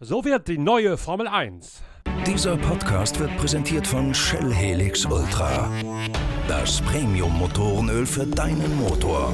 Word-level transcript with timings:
So 0.00 0.24
wird 0.24 0.48
die 0.48 0.58
neue 0.58 0.96
Formel 0.96 1.28
1. 1.28 1.82
Dieser 2.26 2.56
Podcast 2.56 3.18
wird 3.20 3.36
präsentiert 3.36 3.86
von 3.86 4.14
Shell 4.14 4.52
Helix 4.52 5.04
Ultra. 5.06 5.70
Das 6.48 6.80
Premium-Motorenöl 6.82 8.06
für 8.06 8.26
deinen 8.26 8.76
Motor. 8.76 9.32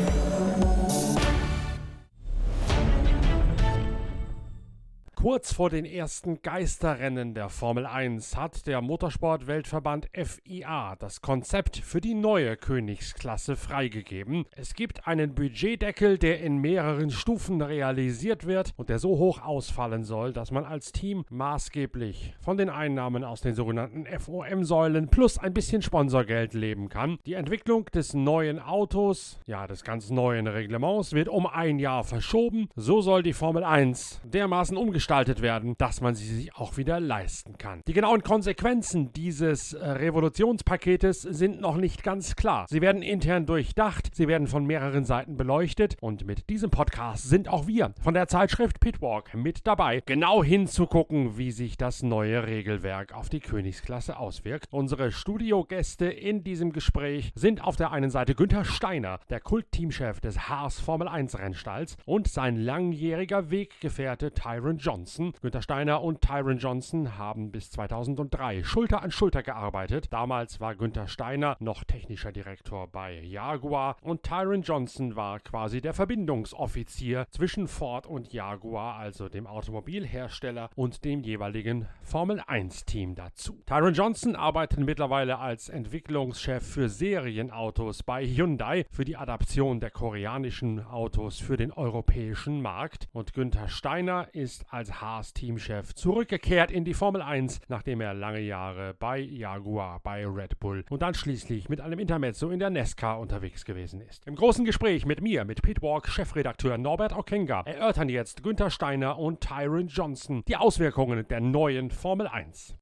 Kurz 5.22 5.52
vor 5.52 5.70
den 5.70 5.84
ersten 5.84 6.42
Geisterrennen 6.42 7.32
der 7.32 7.48
Formel 7.48 7.86
1 7.86 8.36
hat 8.36 8.66
der 8.66 8.80
Motorsport-Weltverband 8.80 10.08
FIA 10.12 10.96
das 10.96 11.20
Konzept 11.20 11.76
für 11.76 12.00
die 12.00 12.14
neue 12.14 12.56
Königsklasse 12.56 13.54
freigegeben. 13.54 14.46
Es 14.56 14.74
gibt 14.74 15.06
einen 15.06 15.36
Budgetdeckel, 15.36 16.18
der 16.18 16.40
in 16.40 16.58
mehreren 16.58 17.12
Stufen 17.12 17.62
realisiert 17.62 18.48
wird 18.48 18.72
und 18.76 18.88
der 18.88 18.98
so 18.98 19.10
hoch 19.10 19.40
ausfallen 19.40 20.02
soll, 20.02 20.32
dass 20.32 20.50
man 20.50 20.64
als 20.64 20.90
Team 20.90 21.24
maßgeblich 21.30 22.34
von 22.40 22.56
den 22.56 22.68
Einnahmen 22.68 23.22
aus 23.22 23.42
den 23.42 23.54
sogenannten 23.54 24.06
FOM-Säulen 24.06 25.06
plus 25.06 25.38
ein 25.38 25.54
bisschen 25.54 25.82
Sponsorgeld 25.82 26.52
leben 26.52 26.88
kann. 26.88 27.18
Die 27.26 27.34
Entwicklung 27.34 27.84
des 27.94 28.12
neuen 28.12 28.58
Autos, 28.58 29.38
ja 29.46 29.68
des 29.68 29.84
ganz 29.84 30.10
neuen 30.10 30.48
Reglements, 30.48 31.12
wird 31.12 31.28
um 31.28 31.46
ein 31.46 31.78
Jahr 31.78 32.02
verschoben. 32.02 32.68
So 32.74 33.02
soll 33.02 33.22
die 33.22 33.34
Formel 33.34 33.62
1 33.62 34.20
dermaßen 34.24 34.76
umgestaltet 34.76 35.11
werden, 35.12 35.74
dass 35.76 36.00
man 36.00 36.14
sie 36.14 36.24
sich 36.24 36.56
auch 36.56 36.78
wieder 36.78 36.98
leisten 36.98 37.58
kann. 37.58 37.82
Die 37.86 37.92
genauen 37.92 38.22
Konsequenzen 38.22 39.12
dieses 39.12 39.74
äh, 39.74 39.86
Revolutionspaketes 39.86 41.20
sind 41.20 41.60
noch 41.60 41.76
nicht 41.76 42.02
ganz 42.02 42.34
klar. 42.34 42.64
Sie 42.70 42.80
werden 42.80 43.02
intern 43.02 43.44
durchdacht, 43.44 44.14
sie 44.14 44.26
werden 44.26 44.46
von 44.46 44.64
mehreren 44.64 45.04
Seiten 45.04 45.36
beleuchtet 45.36 45.96
und 46.00 46.24
mit 46.24 46.48
diesem 46.48 46.70
Podcast 46.70 47.28
sind 47.28 47.50
auch 47.50 47.66
wir 47.66 47.92
von 48.00 48.14
der 48.14 48.26
Zeitschrift 48.26 48.80
Pitwalk 48.80 49.34
mit 49.34 49.66
dabei, 49.66 50.02
genau 50.06 50.42
hinzugucken, 50.42 51.36
wie 51.36 51.50
sich 51.50 51.76
das 51.76 52.02
neue 52.02 52.46
Regelwerk 52.46 53.12
auf 53.12 53.28
die 53.28 53.40
Königsklasse 53.40 54.16
auswirkt. 54.16 54.68
Unsere 54.70 55.12
Studiogäste 55.12 56.06
in 56.06 56.42
diesem 56.42 56.72
Gespräch 56.72 57.32
sind 57.34 57.62
auf 57.62 57.76
der 57.76 57.92
einen 57.92 58.08
Seite 58.08 58.34
Günther 58.34 58.64
Steiner, 58.64 59.20
der 59.28 59.40
Kultteamchef 59.40 60.20
des 60.20 60.48
Haas 60.48 60.80
Formel 60.80 61.06
1 61.06 61.38
Rennstalls 61.38 61.98
und 62.06 62.28
sein 62.28 62.56
langjähriger 62.56 63.50
Weggefährte 63.50 64.32
Tyron 64.32 64.78
Johnson. 64.78 65.01
Johnson. 65.02 65.32
Günther 65.42 65.62
Steiner 65.62 66.00
und 66.00 66.20
Tyron 66.20 66.58
Johnson 66.58 67.18
haben 67.18 67.50
bis 67.50 67.72
2003 67.72 68.62
Schulter 68.62 69.02
an 69.02 69.10
Schulter 69.10 69.42
gearbeitet. 69.42 70.12
Damals 70.12 70.60
war 70.60 70.76
Günther 70.76 71.08
Steiner 71.08 71.56
noch 71.58 71.82
technischer 71.82 72.30
Direktor 72.30 72.86
bei 72.86 73.18
Jaguar 73.20 73.96
und 74.02 74.22
Tyron 74.22 74.62
Johnson 74.62 75.16
war 75.16 75.40
quasi 75.40 75.80
der 75.80 75.92
Verbindungsoffizier 75.92 77.26
zwischen 77.30 77.66
Ford 77.66 78.06
und 78.06 78.32
Jaguar, 78.32 78.94
also 78.94 79.28
dem 79.28 79.48
Automobilhersteller 79.48 80.70
und 80.76 81.04
dem 81.04 81.24
jeweiligen 81.24 81.88
Formel 82.02 82.40
1 82.46 82.84
Team 82.84 83.16
dazu. 83.16 83.60
Tyron 83.66 83.94
Johnson 83.94 84.36
arbeitet 84.36 84.78
mittlerweile 84.78 85.40
als 85.40 85.68
Entwicklungschef 85.68 86.64
für 86.64 86.88
Serienautos 86.88 88.04
bei 88.04 88.24
Hyundai 88.24 88.86
für 88.92 89.04
die 89.04 89.16
Adaption 89.16 89.80
der 89.80 89.90
koreanischen 89.90 90.86
Autos 90.86 91.40
für 91.40 91.56
den 91.56 91.72
europäischen 91.72 92.62
Markt 92.62 93.08
und 93.12 93.32
Günther 93.34 93.66
Steiner 93.66 94.28
ist 94.32 94.64
als 94.72 94.91
Haas-Teamchef 95.00 95.94
zurückgekehrt 95.94 96.70
in 96.70 96.84
die 96.84 96.94
Formel 96.94 97.22
1, 97.22 97.60
nachdem 97.68 98.00
er 98.00 98.14
lange 98.14 98.40
Jahre 98.40 98.94
bei 98.98 99.18
Jaguar, 99.18 100.00
bei 100.02 100.26
Red 100.26 100.60
Bull 100.60 100.84
und 100.90 101.02
dann 101.02 101.14
schließlich 101.14 101.68
mit 101.68 101.80
einem 101.80 101.98
Intermezzo 101.98 102.50
in 102.50 102.58
der 102.58 102.70
Nesca 102.70 103.14
unterwegs 103.14 103.64
gewesen 103.64 104.00
ist. 104.00 104.26
Im 104.26 104.36
großen 104.36 104.64
Gespräch 104.64 105.06
mit 105.06 105.22
mir, 105.22 105.44
mit 105.44 105.62
Pitwalk 105.62 106.08
Chefredakteur 106.08 106.78
Norbert 106.78 107.16
Okenga, 107.16 107.62
erörtern 107.64 108.08
jetzt 108.08 108.42
Günther 108.42 108.70
Steiner 108.70 109.18
und 109.18 109.40
Tyron 109.40 109.88
Johnson 109.88 110.42
die 110.48 110.56
Auswirkungen 110.56 111.26
der 111.28 111.40
neuen 111.40 111.90
Formel 111.90 112.26
1. 112.26 112.76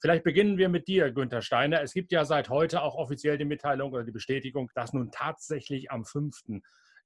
Vielleicht 0.00 0.22
beginnen 0.22 0.58
wir 0.58 0.68
mit 0.68 0.86
dir, 0.86 1.10
Günther 1.10 1.42
Steiner. 1.42 1.82
Es 1.82 1.92
gibt 1.92 2.12
ja 2.12 2.24
seit 2.24 2.48
heute 2.50 2.82
auch 2.82 2.94
offiziell 2.94 3.36
die 3.36 3.44
Mitteilung 3.44 3.92
oder 3.92 4.04
die 4.04 4.12
Bestätigung, 4.12 4.70
dass 4.74 4.92
nun 4.92 5.10
tatsächlich 5.10 5.90
am 5.90 6.04
5 6.04 6.44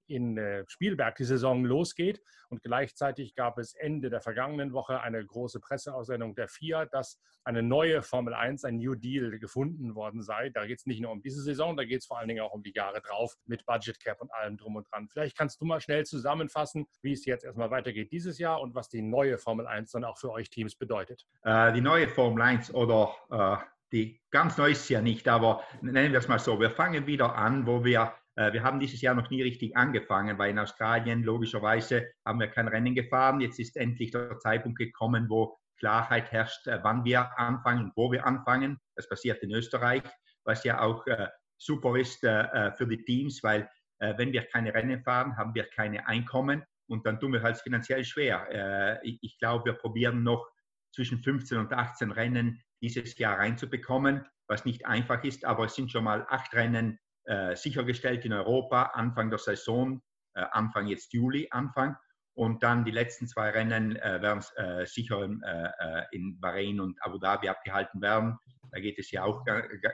in 0.07 0.39
äh, 0.39 0.65
Spielberg 0.69 1.17
die 1.17 1.25
Saison 1.25 1.65
losgeht. 1.65 2.21
Und 2.49 2.63
gleichzeitig 2.63 3.35
gab 3.35 3.59
es 3.59 3.75
Ende 3.75 4.11
der 4.11 4.21
vergangenen 4.21 4.73
Woche 4.73 5.01
eine 5.01 5.25
große 5.25 5.61
Presseaussendung 5.61 6.35
der 6.35 6.49
FIA, 6.49 6.85
dass 6.87 7.19
eine 7.45 7.63
neue 7.63 8.03
Formel 8.03 8.35
1, 8.35 8.65
ein 8.65 8.77
New 8.77 8.95
Deal 8.95 9.39
gefunden 9.39 9.95
worden 9.95 10.23
sei. 10.23 10.51
Da 10.51 10.67
geht 10.67 10.79
es 10.79 10.87
nicht 10.87 11.01
nur 11.01 11.11
um 11.11 11.23
diese 11.23 11.43
Saison, 11.43 11.77
da 11.77 11.85
geht 11.85 12.01
es 12.01 12.07
vor 12.07 12.19
allen 12.19 12.29
Dingen 12.29 12.43
auch 12.43 12.53
um 12.53 12.63
die 12.63 12.73
Jahre 12.75 13.01
drauf 13.01 13.35
mit 13.47 13.65
Budget 13.67 13.99
Cap 14.01 14.21
und 14.21 14.33
allem 14.33 14.57
drum 14.57 14.77
und 14.77 14.87
dran. 14.93 15.09
Vielleicht 15.09 15.37
kannst 15.37 15.61
du 15.61 15.65
mal 15.65 15.81
schnell 15.81 16.05
zusammenfassen, 16.05 16.87
wie 17.03 17.13
es 17.13 17.25
jetzt 17.25 17.45
erstmal 17.45 17.71
weitergeht 17.71 18.13
dieses 18.13 18.39
Jahr 18.39 18.61
und 18.61 18.75
was 18.75 18.89
die 18.89 19.03
neue 19.03 19.39
Formel 19.39 19.67
1 19.67 19.91
dann 19.93 20.05
auch 20.05 20.19
für 20.19 20.31
euch 20.31 20.51
Teams 20.51 20.77
bedeutet. 20.77 21.27
Äh, 21.43 21.73
die 21.73 21.81
neue 21.81 22.09
Formel 22.09 22.43
1 22.43 22.75
oder 22.75 23.15
äh, 23.31 23.57
die 23.93 24.21
ganz 24.31 24.57
neu 24.57 24.71
ist 24.71 24.89
ja 24.89 25.03
nicht, 25.03 25.29
aber 25.29 25.63
nennen 25.83 26.13
wir 26.13 26.19
es 26.19 26.29
mal 26.29 26.39
so, 26.39 26.59
wir 26.59 26.71
fangen 26.71 27.07
wieder 27.07 27.35
an, 27.35 27.67
wo 27.67 27.85
wir 27.85 28.15
wir 28.35 28.63
haben 28.63 28.81
dieses 28.81 29.03
Jahr 29.03 29.15
noch 29.15 29.29
nie 29.29 29.43
richtig 29.43 29.77
angefangen, 29.77 30.39
weil 30.39 30.51
in 30.51 30.59
Australien 30.59 31.23
logischerweise 31.23 32.09
haben 32.25 32.41
wir 32.41 32.49
kein 32.49 32.69
Rennen 32.69 32.95
gefahren. 32.95 33.41
Jetzt 33.41 33.59
ist 33.59 33.77
endlich 33.77 34.11
der 34.11 34.39
Zeitpunkt 34.39 34.79
gekommen, 34.79 35.29
wo 35.29 35.59
Klarheit 35.79 36.31
herrscht, 36.31 36.67
äh, 36.67 36.79
wann 36.83 37.05
wir 37.05 37.39
anfangen 37.39 37.87
und 37.87 37.93
wo 37.97 38.11
wir 38.13 38.25
anfangen. 38.25 38.79
Das 38.95 39.09
passiert 39.09 39.43
in 39.43 39.53
Österreich, 39.53 40.03
was 40.45 40.65
ja 40.65 40.81
auch 40.81 41.07
äh, 41.07 41.29
super 41.59 41.97
ist 41.97 42.21
für 42.21 42.87
die 42.89 43.05
Teams, 43.05 43.41
weil 43.45 43.71
wenn 44.01 44.33
wir 44.33 44.43
keine 44.47 44.75
Rennen 44.75 45.01
fahren, 45.05 45.37
haben 45.37 45.55
wir 45.55 45.63
keine 45.63 46.09
Einkommen 46.09 46.65
und 46.89 47.07
dann 47.07 47.21
tun 47.21 47.35
wir 47.35 47.43
halt 47.43 47.57
finanziell 47.59 48.05
schwer. 48.05 49.01
ich 49.05 49.39
glaube, 49.39 49.67
wir 49.67 49.75
probieren 49.75 50.25
noch 50.25 50.45
zwischen 50.93 51.23
15 51.23 51.59
und 51.59 51.73
18 51.73 52.11
Rennen 52.11 52.61
dieses 52.81 53.17
Jahr 53.17 53.39
reinzubekommen, 53.39 54.27
was 54.49 54.65
nicht 54.65 54.87
einfach 54.87 55.23
ist, 55.23 55.45
aber 55.45 55.67
es 55.67 55.77
sind 55.77 55.93
schon 55.93 56.03
mal 56.03 56.27
acht 56.29 56.53
Rennen 56.53 56.95
äh, 56.95 57.12
sichergestellt 57.55 58.25
in 58.25 58.33
Europa 58.33 58.91
Anfang 58.95 59.31
der 59.31 59.39
Saison, 59.39 60.03
äh, 60.35 60.45
Anfang 60.53 60.87
jetzt 60.87 61.13
Juli, 61.13 61.49
Anfang. 61.51 61.97
Und 62.35 62.63
dann 62.63 62.85
die 62.85 62.91
letzten 62.91 63.29
zwei 63.29 63.51
Rennen 63.51 63.97
äh, 63.97 64.23
werden 64.23 64.43
äh, 64.57 64.87
sicher 64.87 65.23
in, 65.23 65.43
äh, 65.43 65.71
äh, 65.79 66.05
in 66.13 66.41
Bahrain 66.41 66.81
und 66.81 66.97
Abu 67.03 67.19
Dhabi 67.19 67.49
abgehalten 67.49 68.01
werden. 68.01 68.39
Da 68.71 68.81
geht 68.81 68.99
es 68.99 69.11
ja 69.11 69.25
auch 69.25 69.45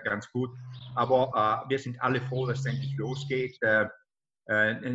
ganz 0.05 0.31
gut. 0.31 0.51
Aber 0.95 1.65
wir 1.69 1.81
sind 1.81 2.01
alle 2.01 2.21
froh, 2.21 2.47
dass 2.47 2.61
es 2.61 2.67
endlich 2.67 2.97
losgeht. 2.97 3.59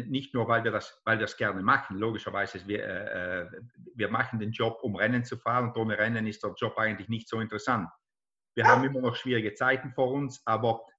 nicht 0.07 0.33
nur, 0.33 0.47
weil 0.47 0.63
wir, 0.63 0.71
das, 0.71 1.01
weil 1.03 1.17
wir 1.17 1.23
das 1.23 1.35
gerne 1.35 1.61
machen. 1.61 1.97
Logischerweise, 1.97 2.65
wir, 2.65 3.51
wir 3.93 4.09
machen 4.09 4.39
den 4.39 4.53
Job, 4.53 4.79
um 4.83 4.95
Rennen 4.95 5.25
zu 5.25 5.35
fahren. 5.35 5.65
Und 5.65 5.77
ohne 5.77 5.97
Rennen 5.97 6.27
ist 6.27 6.41
der 6.45 6.53
Job 6.55 6.77
eigentlich 6.77 7.09
nicht 7.09 7.27
so 7.27 7.41
interessant. 7.41 7.89
Wir 8.55 8.65
haben 8.67 8.85
immer 8.85 9.01
noch 9.01 9.17
schwierige 9.17 9.53
Zeiten 9.53 9.91
vor 9.91 10.13
uns, 10.13 10.41
aber 10.45 10.79
äh, 10.79 10.92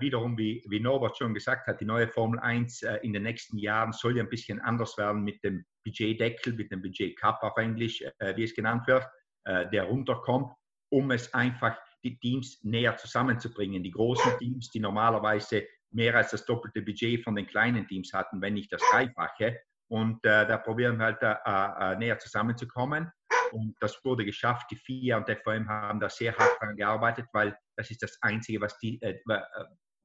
wiederum, 0.00 0.36
wie, 0.38 0.62
wie 0.68 0.80
Norbert 0.80 1.16
schon 1.16 1.34
gesagt 1.34 1.66
hat, 1.66 1.80
die 1.80 1.84
neue 1.84 2.08
Formel 2.08 2.38
1 2.40 2.82
äh, 2.82 2.96
in 3.02 3.12
den 3.12 3.22
nächsten 3.22 3.58
Jahren 3.58 3.92
soll 3.92 4.16
ja 4.16 4.22
ein 4.22 4.28
bisschen 4.28 4.60
anders 4.60 4.96
werden 4.98 5.22
mit 5.22 5.42
dem 5.42 5.64
Budgetdeckel, 5.84 6.52
mit 6.54 6.70
dem 6.70 6.82
Budget 6.82 7.18
Cup 7.18 7.42
auf 7.42 7.56
Englisch, 7.56 8.02
äh, 8.18 8.36
wie 8.36 8.44
es 8.44 8.54
genannt 8.54 8.86
wird, 8.86 9.06
äh, 9.44 9.68
der 9.70 9.84
runterkommt, 9.84 10.52
um 10.90 11.10
es 11.10 11.32
einfach 11.34 11.76
die 12.04 12.18
Teams 12.18 12.62
näher 12.62 12.96
zusammenzubringen. 12.96 13.82
Die 13.82 13.90
großen 13.90 14.38
Teams, 14.38 14.70
die 14.70 14.80
normalerweise 14.80 15.66
mehr 15.90 16.14
als 16.16 16.30
das 16.30 16.44
doppelte 16.44 16.82
Budget 16.82 17.22
von 17.22 17.34
den 17.34 17.46
kleinen 17.46 17.86
Teams 17.86 18.12
hatten, 18.12 18.40
wenn 18.40 18.54
nicht 18.54 18.72
das 18.72 18.82
Dreifache. 18.90 19.60
Und 19.88 20.24
äh, 20.24 20.46
da 20.46 20.56
probieren 20.58 20.98
wir 20.98 21.04
halt 21.04 21.22
äh, 21.22 21.98
näher 21.98 22.18
zusammenzukommen. 22.18 23.10
Und 23.52 23.76
das 23.80 24.04
wurde 24.04 24.24
geschafft. 24.24 24.70
Die 24.70 24.76
FIA 24.76 25.18
und 25.18 25.28
der 25.28 25.38
FOM 25.38 25.68
haben 25.68 26.00
da 26.00 26.08
sehr 26.08 26.36
hart 26.36 26.60
daran 26.60 26.76
gearbeitet, 26.76 27.26
weil 27.32 27.56
das 27.76 27.90
ist 27.90 28.02
das 28.02 28.18
Einzige, 28.22 28.60
was 28.60 28.78
die, 28.78 29.00
äh, 29.02 29.18
äh 29.28 29.40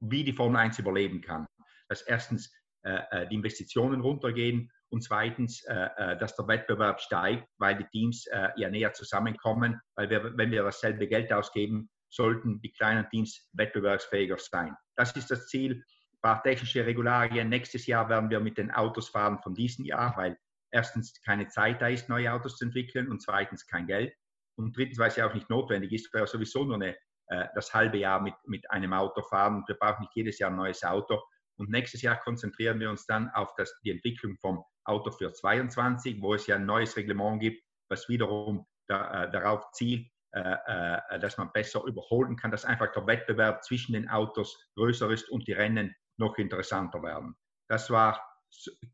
wie 0.00 0.22
die 0.22 0.32
Formel 0.32 0.60
1 0.60 0.78
überleben 0.78 1.20
kann. 1.20 1.46
Dass 1.88 2.02
erstens 2.02 2.52
äh, 2.84 3.00
äh, 3.10 3.28
die 3.28 3.34
Investitionen 3.34 4.00
runtergehen 4.00 4.70
und 4.90 5.02
zweitens, 5.02 5.64
äh, 5.64 6.16
dass 6.18 6.36
der 6.36 6.46
Wettbewerb 6.46 7.00
steigt, 7.00 7.48
weil 7.58 7.76
die 7.76 7.86
Teams 7.92 8.26
ja 8.56 8.70
näher 8.70 8.92
zusammenkommen, 8.92 9.80
weil 9.96 10.08
wir, 10.08 10.36
wenn 10.36 10.50
wir 10.50 10.62
dasselbe 10.62 11.08
Geld 11.08 11.32
ausgeben, 11.32 11.90
sollten 12.10 12.60
die 12.62 12.72
kleinen 12.72 13.08
Teams 13.10 13.48
wettbewerbsfähiger 13.52 14.38
sein. 14.38 14.74
Das 14.96 15.14
ist 15.16 15.30
das 15.30 15.48
Ziel. 15.48 15.84
Ein 16.12 16.20
paar 16.22 16.42
technische 16.42 16.86
Regularien. 16.86 17.48
Nächstes 17.48 17.86
Jahr 17.86 18.08
werden 18.08 18.30
wir 18.30 18.40
mit 18.40 18.56
den 18.56 18.70
Autos 18.70 19.10
fahren 19.10 19.38
von 19.42 19.54
diesem 19.54 19.84
Jahr, 19.84 20.16
weil 20.16 20.38
erstens 20.70 21.20
keine 21.22 21.48
Zeit 21.48 21.80
da 21.80 21.88
ist, 21.88 22.08
neue 22.08 22.32
Autos 22.32 22.56
zu 22.56 22.64
entwickeln 22.64 23.08
und 23.08 23.22
zweitens 23.22 23.66
kein 23.66 23.86
Geld. 23.86 24.14
Und 24.56 24.76
drittens, 24.76 24.98
weil 24.98 25.08
es 25.08 25.16
ja 25.16 25.28
auch 25.28 25.34
nicht 25.34 25.50
notwendig 25.50 25.92
ist, 25.92 26.12
weil 26.12 26.22
wir 26.22 26.26
sowieso 26.26 26.64
nur 26.64 26.76
eine, 26.76 26.96
äh, 27.28 27.46
das 27.54 27.72
halbe 27.72 27.98
Jahr 27.98 28.20
mit, 28.20 28.34
mit 28.46 28.70
einem 28.70 28.92
Auto 28.92 29.22
fahren 29.22 29.56
und 29.56 29.68
wir 29.68 29.76
brauchen 29.76 30.02
nicht 30.02 30.16
jedes 30.16 30.38
Jahr 30.38 30.50
ein 30.50 30.56
neues 30.56 30.82
Auto. 30.82 31.22
Und 31.58 31.70
nächstes 31.70 32.02
Jahr 32.02 32.20
konzentrieren 32.20 32.78
wir 32.80 32.90
uns 32.90 33.06
dann 33.06 33.30
auf 33.30 33.54
das, 33.56 33.74
die 33.84 33.90
Entwicklung 33.90 34.36
vom 34.40 34.64
Auto 34.84 35.10
für 35.10 35.32
22, 35.32 36.20
wo 36.22 36.34
es 36.34 36.46
ja 36.46 36.56
ein 36.56 36.66
neues 36.66 36.96
Reglement 36.96 37.40
gibt, 37.40 37.62
was 37.88 38.08
wiederum 38.08 38.66
da, 38.88 39.24
äh, 39.24 39.30
darauf 39.30 39.70
zielt, 39.72 40.08
äh, 40.32 40.40
äh, 40.40 41.18
dass 41.18 41.38
man 41.38 41.52
besser 41.52 41.84
überholen 41.84 42.36
kann, 42.36 42.50
dass 42.50 42.64
einfach 42.64 42.92
der 42.92 43.06
Wettbewerb 43.06 43.64
zwischen 43.64 43.92
den 43.92 44.08
Autos 44.08 44.58
größer 44.76 45.10
ist 45.10 45.28
und 45.30 45.46
die 45.48 45.52
Rennen 45.52 45.94
noch 46.18 46.36
interessanter 46.36 47.02
werden. 47.02 47.36
das 47.68 47.90
war 47.90 48.27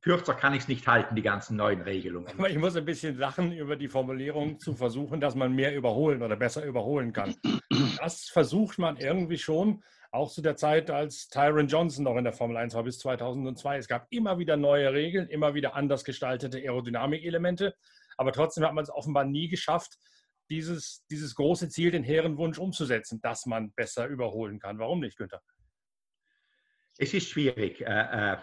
kürzer 0.02 0.34
kann 0.34 0.54
ich 0.54 0.62
es 0.62 0.68
nicht 0.68 0.86
halten, 0.86 1.14
die 1.14 1.22
ganzen 1.22 1.56
neuen 1.56 1.80
Regelungen. 1.80 2.28
Aber 2.38 2.50
ich 2.50 2.58
muss 2.58 2.76
ein 2.76 2.84
bisschen 2.84 3.16
lachen 3.16 3.52
über 3.52 3.76
die 3.76 3.88
Formulierung 3.88 4.58
zu 4.58 4.74
versuchen, 4.74 5.20
dass 5.20 5.34
man 5.34 5.54
mehr 5.54 5.74
überholen 5.74 6.22
oder 6.22 6.36
besser 6.36 6.64
überholen 6.64 7.12
kann. 7.12 7.34
Das 7.98 8.24
versucht 8.24 8.78
man 8.78 8.96
irgendwie 8.96 9.38
schon, 9.38 9.82
auch 10.10 10.30
zu 10.30 10.42
der 10.42 10.56
Zeit, 10.56 10.90
als 10.90 11.28
Tyron 11.28 11.66
Johnson 11.66 12.04
noch 12.04 12.16
in 12.16 12.24
der 12.24 12.32
Formel 12.32 12.56
1 12.56 12.74
war 12.74 12.84
bis 12.84 12.98
2002. 13.00 13.78
Es 13.78 13.88
gab 13.88 14.06
immer 14.10 14.38
wieder 14.38 14.56
neue 14.56 14.92
Regeln, 14.92 15.28
immer 15.28 15.54
wieder 15.54 15.74
anders 15.74 16.04
gestaltete 16.04 16.58
Aerodynamikelemente, 16.58 17.74
aber 18.16 18.32
trotzdem 18.32 18.64
hat 18.64 18.74
man 18.74 18.84
es 18.84 18.90
offenbar 18.90 19.24
nie 19.24 19.48
geschafft, 19.48 19.98
dieses, 20.50 21.04
dieses 21.10 21.34
große 21.34 21.68
Ziel, 21.68 21.90
den 21.90 22.04
hehren 22.04 22.36
Wunsch 22.36 22.58
umzusetzen, 22.58 23.20
dass 23.22 23.46
man 23.46 23.72
besser 23.72 24.06
überholen 24.06 24.60
kann. 24.60 24.78
Warum 24.78 25.00
nicht, 25.00 25.16
Günther? 25.16 25.40
Es 26.98 27.12
ist 27.12 27.28
schwierig. 27.28 27.80
Äh, 27.80 28.34
äh 28.34 28.36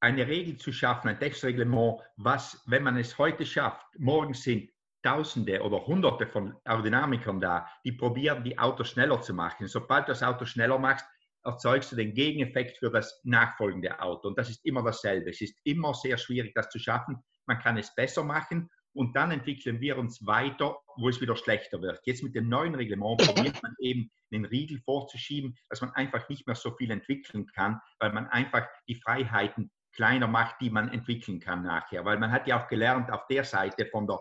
eine 0.00 0.26
Regel 0.26 0.56
zu 0.56 0.72
schaffen, 0.72 1.08
ein 1.08 1.18
Textreglement, 1.18 2.00
was, 2.16 2.62
wenn 2.66 2.82
man 2.82 2.96
es 2.96 3.18
heute 3.18 3.44
schafft, 3.44 3.86
morgen 3.98 4.34
sind 4.34 4.70
Tausende 5.02 5.62
oder 5.62 5.86
Hunderte 5.86 6.26
von 6.26 6.54
Aerodynamikern 6.64 7.40
da, 7.40 7.66
die 7.84 7.92
probieren, 7.92 8.44
die 8.44 8.58
Autos 8.58 8.90
schneller 8.90 9.20
zu 9.22 9.32
machen. 9.32 9.66
Sobald 9.66 10.06
du 10.06 10.12
das 10.12 10.22
Auto 10.22 10.44
schneller 10.44 10.78
machst, 10.78 11.06
erzeugst 11.42 11.92
du 11.92 11.96
den 11.96 12.12
Gegeneffekt 12.12 12.76
für 12.78 12.90
das 12.90 13.18
nachfolgende 13.24 13.98
Auto. 14.00 14.28
Und 14.28 14.38
das 14.38 14.50
ist 14.50 14.64
immer 14.64 14.82
dasselbe. 14.82 15.30
Es 15.30 15.40
ist 15.40 15.58
immer 15.64 15.94
sehr 15.94 16.18
schwierig, 16.18 16.52
das 16.54 16.68
zu 16.68 16.78
schaffen. 16.78 17.16
Man 17.46 17.58
kann 17.58 17.78
es 17.78 17.94
besser 17.94 18.24
machen 18.24 18.68
und 18.92 19.16
dann 19.16 19.30
entwickeln 19.30 19.80
wir 19.80 19.96
uns 19.96 20.26
weiter, 20.26 20.76
wo 20.96 21.08
es 21.08 21.20
wieder 21.20 21.36
schlechter 21.36 21.80
wird. 21.80 22.00
Jetzt 22.04 22.22
mit 22.22 22.34
dem 22.34 22.48
neuen 22.48 22.74
Reglement 22.74 23.22
probiert 23.22 23.62
man 23.62 23.74
eben 23.78 24.10
den 24.30 24.44
Riegel 24.44 24.80
vorzuschieben, 24.84 25.56
dass 25.70 25.80
man 25.80 25.92
einfach 25.92 26.28
nicht 26.28 26.46
mehr 26.46 26.56
so 26.56 26.74
viel 26.76 26.90
entwickeln 26.90 27.46
kann, 27.54 27.80
weil 28.00 28.12
man 28.12 28.26
einfach 28.26 28.66
die 28.86 28.96
Freiheiten 28.96 29.70
kleiner 29.92 30.26
macht, 30.26 30.60
die 30.60 30.70
man 30.70 30.88
entwickeln 30.92 31.40
kann 31.40 31.62
nachher. 31.62 32.04
Weil 32.04 32.18
man 32.18 32.32
hat 32.32 32.46
ja 32.46 32.62
auch 32.62 32.68
gelernt 32.68 33.10
auf 33.10 33.26
der 33.28 33.44
Seite 33.44 33.86
von 33.86 34.06
der 34.06 34.20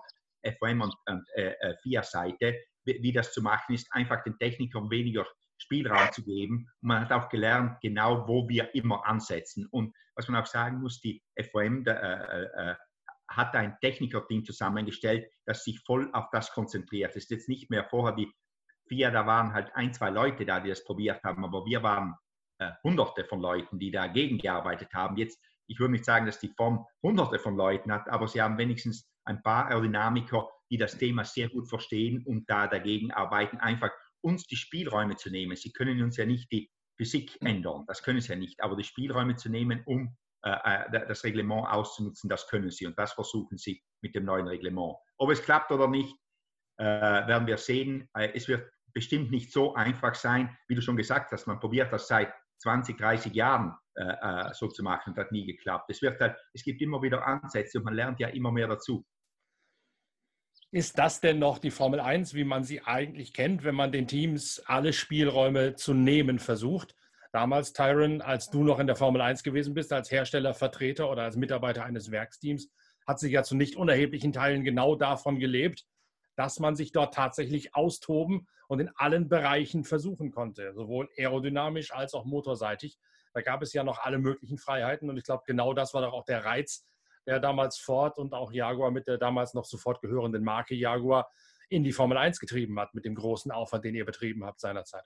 FOM 0.58 0.82
und, 0.82 0.96
und 1.08 1.28
äh, 1.36 1.54
äh 1.60 1.76
FIA-Seite, 1.82 2.60
wie, 2.86 3.00
wie, 3.02 3.12
das 3.12 3.34
zu 3.34 3.42
machen 3.42 3.76
ist, 3.76 3.88
einfach 3.92 4.24
den 4.24 4.38
Technikern 4.38 4.90
weniger 4.90 5.26
Spielraum 5.58 6.12
zu 6.12 6.24
geben. 6.24 6.68
Und 6.82 6.88
man 6.88 7.02
hat 7.02 7.12
auch 7.12 7.30
gelernt, 7.30 7.80
genau 7.82 8.28
wo 8.28 8.48
wir 8.48 8.74
immer 8.74 9.06
ansetzen. 9.06 9.68
Und 9.72 9.94
was 10.16 10.28
man 10.28 10.42
auch 10.42 10.48
sagen 10.48 10.80
muss, 10.80 11.00
die 11.02 11.22
FOM 11.52 11.84
der, 11.84 12.02
äh, 12.04 12.42
äh, 12.42 12.72
äh, 12.72 12.76
hat 13.30 13.56
ein 13.56 13.78
Techniker-Team 13.80 14.44
zusammengestellt, 14.44 15.30
das 15.46 15.64
sich 15.64 15.80
voll 15.86 16.10
auf 16.14 16.26
das 16.32 16.52
konzentriert. 16.52 17.12
Es 17.12 17.24
ist 17.24 17.32
jetzt 17.32 17.50
nicht 17.50 17.70
mehr 17.70 17.86
vorher 17.86 18.18
wie 18.18 18.32
FIA, 18.88 19.12
da 19.12 19.28
waren 19.28 19.54
halt 19.54 19.74
ein, 19.76 19.94
zwei 19.94 20.10
Leute 20.10 20.46
da, 20.46 20.60
die 20.60 20.70
das 20.70 20.84
probiert 20.84 21.24
haben, 21.24 21.46
aber 21.46 21.64
wir 21.66 21.84
waren 21.84 22.16
äh, 22.58 22.72
hunderte 22.84 23.24
von 23.26 23.40
Leuten, 23.40 23.78
die 23.78 23.92
dagegen 23.92 24.40
gearbeitet 24.40 24.94
haben. 24.94 25.16
Jetzt 25.18 25.40
ich 25.70 25.80
würde 25.80 25.94
nicht 25.94 26.06
sagen, 26.06 26.26
dass 26.26 26.40
die 26.40 26.52
Form 26.58 26.86
hunderte 27.04 27.40
von 27.40 27.56
Leuten 27.56 27.92
hat, 27.92 28.10
aber 28.10 28.28
sie 28.28 28.42
haben 28.42 28.58
wenigstens 28.58 29.08
ein 29.24 29.42
paar 29.44 29.68
Aerodynamiker, 29.68 30.50
die 30.72 30.78
das 30.78 30.98
Thema 30.98 31.24
sehr 31.24 31.50
gut 31.50 31.70
verstehen 31.70 32.24
und 32.26 32.50
da 32.50 32.68
dagegen 32.68 33.12
arbeiten, 33.12 33.58
einfach 33.58 33.92
uns 34.22 34.48
die 34.48 34.56
Spielräume 34.56 35.16
zu 35.16 35.30
nehmen. 35.30 35.56
Sie 35.56 35.72
können 35.72 36.02
uns 36.02 36.18
ja 36.18 36.26
nicht 36.26 36.52
die 36.52 36.70
Physik 36.98 37.38
ändern, 37.42 37.86
das 37.88 38.04
können 38.04 38.20
sie 38.20 38.30
ja 38.30 38.36
nicht, 38.36 38.62
aber 38.62 38.76
die 38.76 38.84
Spielräume 38.84 39.36
zu 39.36 39.50
nehmen, 39.50 39.84
um 39.86 40.18
äh, 40.44 40.86
äh 40.86 41.08
das 41.08 41.24
Reglement 41.24 41.68
auszunutzen, 41.68 42.30
das 42.30 42.48
können 42.48 42.72
sie 42.72 42.86
und 42.88 42.98
das 42.98 43.14
versuchen 43.14 43.58
sie 43.58 43.82
mit 44.02 44.16
dem 44.16 44.26
neuen 44.26 44.48
Reglement. 44.48 44.96
Ob 45.18 45.30
es 45.30 45.42
klappt 45.42 45.72
oder 45.72 45.88
nicht, 45.88 46.16
äh, 46.78 46.84
werden 46.84 47.48
wir 47.48 47.58
sehen. 47.58 48.10
Äh, 48.14 48.32
es 48.34 48.48
wird 48.48 48.70
bestimmt 48.94 49.32
nicht 49.32 49.52
so 49.52 49.76
einfach 49.76 50.16
sein, 50.16 50.58
wie 50.68 50.76
du 50.76 50.82
schon 50.82 50.98
gesagt 50.98 51.32
hast. 51.32 51.46
Man 51.46 51.60
probiert 51.60 51.94
das 51.94 52.08
seit 52.08 52.34
20, 52.60 52.98
30 52.98 53.34
Jahren 53.34 53.74
äh, 53.96 54.04
äh, 54.04 54.54
so 54.54 54.68
zu 54.68 54.84
machen. 54.84 55.14
Das 55.16 55.26
hat 55.26 55.32
nie 55.32 55.46
geklappt. 55.46 55.90
Es, 55.90 56.02
wird 56.02 56.20
halt, 56.20 56.38
es 56.54 56.64
gibt 56.64 56.82
immer 56.82 57.02
wieder 57.02 57.26
Ansätze 57.26 57.80
und 57.80 57.86
man 57.86 57.94
lernt 57.94 58.20
ja 58.20 58.28
immer 58.30 58.52
mehr 58.52 58.68
dazu. 58.68 59.06
Ist 60.72 61.00
das 61.00 61.20
denn 61.20 61.40
noch 61.40 61.58
die 61.58 61.72
Formel 61.72 62.00
1, 62.00 62.36
wie 62.36 62.44
man 62.44 62.64
sie 62.64 62.82
eigentlich 62.82 63.34
kennt, 63.34 63.64
wenn 63.64 63.74
man 63.74 63.92
den 63.92 64.08
Teams 64.08 64.62
alle 64.68 64.94
Spielräume 64.94 65.76
zu 65.76 65.94
nehmen 65.94 66.38
versucht? 66.38 66.96
Damals, 67.32 67.74
Tyron, 67.74 68.22
als 68.22 68.50
du 68.50 68.64
noch 68.64 68.80
in 68.80 68.88
der 68.88 68.96
Formel 68.96 69.22
1 69.22 69.44
gewesen 69.44 69.74
bist, 69.74 69.92
als 69.94 70.12
Herstellervertreter 70.12 71.10
oder 71.10 71.24
als 71.24 71.38
Mitarbeiter 71.38 71.86
eines 71.86 72.12
Werksteams, 72.12 72.72
hat 73.08 73.20
sich 73.20 73.32
ja 73.32 73.44
zu 73.44 73.56
nicht 73.56 73.76
unerheblichen 73.76 74.32
Teilen 74.32 74.64
genau 74.64 74.96
davon 74.96 75.40
gelebt, 75.40 75.86
dass 76.40 76.62
man 76.62 76.78
sich 76.78 76.94
dort 76.94 77.14
tatsächlich 77.14 77.76
austoben 77.76 78.48
und 78.70 78.80
in 78.80 78.90
allen 78.96 79.28
Bereichen 79.28 79.84
versuchen 79.84 80.32
konnte, 80.32 80.74
sowohl 80.74 81.10
aerodynamisch 81.18 81.92
als 81.92 82.14
auch 82.14 82.24
motorseitig. 82.24 82.98
Da 83.34 83.42
gab 83.42 83.62
es 83.62 83.74
ja 83.74 83.84
noch 83.84 84.00
alle 84.00 84.20
möglichen 84.20 84.58
Freiheiten 84.58 85.10
und 85.10 85.18
ich 85.18 85.26
glaube, 85.26 85.44
genau 85.46 85.74
das 85.74 85.94
war 85.94 86.02
doch 86.02 86.14
auch 86.14 86.24
der 86.24 86.46
Reiz, 86.46 86.88
der 87.26 87.42
damals 87.42 87.78
Ford 87.78 88.18
und 88.18 88.34
auch 88.34 88.54
Jaguar 88.54 88.90
mit 88.90 89.06
der 89.06 89.18
damals 89.18 89.54
noch 89.54 89.66
sofort 89.66 90.00
gehörenden 90.00 90.46
Marke 90.46 90.76
Jaguar 90.76 91.30
in 91.68 91.84
die 91.84 91.92
Formel 91.92 92.18
1 92.18 92.40
getrieben 92.40 92.80
hat, 92.80 92.94
mit 92.96 93.04
dem 93.04 93.16
großen 93.16 93.52
Aufwand, 93.52 93.84
den 93.84 93.96
ihr 93.96 94.06
betrieben 94.06 94.46
habt 94.46 94.62
seinerzeit. 94.62 95.04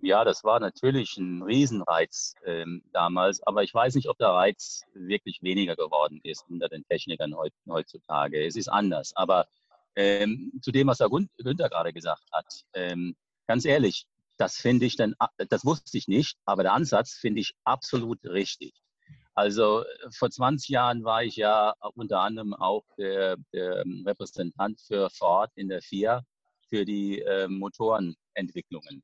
Ja, 0.00 0.24
das 0.24 0.44
war 0.44 0.60
natürlich 0.60 1.16
ein 1.16 1.42
Riesenreiz 1.42 2.34
ähm, 2.44 2.82
damals, 2.92 3.42
aber 3.44 3.64
ich 3.64 3.74
weiß 3.74 3.96
nicht, 3.96 4.08
ob 4.08 4.16
der 4.18 4.28
Reiz 4.28 4.82
wirklich 4.94 5.42
weniger 5.42 5.74
geworden 5.74 6.20
ist 6.22 6.44
unter 6.48 6.68
den 6.68 6.84
Technikern 6.86 7.34
heutzutage. 7.66 8.46
Es 8.46 8.54
ist 8.54 8.68
anders. 8.68 9.12
Aber 9.16 9.48
ähm, 9.96 10.52
zu 10.62 10.70
dem, 10.70 10.86
was 10.86 11.00
Herr 11.00 11.10
Günther 11.10 11.68
gerade 11.68 11.92
gesagt 11.92 12.22
hat, 12.32 12.64
ähm, 12.74 13.16
ganz 13.48 13.64
ehrlich, 13.64 14.06
das 14.36 14.56
finde 14.56 14.86
ich 14.86 14.94
dann, 14.94 15.16
das 15.48 15.64
wusste 15.64 15.98
ich 15.98 16.06
nicht, 16.06 16.38
aber 16.44 16.62
der 16.62 16.74
Ansatz 16.74 17.14
finde 17.14 17.40
ich 17.40 17.54
absolut 17.64 18.24
richtig. 18.24 18.74
Also 19.34 19.84
vor 20.10 20.30
20 20.30 20.68
Jahren 20.68 21.04
war 21.04 21.24
ich 21.24 21.36
ja 21.36 21.74
unter 21.94 22.20
anderem 22.20 22.54
auch 22.54 22.84
der, 22.96 23.36
der 23.52 23.84
Repräsentant 24.06 24.80
für 24.80 25.10
Ford 25.10 25.50
in 25.56 25.68
der 25.68 25.82
FIA 25.82 26.22
für 26.68 26.84
die 26.84 27.20
äh, 27.20 27.48
Motorenentwicklungen. 27.48 29.02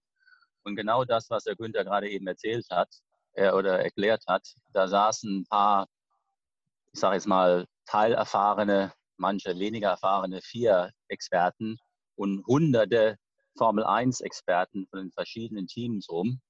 Und 0.64 0.76
genau 0.76 1.04
das, 1.04 1.30
was 1.30 1.44
der 1.44 1.56
Günther 1.56 1.84
gerade 1.84 2.08
eben 2.10 2.26
erzählt 2.26 2.66
hat 2.70 2.88
äh, 3.34 3.50
oder 3.50 3.80
erklärt 3.82 4.24
hat, 4.26 4.46
da 4.72 4.88
saßen 4.88 5.40
ein 5.40 5.46
paar, 5.46 5.86
ich 6.92 7.00
sage 7.00 7.16
jetzt 7.16 7.26
mal, 7.26 7.66
teilerfahrene, 7.86 8.92
manche 9.16 9.58
weniger 9.58 9.90
erfahrene 9.90 10.40
vier 10.42 10.90
Experten 11.08 11.76
und 12.16 12.44
hunderte 12.46 13.16
Formel 13.56 13.84
1-Experten 13.84 14.86
von 14.88 14.98
den 15.00 15.12
verschiedenen 15.12 15.66
Teams 15.66 16.08
rum. 16.08 16.40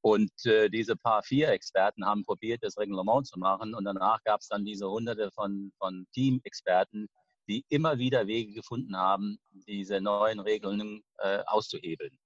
Und 0.00 0.30
äh, 0.44 0.68
diese 0.68 0.94
paar 0.94 1.22
vier 1.22 1.48
Experten 1.48 2.06
haben 2.06 2.24
probiert, 2.24 2.62
das 2.62 2.78
Reglement 2.78 3.26
zu 3.26 3.38
machen. 3.38 3.74
Und 3.74 3.84
danach 3.84 4.22
gab 4.22 4.40
es 4.40 4.48
dann 4.48 4.64
diese 4.64 4.88
hunderte 4.88 5.30
von, 5.32 5.72
von 5.78 6.06
Team-Experten, 6.14 7.08
die 7.48 7.64
immer 7.68 7.98
wieder 7.98 8.26
Wege 8.26 8.54
gefunden 8.54 8.96
haben, 8.96 9.38
diese 9.66 10.00
neuen 10.00 10.38
Regeln 10.40 11.02
äh, 11.18 11.42
auszuhebeln. 11.46 12.16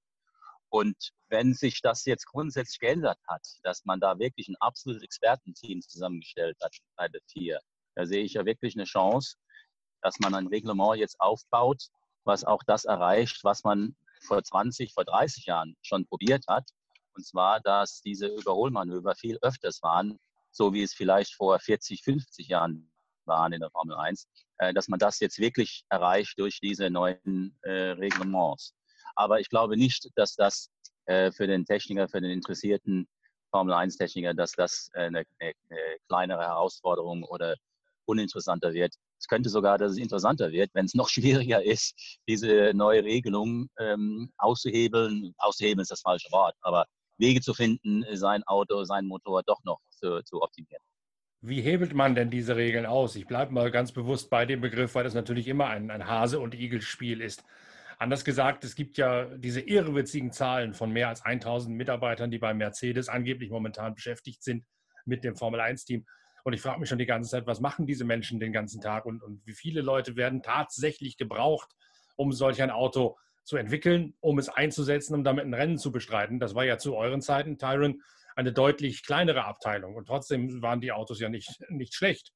Und 0.71 1.11
wenn 1.29 1.53
sich 1.53 1.81
das 1.83 2.05
jetzt 2.05 2.27
grundsätzlich 2.27 2.79
geändert 2.79 3.19
hat, 3.27 3.43
dass 3.65 3.85
man 3.85 4.01
da 4.01 4.19
wirklich 4.19 4.49
ein 4.49 4.57
absolutes 4.61 5.03
Expertenteam 5.03 5.83
zusammengestellt 5.83 6.57
hat 6.63 6.75
bei 6.97 7.09
der 7.09 7.21
Tier, 7.27 7.61
da 7.97 8.07
sehe 8.07 8.23
ich 8.23 8.35
ja 8.35 8.47
wirklich 8.47 8.77
eine 8.77 8.85
Chance, 8.85 9.37
dass 10.01 10.19
man 10.21 10.35
ein 10.35 10.47
Reglement 10.47 10.97
jetzt 10.97 11.21
aufbaut, 11.21 11.89
was 12.25 12.45
auch 12.45 12.63
das 12.67 12.85
erreicht, 12.85 13.43
was 13.43 13.65
man 13.65 13.97
vor 14.23 14.43
20, 14.43 14.93
vor 14.93 15.05
30 15.05 15.47
Jahren 15.47 15.77
schon 15.83 16.07
probiert 16.07 16.45
hat. 16.49 16.71
Und 17.15 17.27
zwar, 17.27 17.61
dass 17.61 18.01
diese 18.03 18.29
Überholmanöver 18.29 19.15
viel 19.17 19.39
öfters 19.43 19.83
waren, 19.83 20.19
so 20.53 20.73
wie 20.73 20.83
es 20.83 20.95
vielleicht 20.95 21.35
vor 21.35 21.59
40, 21.59 22.03
50 22.05 22.49
Jahren 22.49 22.93
waren 23.25 23.53
in 23.53 23.61
der 23.61 23.71
Formel 23.71 23.97
1, 23.97 24.29
äh, 24.59 24.73
dass 24.73 24.89
man 24.89 24.99
das 24.99 25.21
jetzt 25.21 25.39
wirklich 25.39 25.85
erreicht 25.89 26.39
durch 26.39 26.61
diese 26.61 26.91
neuen 26.91 27.59
äh, 27.63 27.91
Reglements. 27.91 28.75
Aber 29.15 29.41
ich 29.41 29.49
glaube 29.49 29.77
nicht, 29.77 30.09
dass 30.15 30.35
das 30.35 30.71
äh, 31.07 31.33
für 31.33 31.47
den 31.47 31.65
Techniker, 31.65 32.09
für 32.09 32.21
den 32.21 32.31
interessierten 32.31 33.09
Formel-1-Techniker, 33.51 34.35
dass 34.35 34.53
das 34.53 34.91
äh, 34.95 35.03
eine, 35.03 35.25
eine, 35.39 35.53
kleinere 36.09 36.43
Herausforderung 36.43 37.25
oder 37.25 37.57
uninteressanter 38.07 38.73
wird. 38.73 38.95
Es 39.19 39.27
könnte 39.27 39.51
sogar, 39.51 39.79
dass 39.79 39.93
es 39.93 39.99
interessanter 39.99 40.51
wird, 40.53 40.71
wenn 40.75 40.87
es 40.87 40.95
noch 40.95 41.09
schwieriger 41.49 41.63
ist, 41.63 41.95
diese 42.29 42.73
neue 42.75 43.05
Regelung 43.05 43.69
ähm, 43.79 44.33
auszuhebeln. 44.39 45.35
Auszuhebeln 45.39 45.83
ist 45.83 45.91
das 45.91 46.01
falsche 46.01 46.31
Wort, 46.33 46.55
aber 46.63 46.87
Wege 47.19 47.41
zu 47.41 47.55
finden, 47.55 48.05
sein 48.13 48.43
Auto, 48.45 48.85
sein 48.85 49.07
Motor 49.07 49.43
doch 49.43 49.63
noch 49.65 49.81
zu, 49.91 50.23
zu 50.25 50.41
optimieren. 50.43 50.83
Wie 51.43 51.63
hebelt 51.63 51.95
man 51.95 52.15
denn 52.15 52.31
diese 52.31 52.57
Regeln 52.57 52.85
aus? 52.85 53.17
Ich 53.17 53.27
bleibe 53.27 53.53
mal 53.53 53.71
ganz 53.71 53.93
bewusst 53.93 54.29
bei 54.29 54.45
dem 54.45 54.61
Begriff, 54.61 54.95
weil 54.95 55.05
das 55.05 55.15
natürlich 55.15 55.49
immer 55.49 55.69
ein, 55.69 55.91
ein 55.91 56.07
Hase- 56.07 56.41
und 56.41 56.55
Igel-Spiel 56.55 57.23
ist. 57.23 57.45
Anders 58.01 58.25
gesagt, 58.25 58.65
es 58.65 58.77
gibt 58.77 58.97
ja 58.97 59.27
diese 59.27 59.61
irrewitzigen 59.61 60.33
Zahlen 60.33 60.73
von 60.73 60.91
mehr 60.91 61.09
als 61.09 61.23
1000 61.23 61.77
Mitarbeitern, 61.77 62.31
die 62.31 62.39
bei 62.39 62.55
Mercedes 62.55 63.11
angeblich 63.11 63.51
momentan 63.51 63.95
beschäftigt 63.95 64.43
sind 64.43 64.65
mit 65.05 65.23
dem 65.23 65.37
Formel-1-Team. 65.37 66.07
Und 66.43 66.55
ich 66.55 66.63
frage 66.63 66.81
mich 66.81 66.89
schon 66.89 66.97
die 66.97 67.05
ganze 67.05 67.29
Zeit, 67.29 67.47
was 67.47 67.61
machen 67.61 67.87
diese 67.87 68.07
Menschen 68.07 68.41
den 68.41 68.55
ganzen 68.55 68.81
Tag 68.81 69.05
und, 69.05 69.23
und 69.23 69.47
wie 69.47 69.53
viele 69.53 69.83
Leute 69.83 70.17
werden 70.17 70.43
tatsächlich 70.43 71.19
gebraucht, 71.19 71.69
um 72.17 72.33
solch 72.33 72.63
ein 72.63 72.71
Auto 72.71 73.19
zu 73.45 73.59
entwickeln, 73.59 74.15
um 74.21 74.39
es 74.39 74.49
einzusetzen, 74.49 75.15
um 75.15 75.23
damit 75.23 75.45
ein 75.45 75.53
Rennen 75.53 75.77
zu 75.77 75.93
bestreiten. 75.93 76.41
Das 76.41 76.55
war 76.55 76.65
ja 76.65 76.79
zu 76.79 76.97
euren 76.97 77.21
Zeiten, 77.21 77.59
Tyron, 77.59 78.01
eine 78.35 78.55
deutlich 78.55 79.05
kleinere 79.05 79.45
Abteilung. 79.45 79.95
Und 79.95 80.07
trotzdem 80.07 80.63
waren 80.63 80.81
die 80.81 80.93
Autos 80.93 81.21
ja 81.21 81.29
nicht, 81.29 81.61
nicht 81.69 81.95
schlecht. 81.95 82.33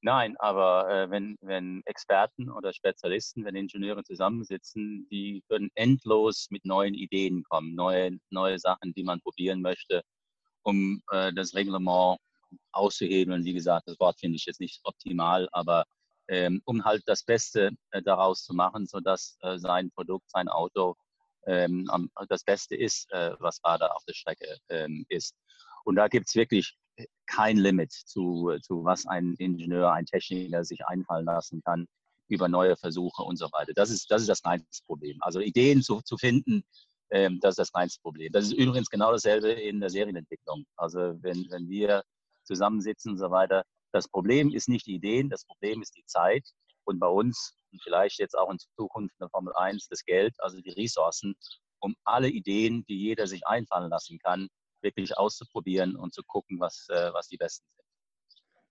Nein, 0.00 0.36
aber 0.38 0.88
äh, 0.88 1.10
wenn, 1.10 1.36
wenn 1.40 1.82
Experten 1.86 2.50
oder 2.50 2.72
Spezialisten, 2.72 3.44
wenn 3.44 3.56
Ingenieure 3.56 4.04
zusammensitzen, 4.04 5.06
die 5.10 5.42
können 5.48 5.70
endlos 5.74 6.46
mit 6.50 6.64
neuen 6.64 6.94
Ideen 6.94 7.42
kommen, 7.44 7.74
neue, 7.74 8.18
neue 8.30 8.58
Sachen, 8.58 8.92
die 8.94 9.02
man 9.02 9.20
probieren 9.20 9.62
möchte, 9.62 10.02
um 10.62 11.02
äh, 11.10 11.32
das 11.32 11.54
Reglement 11.54 12.18
auszuhebeln. 12.72 13.44
Wie 13.44 13.52
gesagt, 13.52 13.88
das 13.88 13.98
Wort 13.98 14.18
finde 14.18 14.36
ich 14.36 14.46
jetzt 14.46 14.60
nicht 14.60 14.80
optimal, 14.84 15.48
aber 15.52 15.84
ähm, 16.28 16.62
um 16.64 16.84
halt 16.84 17.02
das 17.06 17.22
Beste 17.24 17.70
äh, 17.90 18.02
daraus 18.02 18.44
zu 18.44 18.54
machen, 18.54 18.86
sodass 18.86 19.36
äh, 19.42 19.58
sein 19.58 19.90
Produkt, 19.90 20.30
sein 20.30 20.48
Auto 20.48 20.96
ähm, 21.46 21.88
das 22.28 22.44
Beste 22.44 22.74
ist, 22.76 23.10
äh, 23.12 23.32
was 23.38 23.60
gerade 23.60 23.94
auf 23.94 24.04
der 24.04 24.14
Strecke 24.14 24.58
ähm, 24.68 25.04
ist. 25.08 25.34
Und 25.84 25.96
da 25.96 26.08
gibt 26.08 26.28
es 26.28 26.34
wirklich 26.34 26.74
kein 27.26 27.56
Limit 27.56 27.92
zu, 27.92 28.56
zu 28.62 28.84
was 28.84 29.06
ein 29.06 29.34
Ingenieur, 29.38 29.92
ein 29.92 30.06
Techniker 30.06 30.64
sich 30.64 30.86
einfallen 30.86 31.26
lassen 31.26 31.62
kann 31.64 31.86
über 32.28 32.48
neue 32.48 32.76
Versuche 32.76 33.22
und 33.22 33.36
so 33.36 33.46
weiter. 33.52 33.72
Das 33.74 33.90
ist 33.90 34.10
das, 34.10 34.22
ist 34.22 34.28
das 34.28 34.42
kleinste 34.42 34.84
Problem. 34.86 35.18
Also 35.20 35.40
Ideen 35.40 35.82
zu, 35.82 36.00
zu 36.02 36.16
finden, 36.16 36.64
ähm, 37.10 37.38
das 37.40 37.52
ist 37.52 37.58
das 37.58 37.72
kleinste 37.72 38.00
Problem. 38.00 38.32
Das 38.32 38.46
ist 38.46 38.52
übrigens 38.52 38.88
genau 38.88 39.12
dasselbe 39.12 39.50
in 39.50 39.80
der 39.80 39.90
Serienentwicklung. 39.90 40.64
Also 40.76 41.16
wenn, 41.22 41.46
wenn 41.50 41.68
wir 41.68 42.02
zusammensitzen 42.44 43.12
und 43.12 43.18
so 43.18 43.30
weiter, 43.30 43.64
das 43.92 44.08
Problem 44.08 44.52
ist 44.52 44.68
nicht 44.68 44.86
die 44.86 44.94
Ideen, 44.94 45.30
das 45.30 45.44
Problem 45.44 45.82
ist 45.82 45.94
die 45.96 46.04
Zeit 46.06 46.44
und 46.84 46.98
bei 46.98 47.06
uns 47.06 47.56
und 47.72 47.82
vielleicht 47.82 48.18
jetzt 48.18 48.36
auch 48.36 48.50
in 48.50 48.58
Zukunft 48.76 49.14
in 49.14 49.24
der 49.24 49.30
Formel 49.30 49.52
1 49.56 49.88
das 49.88 50.04
Geld, 50.04 50.34
also 50.38 50.60
die 50.60 50.70
Ressourcen, 50.70 51.34
um 51.80 51.94
alle 52.04 52.28
Ideen, 52.28 52.84
die 52.86 52.96
jeder 52.96 53.26
sich 53.26 53.46
einfallen 53.46 53.90
lassen 53.90 54.18
kann, 54.18 54.48
wirklich 54.84 55.18
auszuprobieren 55.18 55.96
und 55.96 56.14
zu 56.14 56.22
gucken, 56.22 56.60
was, 56.60 56.86
äh, 56.90 57.12
was 57.12 57.26
die 57.26 57.36
besten 57.36 57.66
sind. 57.76 57.84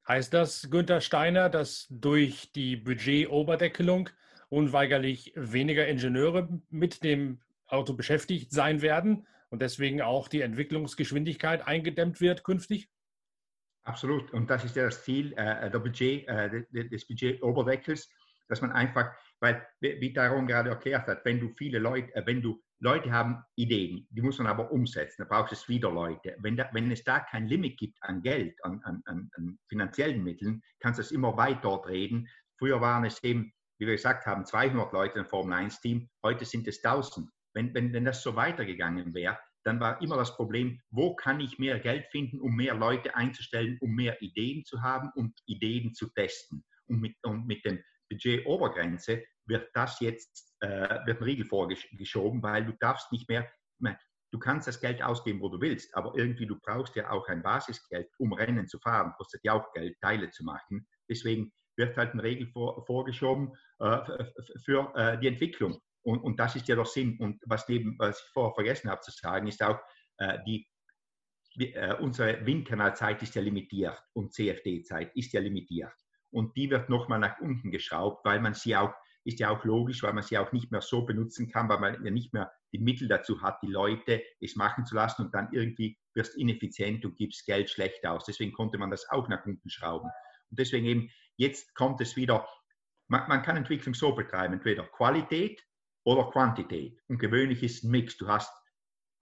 Heißt 0.07 0.33
das, 0.33 0.69
Günther 0.69 1.01
Steiner, 1.01 1.49
dass 1.49 1.87
durch 1.89 2.51
die 2.53 2.77
Budget-Oberdeckelung 2.77 4.09
unweigerlich 4.49 5.33
weniger 5.35 5.87
Ingenieure 5.87 6.47
mit 6.69 7.03
dem 7.03 7.41
Auto 7.67 7.93
beschäftigt 7.93 8.51
sein 8.51 8.81
werden 8.81 9.27
und 9.49 9.61
deswegen 9.61 10.01
auch 10.01 10.27
die 10.27 10.41
Entwicklungsgeschwindigkeit 10.41 11.67
eingedämmt 11.67 12.21
wird 12.21 12.43
künftig? 12.43 12.89
Absolut. 13.83 14.31
Und 14.31 14.49
das 14.49 14.63
ist 14.63 14.75
ja 14.75 14.85
das 14.85 15.03
Ziel 15.03 15.33
äh, 15.33 15.69
der 15.69 15.79
Budget, 15.79 16.27
äh, 16.27 16.63
des 16.71 17.07
Budget-Oberdeckels, 17.07 18.09
dass 18.47 18.61
man 18.61 18.71
einfach, 18.71 19.11
weil, 19.39 19.65
wie 19.79 20.13
Daron 20.13 20.47
gerade 20.47 20.69
erklärt 20.69 21.07
hat, 21.07 21.25
wenn 21.25 21.39
du 21.39 21.49
viele 21.49 21.79
Leute, 21.79 22.13
äh, 22.15 22.25
wenn 22.25 22.41
du 22.41 22.61
Leute 22.83 23.13
haben 23.13 23.41
Ideen, 23.55 24.05
die 24.09 24.21
muss 24.21 24.39
man 24.39 24.47
aber 24.47 24.69
umsetzen, 24.69 25.23
da 25.23 25.25
braucht 25.25 25.53
es 25.53 25.69
wieder 25.69 25.89
Leute. 25.89 26.35
Wenn, 26.39 26.57
da, 26.57 26.69
wenn 26.73 26.91
es 26.91 27.05
da 27.05 27.21
kein 27.21 27.47
Limit 27.47 27.77
gibt 27.77 27.97
an 28.01 28.21
Geld, 28.21 28.55
an, 28.65 28.81
an, 28.83 29.01
an 29.05 29.57
finanziellen 29.69 30.21
Mitteln, 30.21 30.61
kannst 30.81 30.99
du 30.99 31.01
es 31.01 31.11
immer 31.11 31.37
weiter 31.37 31.81
drehen. 31.81 32.27
Früher 32.59 32.81
waren 32.81 33.05
es 33.05 33.23
eben, 33.23 33.53
wie 33.79 33.87
wir 33.87 33.95
gesagt 33.95 34.25
haben, 34.25 34.45
200 34.45 34.91
Leute 34.91 35.19
im 35.19 35.25
Formel 35.25 35.57
1-Team, 35.59 36.09
heute 36.23 36.43
sind 36.43 36.67
es 36.67 36.83
1000. 36.83 37.29
Wenn, 37.53 37.73
wenn, 37.73 37.93
wenn 37.93 38.03
das 38.03 38.21
so 38.21 38.35
weitergegangen 38.35 39.13
wäre, 39.13 39.39
dann 39.63 39.79
war 39.79 40.01
immer 40.01 40.17
das 40.17 40.35
Problem, 40.35 40.81
wo 40.89 41.15
kann 41.15 41.39
ich 41.39 41.57
mehr 41.57 41.79
Geld 41.79 42.07
finden, 42.07 42.41
um 42.41 42.53
mehr 42.53 42.75
Leute 42.75 43.15
einzustellen, 43.15 43.77
um 43.79 43.95
mehr 43.95 44.21
Ideen 44.21 44.65
zu 44.65 44.81
haben 44.81 45.09
und 45.15 45.33
Ideen 45.45 45.93
zu 45.93 46.09
testen. 46.09 46.65
Und 46.87 46.99
mit, 46.99 47.15
und 47.23 47.47
mit 47.47 47.63
dem 47.63 47.81
Budget-Obergrenze 48.09 49.23
wird 49.45 49.69
das 49.73 49.99
jetzt, 49.99 50.55
äh, 50.61 51.05
wird 51.05 51.21
ein 51.21 51.23
Riegel 51.23 51.45
vorgeschoben, 51.45 52.41
weil 52.41 52.65
du 52.65 52.73
darfst 52.79 53.11
nicht 53.11 53.27
mehr, 53.29 53.49
du 54.31 54.39
kannst 54.39 54.67
das 54.67 54.81
Geld 54.81 55.01
ausgeben, 55.01 55.41
wo 55.41 55.49
du 55.49 55.61
willst, 55.61 55.95
aber 55.95 56.15
irgendwie 56.15 56.47
du 56.47 56.57
brauchst 56.59 56.95
ja 56.95 57.11
auch 57.11 57.27
ein 57.27 57.43
Basisgeld, 57.43 58.09
um 58.17 58.33
Rennen 58.33 58.67
zu 58.67 58.79
fahren, 58.79 59.13
kostet 59.17 59.41
ja 59.43 59.53
auch 59.53 59.71
Geld, 59.73 59.99
Teile 60.01 60.29
zu 60.31 60.43
machen. 60.43 60.87
Deswegen 61.09 61.51
wird 61.77 61.97
halt 61.97 62.13
ein 62.13 62.19
Regel 62.19 62.47
vor, 62.47 62.85
vorgeschoben 62.85 63.53
äh, 63.79 64.25
für 64.63 64.91
äh, 64.95 65.19
die 65.19 65.27
Entwicklung. 65.27 65.79
Und, 66.03 66.19
und, 66.19 66.39
das 66.39 66.55
ist 66.55 66.67
ja 66.67 66.75
der 66.75 66.85
Sinn. 66.85 67.17
Und 67.19 67.41
was, 67.45 67.67
neben, 67.69 67.97
was 67.97 68.19
ich 68.19 68.31
vorher 68.33 68.53
vergessen 68.53 68.89
habe 68.89 69.01
zu 69.01 69.11
sagen, 69.11 69.47
ist 69.47 69.63
auch, 69.63 69.79
äh, 70.17 70.39
die, 70.45 70.67
äh, 71.59 71.95
unsere 71.95 72.45
Windkanalzeit 72.45 73.21
ist 73.21 73.35
ja 73.35 73.41
limitiert 73.41 74.01
und 74.13 74.33
CFD-Zeit 74.33 75.15
ist 75.15 75.31
ja 75.33 75.41
limitiert. 75.41 75.93
Und 76.31 76.55
die 76.57 76.69
wird 76.69 76.89
nochmal 76.89 77.19
nach 77.19 77.39
unten 77.39 77.71
geschraubt, 77.71 78.25
weil 78.25 78.39
man 78.39 78.53
sie 78.53 78.75
auch 78.75 78.93
ist 79.25 79.39
ja 79.39 79.49
auch 79.49 79.63
logisch, 79.63 80.03
weil 80.03 80.13
man 80.13 80.23
sie 80.23 80.37
auch 80.37 80.51
nicht 80.51 80.71
mehr 80.71 80.81
so 80.81 81.05
benutzen 81.05 81.49
kann, 81.49 81.69
weil 81.69 81.79
man 81.79 82.03
ja 82.03 82.11
nicht 82.11 82.33
mehr 82.33 82.51
die 82.73 82.79
Mittel 82.79 83.07
dazu 83.07 83.41
hat, 83.41 83.61
die 83.61 83.67
Leute 83.67 84.23
es 84.41 84.55
machen 84.55 84.85
zu 84.85 84.95
lassen 84.95 85.23
und 85.23 85.33
dann 85.33 85.49
irgendwie 85.51 85.97
wirst 86.13 86.35
ineffizient 86.35 87.05
und 87.05 87.15
gibst 87.15 87.45
Geld 87.45 87.69
schlecht 87.69 88.05
aus. 88.05 88.25
Deswegen 88.25 88.53
konnte 88.53 88.77
man 88.77 88.91
das 88.91 89.09
auch 89.09 89.27
nach 89.29 89.45
unten 89.45 89.69
schrauben. 89.69 90.09
Und 90.49 90.59
deswegen 90.59 90.85
eben, 90.85 91.09
jetzt 91.37 91.73
kommt 91.75 92.01
es 92.01 92.15
wieder, 92.15 92.47
man, 93.07 93.27
man 93.27 93.41
kann 93.41 93.57
Entwicklung 93.57 93.93
so 93.93 94.13
betreiben, 94.13 94.53
entweder 94.53 94.83
Qualität 94.83 95.63
oder 96.03 96.29
Quantität. 96.29 96.99
Und 97.07 97.19
gewöhnlich 97.19 97.63
ist 97.63 97.83
ein 97.83 97.91
Mix. 97.91 98.17
Du 98.17 98.27
hast 98.27 98.51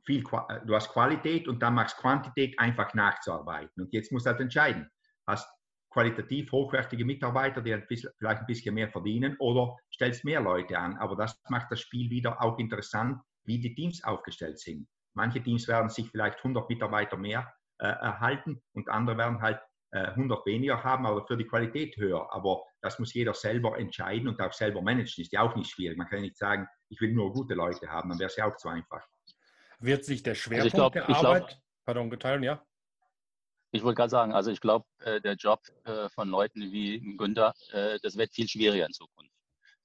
viel, 0.05 0.23
du 0.23 0.75
hast 0.75 0.89
Qualität 0.89 1.47
und 1.47 1.61
dann 1.61 1.75
machst 1.75 1.97
Quantität 1.97 2.57
einfach 2.59 2.93
nachzuarbeiten. 2.93 3.83
Und 3.83 3.93
jetzt 3.93 4.11
musst 4.11 4.25
du 4.25 4.31
halt 4.31 4.41
entscheiden. 4.41 4.89
Hast 5.27 5.47
qualitativ 5.91 6.51
hochwertige 6.51 7.05
Mitarbeiter, 7.05 7.61
die 7.61 7.77
vielleicht 7.85 8.41
ein 8.41 8.45
bisschen 8.47 8.73
mehr 8.73 8.89
verdienen 8.89 9.35
oder 9.39 9.75
stellst 9.93 10.23
mehr 10.23 10.41
Leute 10.41 10.77
an. 10.77 10.97
Aber 10.97 11.15
das 11.15 11.39
macht 11.49 11.71
das 11.71 11.81
Spiel 11.81 12.09
wieder 12.09 12.41
auch 12.41 12.57
interessant, 12.57 13.19
wie 13.43 13.59
die 13.59 13.75
Teams 13.75 14.03
aufgestellt 14.03 14.59
sind. 14.59 14.87
Manche 15.13 15.43
Teams 15.43 15.67
werden 15.67 15.89
sich 15.89 16.09
vielleicht 16.09 16.37
100 16.37 16.69
Mitarbeiter 16.69 17.17
mehr 17.17 17.53
äh, 17.79 17.87
erhalten 17.87 18.61
und 18.73 18.87
andere 18.89 19.17
werden 19.17 19.41
halt 19.41 19.59
äh, 19.91 20.07
100 20.07 20.45
weniger 20.45 20.81
haben, 20.83 21.05
aber 21.05 21.25
für 21.27 21.35
die 21.35 21.45
Qualität 21.45 21.97
höher. 21.97 22.33
Aber 22.33 22.63
das 22.81 22.97
muss 22.97 23.13
jeder 23.13 23.33
selber 23.33 23.77
entscheiden 23.77 24.29
und 24.29 24.39
auch 24.39 24.53
selber 24.53 24.81
managen. 24.81 25.21
Ist 25.21 25.33
ja 25.33 25.41
auch 25.41 25.55
nicht 25.55 25.69
schwierig. 25.69 25.97
Man 25.97 26.07
kann 26.07 26.19
ja 26.19 26.23
nicht 26.23 26.37
sagen, 26.37 26.67
ich 26.87 27.01
will 27.01 27.11
nur 27.11 27.33
gute 27.33 27.53
Leute 27.53 27.89
haben, 27.89 28.09
dann 28.09 28.19
wäre 28.19 28.29
es 28.29 28.37
ja 28.37 28.45
auch 28.45 28.55
zu 28.55 28.69
einfach. 28.69 29.05
Wird 29.79 30.05
sich 30.05 30.23
der 30.23 30.35
Schwerpunkt 30.35 30.75
also 30.75 30.77
glaub, 30.77 30.93
der 30.93 31.09
Arbeit, 31.09 31.47
glaub, 31.47 31.61
pardon, 31.85 32.09
geteilt, 32.09 32.43
ja? 32.43 32.63
Ich 33.73 33.83
wollte 33.83 33.97
gerade 33.97 34.09
sagen, 34.09 34.33
also 34.33 34.51
ich 34.51 34.59
glaube, 34.59 34.85
äh, 34.99 35.21
der 35.21 35.35
Job 35.35 35.61
äh, 35.85 36.09
von 36.09 36.29
Leuten 36.29 36.71
wie 36.71 36.99
Günther, 37.17 37.53
äh, 37.71 37.99
das 38.03 38.17
wird 38.17 38.33
viel 38.33 38.47
schwieriger 38.47 38.85
in 38.85 38.93
Zukunft. 38.93 39.31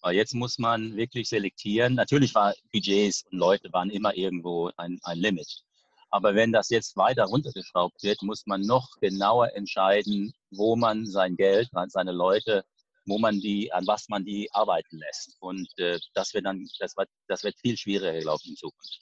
Weil 0.01 0.17
jetzt 0.17 0.35
muss 0.35 0.59
man 0.59 0.97
wirklich 0.97 1.29
selektieren. 1.29 1.95
Natürlich 1.95 2.35
war 2.35 2.53
Budgets 2.73 3.25
und 3.31 3.39
Leute 3.39 3.73
waren 3.73 3.91
immer 3.91 4.15
irgendwo 4.17 4.71
ein, 4.77 4.99
ein 5.05 5.19
Limit. 5.19 5.63
Aber 6.11 6.35
wenn 6.35 6.53
das 6.53 6.69
jetzt 6.71 6.97
weiter 6.97 7.25
runtergeschraubt 7.25 8.03
wird, 8.03 8.23
muss 8.23 8.47
man 8.47 8.63
noch 8.63 8.89
genauer 9.01 9.55
entscheiden, 9.55 10.33
wo 10.51 10.77
man 10.77 11.07
sein 11.07 11.37
Geld, 11.37 11.69
seine 11.89 12.13
Leute, 12.13 12.65
wo 13.07 13.19
man 13.19 13.39
die, 13.41 13.73
an 13.73 13.87
was 13.87 14.09
man 14.09 14.25
die 14.25 14.49
arbeiten 14.53 14.99
lässt. 14.99 15.37
Und 15.41 15.69
äh, 15.79 15.99
das 16.15 16.35
wird 16.35 16.47
dann, 16.47 16.69
das 16.81 16.97
wird, 16.97 17.09
das 17.29 17.45
wird 17.45 17.57
viel 17.61 17.77
schwieriger, 17.77 18.19
glaube 18.21 18.41
ich, 18.43 18.51
in 18.51 18.57
Zukunft. 18.57 19.01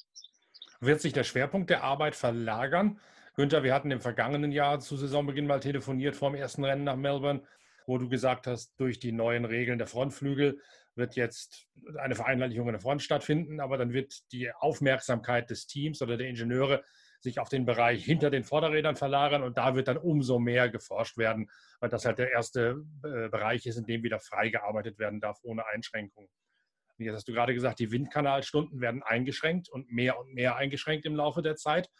Wird 0.80 1.00
sich 1.00 1.12
der 1.12 1.24
Schwerpunkt 1.24 1.70
der 1.70 1.82
Arbeit 1.82 2.14
verlagern? 2.14 3.00
Günther, 3.34 3.64
wir 3.64 3.74
hatten 3.74 3.90
im 3.90 4.00
vergangenen 4.00 4.52
Jahr 4.52 4.78
zu 4.78 4.96
Saisonbeginn 4.96 5.46
mal 5.46 5.58
telefoniert 5.58 6.14
vor 6.14 6.30
dem 6.30 6.36
ersten 6.36 6.64
Rennen 6.64 6.84
nach 6.84 6.96
Melbourne, 6.96 7.42
wo 7.86 7.98
du 7.98 8.08
gesagt 8.08 8.46
hast, 8.46 8.78
durch 8.78 9.00
die 9.00 9.10
neuen 9.10 9.44
Regeln 9.44 9.78
der 9.78 9.88
Frontflügel 9.88 10.60
wird 10.94 11.16
jetzt 11.16 11.66
eine 11.98 12.14
Vereinheitlichung 12.14 12.68
in 12.68 12.74
der 12.74 12.80
Front 12.80 13.02
stattfinden, 13.02 13.60
aber 13.60 13.76
dann 13.76 13.92
wird 13.92 14.30
die 14.30 14.52
Aufmerksamkeit 14.52 15.50
des 15.50 15.66
Teams 15.66 16.00
oder 16.00 16.16
der 16.16 16.28
Ingenieure 16.28 16.84
sich 17.18 17.40
auf 17.40 17.48
den 17.48 17.64
Bereich 17.64 18.04
hinter 18.04 18.30
den 18.30 18.44
Vorderrädern 18.44 18.94
verlagern 18.94 19.42
und 19.42 19.58
da 19.58 19.74
wird 19.74 19.88
dann 19.88 19.96
umso 19.96 20.38
mehr 20.38 20.68
geforscht 20.68 21.16
werden, 21.16 21.50
weil 21.80 21.88
das 21.88 22.04
halt 22.04 22.18
der 22.18 22.30
erste 22.30 22.84
äh, 23.02 23.28
Bereich 23.30 23.66
ist, 23.66 23.78
in 23.78 23.86
dem 23.86 24.04
wieder 24.04 24.20
frei 24.20 24.50
gearbeitet 24.50 24.98
werden 25.00 25.20
darf 25.20 25.40
ohne 25.42 25.66
Einschränkungen. 25.66 26.30
Jetzt 26.98 27.14
hast 27.16 27.28
du 27.28 27.32
gerade 27.32 27.54
gesagt, 27.54 27.80
die 27.80 27.90
Windkanalstunden 27.90 28.80
werden 28.80 29.02
eingeschränkt 29.02 29.68
und 29.68 29.90
mehr 29.90 30.18
und 30.20 30.32
mehr 30.32 30.54
eingeschränkt 30.54 31.06
im 31.06 31.16
Laufe 31.16 31.42
der 31.42 31.56
Zeit. 31.56 31.90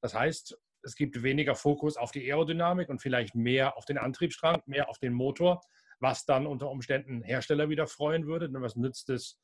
Das 0.00 0.14
heißt, 0.14 0.58
es 0.82 0.96
gibt 0.96 1.22
weniger 1.22 1.54
Fokus 1.54 1.96
auf 1.96 2.10
die 2.10 2.30
Aerodynamik 2.30 2.88
und 2.88 3.00
vielleicht 3.00 3.34
mehr 3.34 3.76
auf 3.76 3.84
den 3.84 3.98
Antriebsstrang, 3.98 4.62
mehr 4.66 4.88
auf 4.88 4.98
den 4.98 5.12
Motor, 5.12 5.60
was 6.00 6.24
dann 6.24 6.46
unter 6.46 6.70
Umständen 6.70 7.22
Hersteller 7.22 7.68
wieder 7.68 7.86
freuen 7.86 8.26
würde. 8.26 8.50
Denn 8.50 8.62
was 8.62 8.76
nützt 8.76 9.08
es 9.10 9.40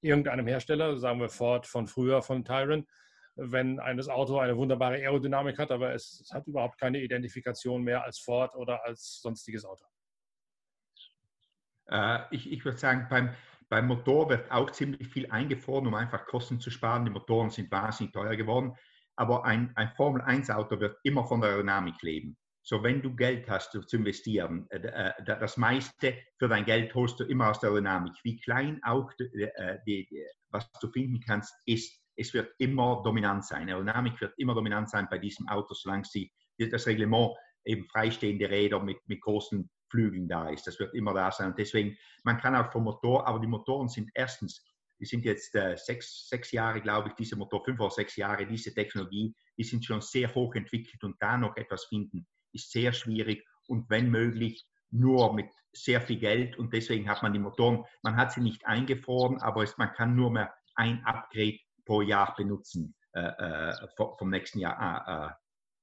irgendeinem 0.00 0.46
Hersteller, 0.46 0.98
sagen 0.98 1.20
wir 1.20 1.28
Ford 1.28 1.66
von 1.66 1.86
früher, 1.86 2.22
von 2.22 2.44
Tyron, 2.44 2.86
wenn 3.36 3.78
ein 3.78 4.00
Auto 4.08 4.38
eine 4.38 4.56
wunderbare 4.56 4.96
Aerodynamik 4.96 5.58
hat, 5.58 5.70
aber 5.70 5.94
es, 5.94 6.20
es 6.20 6.32
hat 6.32 6.46
überhaupt 6.46 6.78
keine 6.78 7.00
Identifikation 7.00 7.82
mehr 7.82 8.04
als 8.04 8.18
Ford 8.18 8.54
oder 8.56 8.84
als 8.84 9.20
sonstiges 9.22 9.64
Auto? 9.64 9.84
Äh, 11.86 12.20
ich, 12.32 12.50
ich 12.50 12.64
würde 12.64 12.78
sagen, 12.78 13.06
beim, 13.08 13.34
beim 13.68 13.86
Motor 13.86 14.28
wird 14.30 14.50
auch 14.50 14.70
ziemlich 14.70 15.08
viel 15.08 15.30
eingefroren, 15.30 15.86
um 15.86 15.94
einfach 15.94 16.26
Kosten 16.26 16.60
zu 16.60 16.70
sparen. 16.70 17.04
Die 17.04 17.10
Motoren 17.10 17.50
sind 17.50 17.70
wahnsinnig 17.70 18.12
teuer 18.12 18.36
geworden 18.36 18.76
aber 19.16 19.44
ein, 19.44 19.72
ein 19.76 19.92
Formel-1-Auto 19.96 20.80
wird 20.80 20.96
immer 21.04 21.24
von 21.24 21.40
der 21.40 21.50
Aerodynamik 21.50 22.00
leben. 22.02 22.36
So, 22.62 22.82
wenn 22.82 23.02
du 23.02 23.14
Geld 23.16 23.48
hast 23.48 23.72
zu 23.72 23.96
investieren, 23.96 24.66
äh, 24.70 24.78
äh 24.78 25.24
das 25.24 25.56
meiste 25.56 26.18
für 26.38 26.48
dein 26.48 26.64
Geld 26.64 26.94
holst 26.94 27.18
du 27.18 27.24
immer 27.24 27.50
aus 27.50 27.60
der 27.60 27.70
Aerodynamik. 27.70 28.12
Wie 28.22 28.38
klein 28.38 28.80
auch 28.84 29.10
äh, 29.18 29.78
was 30.50 30.70
du 30.80 30.90
finden 30.90 31.20
kannst, 31.20 31.54
ist, 31.66 32.00
es 32.16 32.34
wird 32.34 32.52
immer 32.58 33.02
dominant 33.02 33.44
sein. 33.44 33.68
Aerodynamik 33.68 34.20
wird 34.20 34.34
immer 34.38 34.54
dominant 34.54 34.90
sein 34.90 35.08
bei 35.10 35.18
diesem 35.18 35.48
Auto, 35.48 35.74
solange 35.74 36.04
sie 36.04 36.30
das 36.58 36.86
Reglement 36.86 37.34
eben 37.64 37.86
freistehende 37.86 38.48
Räder 38.48 38.80
mit, 38.80 38.98
mit 39.06 39.20
großen 39.20 39.70
Flügeln 39.90 40.28
da 40.28 40.48
ist. 40.50 40.66
Das 40.66 40.78
wird 40.78 40.94
immer 40.94 41.14
da 41.14 41.30
sein. 41.30 41.48
Und 41.48 41.58
deswegen, 41.58 41.96
man 42.24 42.38
kann 42.38 42.54
auch 42.54 42.70
vom 42.70 42.84
Motor, 42.84 43.26
aber 43.26 43.40
die 43.40 43.46
Motoren 43.46 43.88
sind 43.88 44.10
erstens, 44.14 44.64
die 45.00 45.06
sind 45.06 45.24
jetzt 45.24 45.54
äh, 45.54 45.76
sechs, 45.76 46.28
sechs 46.28 46.52
Jahre, 46.52 46.80
glaube 46.80 47.08
ich, 47.08 47.14
diese 47.14 47.36
Motor, 47.36 47.64
fünf 47.64 47.80
oder 47.80 47.90
sechs 47.90 48.16
Jahre, 48.16 48.46
diese 48.46 48.74
Technologie, 48.74 49.34
die 49.56 49.64
sind 49.64 49.84
schon 49.84 50.00
sehr 50.02 50.32
hoch 50.34 50.54
entwickelt 50.54 51.02
und 51.02 51.16
da 51.20 51.36
noch 51.38 51.56
etwas 51.56 51.86
finden, 51.86 52.26
ist 52.52 52.70
sehr 52.70 52.92
schwierig 52.92 53.44
und 53.66 53.88
wenn 53.88 54.10
möglich 54.10 54.66
nur 54.90 55.32
mit 55.32 55.50
sehr 55.72 56.00
viel 56.00 56.18
Geld 56.18 56.58
und 56.58 56.72
deswegen 56.72 57.08
hat 57.08 57.22
man 57.22 57.32
die 57.32 57.38
Motoren, 57.38 57.84
man 58.02 58.16
hat 58.16 58.32
sie 58.32 58.40
nicht 58.40 58.66
eingefroren, 58.66 59.40
aber 59.40 59.62
es, 59.62 59.78
man 59.78 59.92
kann 59.92 60.16
nur 60.16 60.30
mehr 60.30 60.52
ein 60.74 61.02
Upgrade 61.04 61.58
pro 61.84 62.02
Jahr 62.02 62.34
benutzen 62.36 62.94
äh, 63.12 63.20
äh, 63.20 63.88
vom 63.96 64.30
nächsten 64.30 64.58
Jahr. 64.58 64.78
Ah, 64.78 65.28
äh, 65.28 65.32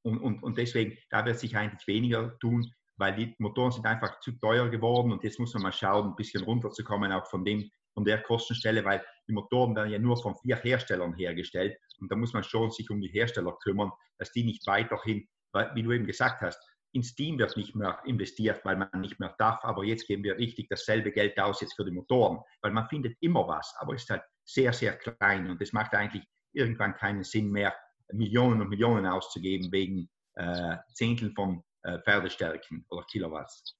und, 0.07 0.19
und, 0.19 0.43
und 0.43 0.57
deswegen, 0.57 0.97
da 1.09 1.25
wird 1.25 1.39
sich 1.39 1.57
eigentlich 1.57 1.87
weniger 1.87 2.37
tun, 2.39 2.71
weil 2.97 3.15
die 3.15 3.35
Motoren 3.39 3.71
sind 3.71 3.85
einfach 3.85 4.19
zu 4.19 4.31
teuer 4.33 4.69
geworden 4.69 5.11
und 5.11 5.23
jetzt 5.23 5.39
muss 5.39 5.53
man 5.53 5.63
mal 5.63 5.71
schauen, 5.71 6.09
ein 6.09 6.15
bisschen 6.15 6.43
runterzukommen, 6.43 7.11
auch 7.11 7.27
von, 7.27 7.45
dem, 7.45 7.69
von 7.97 8.05
der 8.05 8.21
Kostenstelle, 8.21 8.85
weil 8.85 9.03
die 9.27 9.33
Motoren 9.33 9.75
werden 9.75 9.91
ja 9.91 9.97
nur 9.97 10.21
von 10.21 10.35
vier 10.35 10.57
Herstellern 10.57 11.15
hergestellt. 11.15 11.75
Und 11.99 12.11
da 12.11 12.15
muss 12.15 12.31
man 12.31 12.43
schon 12.43 12.69
sich 12.69 12.87
um 12.91 13.01
die 13.01 13.07
Hersteller 13.07 13.57
kümmern, 13.63 13.91
dass 14.19 14.31
die 14.31 14.43
nicht 14.43 14.67
weiterhin, 14.67 15.27
wie 15.73 15.81
du 15.81 15.91
eben 15.91 16.05
gesagt 16.05 16.41
hast, 16.41 16.59
ins 16.91 17.15
Team 17.15 17.39
wird 17.39 17.57
nicht 17.57 17.75
mehr 17.75 17.99
investiert, 18.05 18.63
weil 18.65 18.77
man 18.77 18.89
nicht 19.01 19.19
mehr 19.19 19.33
darf, 19.39 19.63
aber 19.63 19.83
jetzt 19.83 20.05
geben 20.05 20.23
wir 20.23 20.37
richtig 20.37 20.67
dasselbe 20.69 21.11
Geld 21.11 21.39
aus 21.39 21.59
jetzt 21.59 21.75
für 21.75 21.85
die 21.85 21.91
Motoren, 21.91 22.39
weil 22.61 22.71
man 22.71 22.87
findet 22.87 23.17
immer 23.19 23.47
was, 23.47 23.73
aber 23.79 23.95
es 23.95 24.03
ist 24.03 24.11
halt 24.11 24.23
sehr, 24.45 24.73
sehr 24.73 24.95
klein. 24.95 25.49
Und 25.49 25.59
es 25.59 25.73
macht 25.73 25.95
eigentlich 25.95 26.23
irgendwann 26.53 26.93
keinen 26.93 27.23
Sinn 27.23 27.49
mehr, 27.49 27.75
Millionen 28.13 28.61
und 28.61 28.69
Millionen 28.69 29.07
auszugeben 29.07 29.71
wegen 29.71 30.07
äh, 30.35 30.77
Zehntel 30.93 31.33
von 31.33 31.63
äh, 31.81 31.97
Pferdestärken 32.03 32.85
oder 32.89 33.03
Kilowatts. 33.11 33.75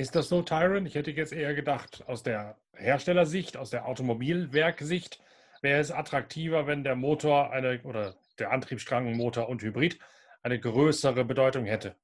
Ist 0.00 0.16
das 0.16 0.30
so, 0.30 0.40
Tyron? 0.40 0.86
Ich 0.86 0.94
hätte 0.94 1.10
jetzt 1.10 1.34
eher 1.34 1.52
gedacht, 1.52 2.02
aus 2.08 2.22
der 2.22 2.56
Herstellersicht, 2.72 3.58
aus 3.58 3.68
der 3.68 3.86
Automobilwerksicht, 3.86 5.20
wäre 5.60 5.78
es 5.78 5.90
attraktiver, 5.90 6.66
wenn 6.66 6.82
der 6.84 6.96
Motor 6.96 7.50
eine 7.50 7.82
oder 7.82 8.16
der 8.38 8.50
Antriebsstrang, 8.50 9.14
Motor 9.14 9.50
und 9.50 9.60
Hybrid 9.60 9.98
eine 10.42 10.58
größere 10.58 11.22
Bedeutung 11.26 11.66
hätte. 11.66 11.96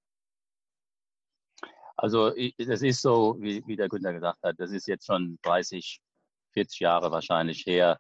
Also 1.97 2.35
das 2.59 2.83
ist 2.83 3.01
so, 3.01 3.39
wie, 3.41 3.67
wie 3.67 3.77
der 3.77 3.89
Günther 3.89 4.13
gesagt 4.13 4.43
hat, 4.43 4.61
das 4.61 4.73
ist 4.73 4.87
jetzt 4.89 5.07
schon 5.07 5.39
30, 5.41 5.99
40 6.53 6.81
Jahre 6.81 7.11
wahrscheinlich 7.11 7.65
her, 7.65 7.99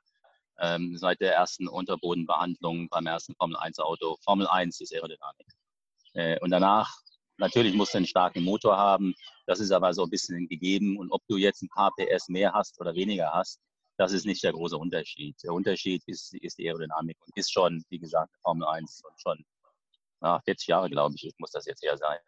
ähm, 0.58 0.98
seit 0.98 1.22
der 1.22 1.32
ersten 1.32 1.68
Unterbodenbehandlung 1.68 2.90
beim 2.90 3.06
ersten 3.06 3.34
Formel 3.34 3.56
1 3.56 3.78
Auto. 3.78 4.18
Formel 4.22 4.46
1 4.46 4.78
ist 4.78 4.92
Aerodynamik. 4.92 5.46
Äh, 6.12 6.38
und 6.40 6.50
danach, 6.50 7.00
natürlich 7.38 7.74
musst 7.74 7.94
du 7.94 7.98
einen 7.98 8.06
starken 8.06 8.42
Motor 8.42 8.76
haben, 8.76 9.14
das 9.46 9.60
ist 9.60 9.70
aber 9.70 9.92
so 9.94 10.04
ein 10.04 10.10
bisschen 10.10 10.48
gegeben. 10.48 10.98
Und 10.98 11.10
ob 11.10 11.22
du 11.28 11.36
jetzt 11.36 11.62
ein 11.62 11.68
paar 11.68 11.92
PS 11.96 12.28
mehr 12.28 12.52
hast 12.52 12.80
oder 12.80 12.94
weniger 12.94 13.32
hast, 13.32 13.60
das 13.98 14.12
ist 14.12 14.26
nicht 14.26 14.42
der 14.42 14.52
große 14.52 14.76
Unterschied. 14.76 15.36
Der 15.42 15.52
Unterschied 15.52 16.02
ist, 16.06 16.34
ist 16.34 16.58
die 16.58 16.68
Aerodynamik 16.68 17.16
und 17.26 17.36
ist 17.36 17.52
schon, 17.52 17.82
wie 17.88 17.98
gesagt, 17.98 18.32
Formel 18.42 18.66
1 18.66 19.02
und 19.04 19.20
schon 19.20 19.44
na, 20.20 20.40
40 20.44 20.68
Jahre, 20.68 20.90
glaube 20.90 21.14
ich, 21.16 21.32
muss 21.38 21.50
das 21.50 21.66
jetzt 21.66 21.84
eher 21.84 21.96
sein. 21.96 22.18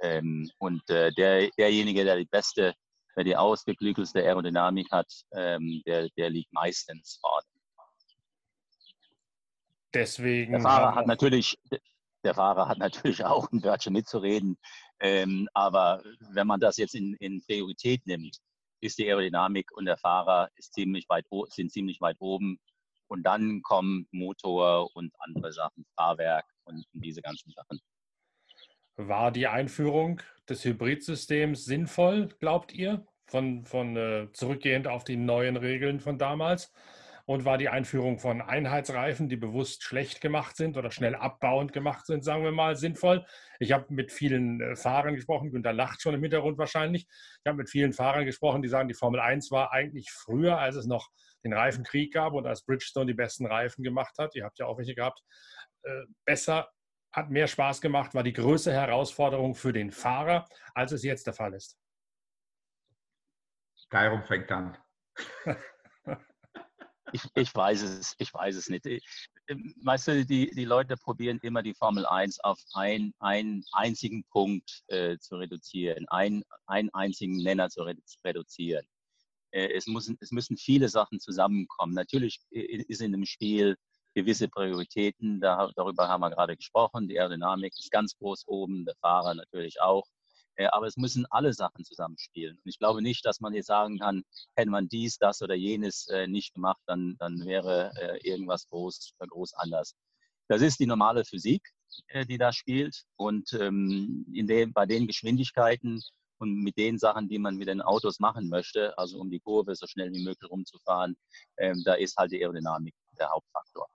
Ähm, 0.00 0.50
und 0.58 0.88
äh, 0.90 1.12
der, 1.12 1.50
derjenige, 1.58 2.04
der 2.04 2.16
die 2.16 2.24
beste, 2.24 2.74
der 3.16 3.24
die 3.24 3.36
ausgeklügelste 3.36 4.20
Aerodynamik 4.20 4.90
hat, 4.90 5.12
ähm, 5.32 5.82
der, 5.86 6.08
der 6.16 6.30
liegt 6.30 6.52
meistens 6.52 7.18
vorne. 7.20 7.46
Deswegen. 9.92 10.52
Der 10.52 10.60
Fahrer 10.60 10.94
hat 10.94 11.06
natürlich, 11.06 11.58
der 12.28 12.34
Fahrer 12.34 12.68
hat 12.68 12.78
natürlich 12.78 13.24
auch 13.24 13.50
ein 13.50 13.62
Wörtchen 13.64 13.94
mitzureden. 13.94 14.58
Ähm, 15.00 15.48
aber 15.54 16.02
wenn 16.32 16.46
man 16.46 16.60
das 16.60 16.76
jetzt 16.76 16.94
in, 16.94 17.14
in 17.14 17.42
Priorität 17.42 18.06
nimmt, 18.06 18.36
ist 18.80 18.98
die 18.98 19.08
Aerodynamik 19.08 19.72
und 19.72 19.86
der 19.86 19.96
Fahrer 19.96 20.50
ziemlich 20.60 21.08
weit, 21.08 21.24
sind 21.48 21.72
ziemlich 21.72 22.00
weit 22.02 22.16
oben. 22.20 22.58
Und 23.08 23.22
dann 23.22 23.62
kommen 23.62 24.06
Motor 24.12 24.94
und 24.94 25.10
andere 25.20 25.52
Sachen, 25.52 25.86
Fahrwerk 25.96 26.44
und 26.64 26.84
diese 26.92 27.22
ganzen 27.22 27.50
Sachen. 27.52 27.80
War 28.96 29.32
die 29.32 29.46
Einführung 29.46 30.20
des 30.48 30.64
Hybridsystems 30.64 31.64
sinnvoll, 31.64 32.28
glaubt 32.40 32.72
ihr, 32.74 33.06
von, 33.26 33.64
von 33.64 33.96
äh, 33.96 34.28
zurückgehend 34.32 34.86
auf 34.86 35.04
die 35.04 35.16
neuen 35.16 35.56
Regeln 35.56 36.00
von 36.00 36.18
damals? 36.18 36.72
Und 37.28 37.44
war 37.44 37.58
die 37.58 37.68
Einführung 37.68 38.18
von 38.18 38.40
Einheitsreifen, 38.40 39.28
die 39.28 39.36
bewusst 39.36 39.82
schlecht 39.82 40.22
gemacht 40.22 40.56
sind 40.56 40.78
oder 40.78 40.90
schnell 40.90 41.14
abbauend 41.14 41.74
gemacht 41.74 42.06
sind, 42.06 42.24
sagen 42.24 42.42
wir 42.42 42.52
mal, 42.52 42.74
sinnvoll? 42.74 43.26
Ich 43.58 43.72
habe 43.72 43.92
mit 43.92 44.10
vielen 44.12 44.62
äh, 44.62 44.76
Fahrern 44.76 45.14
gesprochen, 45.14 45.50
Günter 45.50 45.74
lacht 45.74 46.00
schon 46.00 46.14
im 46.14 46.22
Hintergrund 46.22 46.56
wahrscheinlich. 46.56 47.06
Ich 47.06 47.46
habe 47.46 47.58
mit 47.58 47.68
vielen 47.68 47.92
Fahrern 47.92 48.24
gesprochen, 48.24 48.62
die 48.62 48.68
sagen, 48.68 48.88
die 48.88 48.94
Formel 48.94 49.20
1 49.20 49.50
war 49.50 49.72
eigentlich 49.72 50.10
früher, 50.10 50.58
als 50.58 50.76
es 50.76 50.86
noch 50.86 51.10
den 51.44 51.52
Reifenkrieg 51.52 52.14
gab 52.14 52.32
und 52.32 52.46
als 52.46 52.64
Bridgestone 52.64 53.04
die 53.04 53.14
besten 53.14 53.44
Reifen 53.44 53.84
gemacht 53.84 54.16
hat. 54.18 54.34
Ihr 54.34 54.46
habt 54.46 54.58
ja 54.58 54.64
auch 54.64 54.78
welche 54.78 54.94
gehabt. 54.94 55.20
Äh, 55.82 56.04
besser, 56.24 56.70
hat 57.12 57.28
mehr 57.28 57.46
Spaß 57.46 57.82
gemacht, 57.82 58.14
war 58.14 58.22
die 58.22 58.32
größte 58.32 58.72
Herausforderung 58.72 59.54
für 59.54 59.74
den 59.74 59.90
Fahrer, 59.90 60.48
als 60.74 60.92
es 60.92 61.02
jetzt 61.02 61.26
der 61.26 61.34
Fall 61.34 61.52
ist. 61.52 61.78
Darum 63.90 64.22
fängt 64.22 64.50
an. 64.50 64.78
ich, 67.12 67.22
ich, 67.34 67.54
weiß 67.54 67.82
es, 67.82 68.14
ich 68.18 68.32
weiß 68.32 68.56
es 68.56 68.68
nicht. 68.68 68.84
Weißt 69.82 70.08
du, 70.08 70.24
die, 70.24 70.50
die 70.50 70.64
Leute 70.64 70.96
probieren 70.96 71.38
immer 71.42 71.62
die 71.62 71.74
Formel 71.74 72.06
1 72.06 72.40
auf 72.40 72.58
ein, 72.74 73.12
einen 73.18 73.64
einzigen 73.72 74.24
Punkt 74.24 74.82
äh, 74.88 75.18
zu 75.18 75.36
reduzieren, 75.36 76.06
ein, 76.08 76.42
einen 76.66 76.90
einzigen 76.94 77.36
Nenner 77.42 77.68
zu 77.70 77.82
reduzieren. 78.24 78.86
Äh, 79.50 79.72
es, 79.74 79.86
muss, 79.86 80.12
es 80.20 80.30
müssen 80.30 80.56
viele 80.56 80.88
Sachen 80.88 81.20
zusammenkommen. 81.20 81.94
Natürlich 81.94 82.40
äh, 82.50 82.60
ist 82.60 83.00
in 83.00 83.12
dem 83.12 83.24
Spiel 83.24 83.76
gewisse 84.14 84.48
Prioritäten, 84.48 85.40
da, 85.40 85.70
darüber 85.76 86.08
haben 86.08 86.20
wir 86.20 86.30
gerade 86.30 86.56
gesprochen. 86.56 87.08
Die 87.08 87.18
Aerodynamik 87.18 87.72
ist 87.78 87.90
ganz 87.90 88.16
groß 88.16 88.44
oben, 88.46 88.84
der 88.84 88.96
Fahrer 88.96 89.34
natürlich 89.34 89.80
auch. 89.80 90.06
Äh, 90.58 90.66
aber 90.72 90.86
es 90.86 90.96
müssen 90.96 91.24
alle 91.30 91.52
Sachen 91.52 91.84
zusammenspielen. 91.84 92.56
Und 92.56 92.68
ich 92.68 92.78
glaube 92.78 93.00
nicht, 93.00 93.24
dass 93.24 93.40
man 93.40 93.54
jetzt 93.54 93.66
sagen 93.66 93.98
kann, 93.98 94.24
hätte 94.56 94.70
man 94.70 94.88
dies, 94.88 95.16
das 95.18 95.40
oder 95.40 95.54
jenes 95.54 96.08
äh, 96.08 96.26
nicht 96.26 96.54
gemacht, 96.54 96.82
dann, 96.86 97.16
dann 97.18 97.44
wäre 97.46 97.92
äh, 97.96 98.18
irgendwas 98.28 98.68
groß, 98.68 99.14
groß 99.18 99.54
anders. 99.54 99.94
Das 100.48 100.60
ist 100.62 100.80
die 100.80 100.86
normale 100.86 101.24
Physik, 101.24 101.62
die 102.28 102.38
da 102.38 102.52
spielt. 102.52 103.04
Und 103.16 103.52
ähm, 103.52 104.26
in 104.32 104.46
dem, 104.46 104.72
bei 104.72 104.86
den 104.86 105.06
Geschwindigkeiten 105.06 106.02
und 106.38 106.62
mit 106.62 106.76
den 106.76 106.98
Sachen, 106.98 107.28
die 107.28 107.38
man 107.38 107.56
mit 107.56 107.68
den 107.68 107.82
Autos 107.82 108.18
machen 108.18 108.48
möchte, 108.48 108.96
also 108.98 109.18
um 109.20 109.30
die 109.30 109.40
Kurve 109.40 109.74
so 109.74 109.86
schnell 109.86 110.12
wie 110.12 110.24
möglich 110.24 110.50
rumzufahren, 110.50 111.16
ähm, 111.58 111.82
da 111.84 111.94
ist 111.94 112.16
halt 112.16 112.32
die 112.32 112.40
Aerodynamik 112.42 112.94
der 113.18 113.30
Hauptfaktor. 113.30 113.88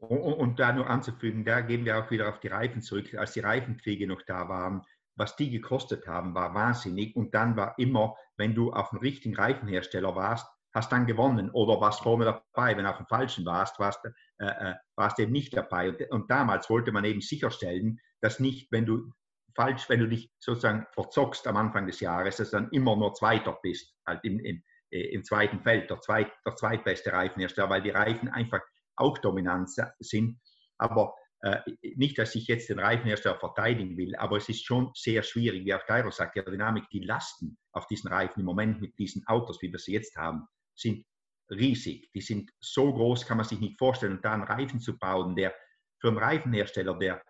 Und 0.00 0.58
da 0.58 0.72
nur 0.72 0.88
anzufügen, 0.88 1.44
da 1.44 1.60
gehen 1.60 1.84
wir 1.84 1.98
auch 1.98 2.10
wieder 2.10 2.28
auf 2.30 2.40
die 2.40 2.48
Reifen 2.48 2.80
zurück. 2.80 3.14
Als 3.14 3.32
die 3.32 3.40
Reifenkriege 3.40 4.06
noch 4.06 4.22
da 4.22 4.48
waren, 4.48 4.82
was 5.16 5.36
die 5.36 5.50
gekostet 5.50 6.06
haben, 6.06 6.34
war 6.34 6.54
wahnsinnig. 6.54 7.14
Und 7.14 7.34
dann 7.34 7.56
war 7.56 7.74
immer, 7.78 8.16
wenn 8.38 8.54
du 8.54 8.72
auf 8.72 8.90
dem 8.90 9.00
richtigen 9.00 9.36
Reifenhersteller 9.36 10.16
warst, 10.16 10.46
hast 10.72 10.92
dann 10.92 11.06
gewonnen 11.06 11.50
oder 11.50 11.80
warst 11.80 12.00
vorne 12.00 12.24
dabei. 12.24 12.76
Wenn 12.76 12.84
du 12.84 12.90
auf 12.90 12.96
dem 12.96 13.06
falschen 13.06 13.44
warst, 13.44 13.78
warst, 13.78 14.02
äh, 14.38 14.46
äh, 14.46 14.74
warst 14.96 15.18
eben 15.18 15.32
nicht 15.32 15.54
dabei. 15.54 15.90
Und, 15.90 16.10
und, 16.10 16.30
damals 16.30 16.70
wollte 16.70 16.92
man 16.92 17.04
eben 17.04 17.20
sicherstellen, 17.20 18.00
dass 18.22 18.40
nicht, 18.40 18.72
wenn 18.72 18.86
du 18.86 19.12
falsch, 19.54 19.88
wenn 19.90 20.00
du 20.00 20.08
dich 20.08 20.30
sozusagen 20.38 20.86
verzockst 20.92 21.46
am 21.46 21.56
Anfang 21.56 21.86
des 21.86 22.00
Jahres, 22.00 22.36
dass 22.36 22.50
du 22.50 22.56
dann 22.56 22.70
immer 22.70 22.96
nur 22.96 23.12
Zweiter 23.12 23.58
bist, 23.62 23.94
halt 24.06 24.20
im, 24.22 24.38
im, 24.40 24.62
äh, 24.90 25.12
im 25.12 25.24
zweiten 25.24 25.60
Feld, 25.60 25.90
der, 25.90 26.00
zweit, 26.00 26.32
der 26.46 26.56
zweitbeste 26.56 27.12
Reifenhersteller, 27.12 27.68
weil 27.68 27.82
die 27.82 27.90
Reifen 27.90 28.28
einfach 28.28 28.60
auch 29.00 29.18
dominant 29.18 29.70
sind. 29.98 30.40
Aber 30.78 31.14
äh, 31.42 31.58
nicht, 31.96 32.18
dass 32.18 32.34
ich 32.34 32.46
jetzt 32.46 32.68
den 32.68 32.78
Reifenhersteller 32.78 33.38
verteidigen 33.38 33.96
will, 33.96 34.14
aber 34.16 34.36
es 34.36 34.48
ist 34.48 34.64
schon 34.64 34.90
sehr 34.94 35.22
schwierig, 35.22 35.64
wie 35.64 35.74
auch 35.74 35.84
Cairo 35.86 36.10
sagt, 36.10 36.36
die 36.36 36.44
Dynamik, 36.44 36.88
die 36.90 37.04
Lasten 37.04 37.56
auf 37.72 37.86
diesen 37.86 38.08
Reifen 38.08 38.40
im 38.40 38.46
Moment 38.46 38.80
mit 38.80 38.98
diesen 38.98 39.26
Autos, 39.26 39.60
wie 39.62 39.72
wir 39.72 39.78
sie 39.78 39.92
jetzt 39.92 40.16
haben, 40.16 40.46
sind 40.74 41.04
riesig. 41.50 42.10
Die 42.14 42.20
sind 42.20 42.50
so 42.60 42.92
groß, 42.92 43.26
kann 43.26 43.38
man 43.38 43.46
sich 43.46 43.60
nicht 43.60 43.78
vorstellen. 43.78 44.16
Und 44.16 44.24
da 44.24 44.34
einen 44.34 44.44
Reifen 44.44 44.80
zu 44.80 44.98
bauen, 44.98 45.34
der 45.34 45.54
für 46.00 46.08
einen 46.08 46.18
Reifenhersteller, 46.18 46.98
der 46.98 47.22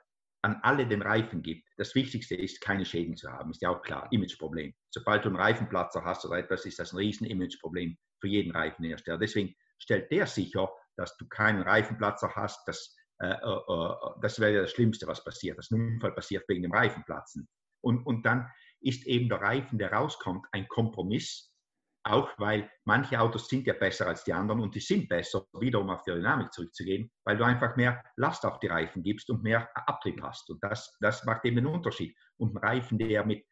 an 0.42 0.59
alle 0.62 0.87
den 0.87 1.02
Reifen 1.02 1.42
gibt, 1.42 1.68
das 1.76 1.94
Wichtigste 1.94 2.35
ist, 2.35 2.61
keine 2.61 2.85
Schäden 2.85 3.16
zu 3.16 3.30
haben. 3.30 3.50
Ist 3.50 3.62
ja 3.62 3.70
auch 3.70 3.83
klar, 3.83 4.09
Imageproblem. 4.11 4.72
Sobald 4.90 5.24
du 5.24 5.28
einen 5.28 5.37
Reifenplatzer 5.37 6.04
hast 6.04 6.24
oder 6.24 6.38
etwas, 6.38 6.64
ist 6.64 6.78
das 6.78 6.92
ein 6.92 6.96
riesen 6.96 7.26
Imageproblem 7.26 7.96
für 8.20 8.28
jeden 8.28 8.52
Reifenhersteller. 8.52 9.18
Deswegen 9.18 9.54
stellt 9.78 10.11
der 10.11 10.26
sicher, 10.26 10.70
dass 10.96 11.16
du 11.16 11.26
keinen 11.29 11.62
Reifenplatzer 11.62 12.35
hast. 12.35 12.61
Das, 12.66 12.96
äh, 13.20 13.29
äh, 13.29 13.33
äh, 13.33 13.94
das 14.22 14.40
wäre 14.40 14.62
das 14.62 14.72
Schlimmste, 14.72 15.07
was 15.07 15.24
passiert. 15.24 15.59
Das 15.59 15.70
Unfall 15.70 16.12
passiert 16.12 16.44
wegen 16.48 16.62
dem 16.62 16.72
Reifenplatzen. 16.72 17.48
Und, 17.83 18.05
und 18.07 18.24
dann 18.24 18.50
ist 18.81 19.07
eben 19.07 19.29
der 19.29 19.40
Reifen, 19.40 19.79
der 19.79 19.92
rauskommt, 19.92 20.46
ein 20.53 20.68
Kompromiss 20.68 21.50
auch 22.05 22.31
weil 22.38 22.70
manche 22.85 23.20
Autos 23.20 23.48
sind 23.48 23.66
ja 23.66 23.74
besser 23.74 24.07
als 24.07 24.24
die 24.24 24.33
anderen 24.33 24.61
und 24.61 24.74
die 24.74 24.81
sind 24.81 25.09
besser, 25.09 25.44
wiederum 25.59 25.90
auf 25.90 26.03
die 26.03 26.12
Dynamik 26.12 26.53
zurückzugehen, 26.53 27.11
weil 27.24 27.37
du 27.37 27.44
einfach 27.44 27.76
mehr 27.76 28.03
Last 28.16 28.44
auf 28.46 28.59
die 28.61 28.68
Reifen 28.68 29.03
gibst 29.03 29.29
und 29.31 29.42
mehr 29.42 29.68
Abtrieb 29.74 30.22
hast. 30.22 30.48
Und 30.50 30.62
das, 30.64 30.96
das 31.00 31.24
macht 31.24 31.44
eben 31.44 31.59
einen 31.59 31.66
Unterschied. 31.66 32.16
Und 32.38 32.55
ein 32.55 32.59
Reifen, 32.59 32.98
der 32.98 33.24
mit 33.26 33.44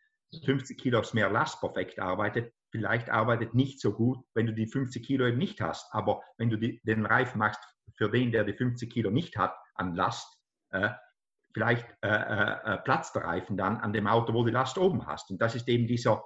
50 0.45 0.79
Kilo 0.81 1.03
mehr 1.13 1.31
Last 1.31 1.61
perfekt 1.61 1.99
arbeitet, 1.99 2.53
vielleicht 2.71 3.11
arbeitet 3.11 3.55
nicht 3.55 3.81
so 3.81 3.93
gut, 3.93 4.25
wenn 4.35 4.47
du 4.47 4.53
die 4.53 4.67
50 4.67 5.05
Kilo 5.05 5.27
eben 5.27 5.39
nicht 5.39 5.61
hast. 5.61 5.93
Aber 5.93 6.23
wenn 6.37 6.51
du 6.51 6.57
die, 6.57 6.81
den 6.85 7.07
Reifen 7.07 7.39
machst 7.39 7.61
für 7.95 8.11
den, 8.11 8.33
der 8.33 8.45
die 8.45 8.53
50 8.53 8.93
Kilo 8.93 9.11
nicht 9.11 9.37
hat 9.37 9.57
an 9.75 9.95
Last, 9.95 10.39
äh, 10.71 10.91
vielleicht 11.53 11.87
äh, 12.03 12.09
äh, 12.09 12.75
äh, 12.75 12.79
platzt 12.79 13.15
der 13.15 13.25
Reifen 13.25 13.57
dann 13.57 13.79
an 13.79 13.93
dem 13.93 14.07
Auto, 14.07 14.35
wo 14.35 14.41
du 14.41 14.47
die 14.47 14.55
Last 14.55 14.79
oben 14.79 15.07
hast. 15.07 15.31
Und 15.31 15.41
das 15.41 15.55
ist 15.55 15.69
eben 15.69 15.87
dieser, 15.87 16.23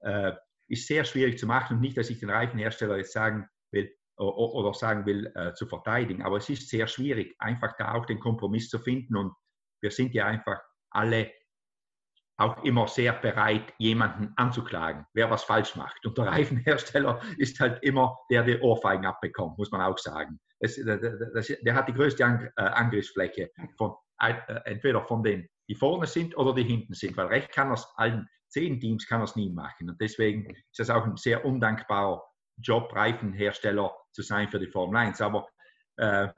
äh, 0.00 0.32
ist 0.68 0.86
sehr 0.86 1.04
schwierig 1.04 1.38
zu 1.38 1.46
machen 1.46 1.76
und 1.76 1.80
nicht, 1.80 1.96
dass 1.96 2.10
ich 2.10 2.20
den 2.20 2.30
Reifenhersteller 2.30 2.96
jetzt 2.96 3.12
sagen 3.12 3.48
will 3.70 3.94
oder 4.16 4.72
sagen 4.74 5.06
will, 5.06 5.32
äh, 5.34 5.54
zu 5.54 5.66
verteidigen. 5.66 6.22
Aber 6.22 6.36
es 6.36 6.48
ist 6.48 6.68
sehr 6.68 6.86
schwierig, 6.86 7.34
einfach 7.38 7.76
da 7.76 7.94
auch 7.94 8.06
den 8.06 8.20
Kompromiss 8.20 8.68
zu 8.68 8.78
finden. 8.78 9.16
Und 9.16 9.34
wir 9.80 9.90
sind 9.90 10.14
ja 10.14 10.26
einfach 10.26 10.60
alle 10.90 11.32
auch 12.36 12.62
immer 12.64 12.88
sehr 12.88 13.12
bereit, 13.12 13.72
jemanden 13.78 14.32
anzuklagen, 14.36 15.06
wer 15.14 15.30
was 15.30 15.44
falsch 15.44 15.76
macht. 15.76 16.04
Und 16.04 16.18
der 16.18 16.26
Reifenhersteller 16.26 17.20
ist 17.38 17.60
halt 17.60 17.82
immer 17.82 18.18
der, 18.30 18.42
der 18.42 18.62
Ohrfeigen 18.62 19.06
abbekommt, 19.06 19.56
muss 19.58 19.70
man 19.70 19.80
auch 19.80 19.98
sagen. 19.98 20.40
Das, 20.60 20.76
das, 20.76 21.52
der 21.62 21.74
hat 21.74 21.88
die 21.88 21.94
größte 21.94 22.22
äh, 22.22 22.62
Angriffsfläche, 22.62 23.50
von, 23.76 23.94
äh, 24.18 24.34
entweder 24.64 25.02
von 25.02 25.22
denen, 25.22 25.48
die 25.68 25.74
vorne 25.74 26.06
sind 26.06 26.36
oder 26.36 26.54
die 26.54 26.64
hinten 26.64 26.94
sind, 26.94 27.16
weil 27.16 27.26
recht 27.26 27.52
kann 27.52 27.70
aus 27.70 27.86
allen 27.96 28.28
zehn 28.48 28.80
Teams 28.80 29.06
kann 29.06 29.22
es 29.22 29.36
nie 29.36 29.50
machen. 29.50 29.90
Und 29.90 30.00
deswegen 30.00 30.48
ist 30.50 30.78
das 30.78 30.90
auch 30.90 31.04
ein 31.04 31.16
sehr 31.16 31.44
undankbarer 31.44 32.22
Job, 32.58 32.94
Reifenhersteller 32.94 33.92
zu 34.12 34.22
sein 34.22 34.48
für 34.48 34.60
die 34.60 34.68
Formel 34.68 34.96
1. 34.96 35.20
Aber 35.20 35.48
äh, 35.96 36.28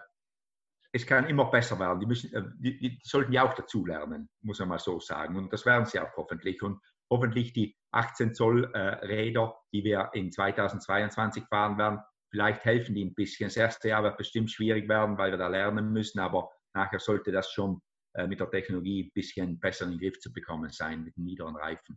es 0.96 1.06
kann 1.06 1.26
immer 1.26 1.50
besser 1.50 1.78
werden. 1.78 2.00
Die, 2.00 2.06
müssen, 2.06 2.34
äh, 2.34 2.42
die, 2.58 2.78
die, 2.78 2.98
sollten 3.02 3.32
ja 3.32 3.48
auch 3.48 3.54
dazulernen, 3.54 4.28
muss 4.42 4.58
man 4.58 4.68
mal 4.68 4.78
so 4.78 4.98
sagen. 4.98 5.36
Und 5.36 5.52
das 5.52 5.66
werden 5.66 5.86
sie 5.86 6.00
auch 6.00 6.16
hoffentlich. 6.16 6.62
Und 6.62 6.80
hoffentlich 7.10 7.52
die 7.52 7.76
18 7.92 8.34
Zoll 8.34 8.70
äh, 8.74 8.78
Räder, 9.06 9.56
die 9.72 9.84
wir 9.84 10.10
in 10.14 10.32
2022 10.32 11.44
fahren 11.44 11.78
werden, 11.78 12.00
vielleicht 12.30 12.64
helfen 12.64 12.94
die 12.94 13.04
ein 13.04 13.14
bisschen. 13.14 13.48
Das 13.48 13.56
erste 13.56 13.88
Jahr 13.88 14.02
wird 14.02 14.16
bestimmt 14.16 14.50
schwierig 14.50 14.88
werden, 14.88 15.18
weil 15.18 15.30
wir 15.30 15.38
da 15.38 15.48
lernen 15.48 15.92
müssen, 15.92 16.18
aber 16.18 16.50
nachher 16.74 16.98
sollte 16.98 17.30
das 17.30 17.52
schon 17.52 17.80
äh, 18.14 18.26
mit 18.26 18.40
der 18.40 18.50
Technologie 18.50 19.04
ein 19.04 19.10
bisschen 19.12 19.60
besser 19.60 19.84
in 19.84 19.92
den 19.92 20.00
Griff 20.00 20.18
zu 20.18 20.32
bekommen 20.32 20.70
sein, 20.70 21.04
mit 21.04 21.16
niederen 21.16 21.56
Reifen. 21.56 21.96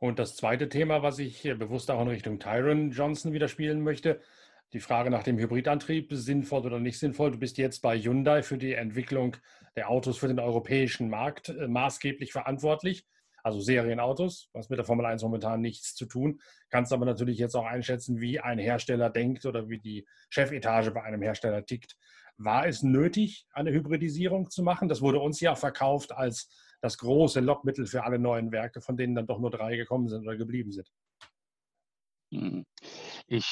Und 0.00 0.18
das 0.18 0.36
zweite 0.36 0.68
Thema, 0.68 1.02
was 1.02 1.18
ich 1.18 1.42
bewusst 1.42 1.90
auch 1.90 2.00
in 2.02 2.08
Richtung 2.08 2.38
Tyron 2.38 2.92
Johnson 2.92 3.32
wieder 3.32 3.48
spielen 3.48 3.82
möchte, 3.82 4.20
die 4.72 4.80
Frage 4.80 5.10
nach 5.10 5.22
dem 5.22 5.38
Hybridantrieb, 5.38 6.08
sinnvoll 6.12 6.66
oder 6.66 6.78
nicht 6.78 6.98
sinnvoll. 6.98 7.30
Du 7.30 7.38
bist 7.38 7.58
jetzt 7.58 7.80
bei 7.80 7.98
Hyundai 7.98 8.42
für 8.42 8.58
die 8.58 8.74
Entwicklung 8.74 9.36
der 9.76 9.90
Autos 9.90 10.18
für 10.18 10.28
den 10.28 10.38
europäischen 10.38 11.08
Markt 11.08 11.48
äh, 11.48 11.68
maßgeblich 11.68 12.32
verantwortlich, 12.32 13.06
also 13.42 13.60
Serienautos, 13.60 14.50
was 14.52 14.68
mit 14.68 14.78
der 14.78 14.84
Formel 14.84 15.06
1 15.06 15.22
momentan 15.22 15.60
nichts 15.60 15.94
zu 15.94 16.04
tun. 16.04 16.40
Kannst 16.68 16.92
aber 16.92 17.06
natürlich 17.06 17.38
jetzt 17.38 17.54
auch 17.54 17.64
einschätzen, 17.64 18.20
wie 18.20 18.40
ein 18.40 18.58
Hersteller 18.58 19.08
denkt 19.08 19.46
oder 19.46 19.68
wie 19.68 19.78
die 19.78 20.06
Chefetage 20.28 20.90
bei 20.90 21.02
einem 21.02 21.22
Hersteller 21.22 21.64
tickt. 21.64 21.96
War 22.36 22.66
es 22.66 22.82
nötig, 22.82 23.46
eine 23.52 23.72
Hybridisierung 23.72 24.50
zu 24.50 24.62
machen? 24.62 24.88
Das 24.88 25.00
wurde 25.00 25.18
uns 25.18 25.40
ja 25.40 25.54
verkauft 25.54 26.12
als 26.12 26.48
das 26.80 26.98
große 26.98 27.40
Lockmittel 27.40 27.86
für 27.86 28.04
alle 28.04 28.18
neuen 28.18 28.52
Werke, 28.52 28.80
von 28.80 28.96
denen 28.96 29.14
dann 29.14 29.26
doch 29.26 29.40
nur 29.40 29.50
drei 29.50 29.76
gekommen 29.76 30.08
sind 30.08 30.22
oder 30.22 30.36
geblieben 30.36 30.70
sind. 30.70 30.88
Hm. 32.30 32.66
Ich 33.26 33.46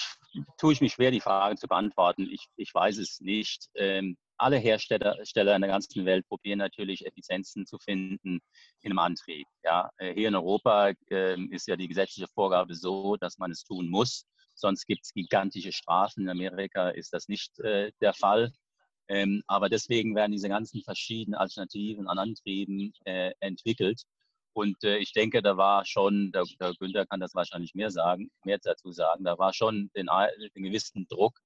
tue 0.58 0.72
ich 0.72 0.80
mich 0.80 0.94
schwer, 0.94 1.10
die 1.10 1.20
Frage 1.20 1.56
zu 1.56 1.66
beantworten. 1.66 2.28
Ich, 2.30 2.46
ich 2.56 2.74
weiß 2.74 2.98
es 2.98 3.20
nicht. 3.20 3.68
Ähm, 3.74 4.16
alle 4.38 4.58
Hersteller 4.58 5.16
in 5.56 5.62
der 5.62 5.70
ganzen 5.70 6.04
Welt 6.04 6.26
probieren 6.28 6.58
natürlich 6.58 7.06
Effizienzen 7.06 7.64
zu 7.66 7.78
finden 7.78 8.40
in 8.82 8.90
einem 8.90 8.98
Antrieb. 8.98 9.46
Ja, 9.64 9.90
äh, 9.96 10.12
hier 10.12 10.28
in 10.28 10.34
Europa 10.34 10.92
äh, 11.10 11.40
ist 11.50 11.68
ja 11.68 11.76
die 11.76 11.88
gesetzliche 11.88 12.28
Vorgabe 12.28 12.74
so, 12.74 13.16
dass 13.16 13.38
man 13.38 13.50
es 13.50 13.64
tun 13.64 13.88
muss. 13.88 14.26
Sonst 14.54 14.86
gibt 14.86 15.04
es 15.04 15.12
gigantische 15.12 15.72
Strafen. 15.72 16.24
In 16.24 16.28
Amerika 16.30 16.90
ist 16.90 17.12
das 17.12 17.28
nicht 17.28 17.58
äh, 17.60 17.92
der 18.00 18.12
Fall. 18.12 18.52
Ähm, 19.08 19.42
aber 19.46 19.68
deswegen 19.68 20.14
werden 20.14 20.32
diese 20.32 20.48
ganzen 20.48 20.82
verschiedenen 20.82 21.38
Alternativen 21.38 22.08
an 22.08 22.18
Antrieben 22.18 22.92
äh, 23.04 23.32
entwickelt. 23.40 24.02
Und 24.56 24.82
äh, 24.84 24.96
ich 24.96 25.12
denke, 25.12 25.42
da 25.42 25.58
war 25.58 25.84
schon, 25.84 26.32
der, 26.32 26.44
der 26.58 26.72
Günther 26.80 27.04
kann 27.04 27.20
das 27.20 27.34
wahrscheinlich 27.34 27.74
mehr 27.74 27.90
sagen, 27.90 28.30
mehr 28.42 28.58
dazu 28.58 28.90
sagen, 28.90 29.22
da 29.22 29.36
war 29.36 29.52
schon 29.52 29.90
den, 29.94 30.06
den 30.54 30.62
gewissen 30.62 31.06
Druck 31.10 31.38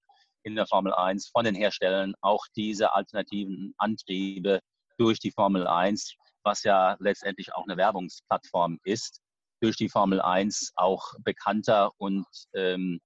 in 0.45 0.55
der 0.55 0.69
Formel 0.69 0.95
1 0.95 1.31
von 1.31 1.45
den 1.45 1.57
Herstellern, 1.57 2.15
auch 2.21 2.47
diese 2.55 2.95
alternativen 2.95 3.75
Antriebe 3.79 4.61
durch 4.97 5.19
die 5.19 5.33
Formel 5.33 5.67
1, 5.67 6.15
was 6.45 6.63
ja 6.63 6.97
letztendlich 7.01 7.53
auch 7.53 7.65
eine 7.65 7.77
Werbungsplattform 7.77 8.79
ist, 8.85 9.21
durch 9.61 9.77
die 9.77 9.89
Formel 9.89 10.21
1 10.21 10.75
auch 10.77 11.03
bekannter 11.25 11.91
und 11.99 12.27
ähm, 12.55 13.01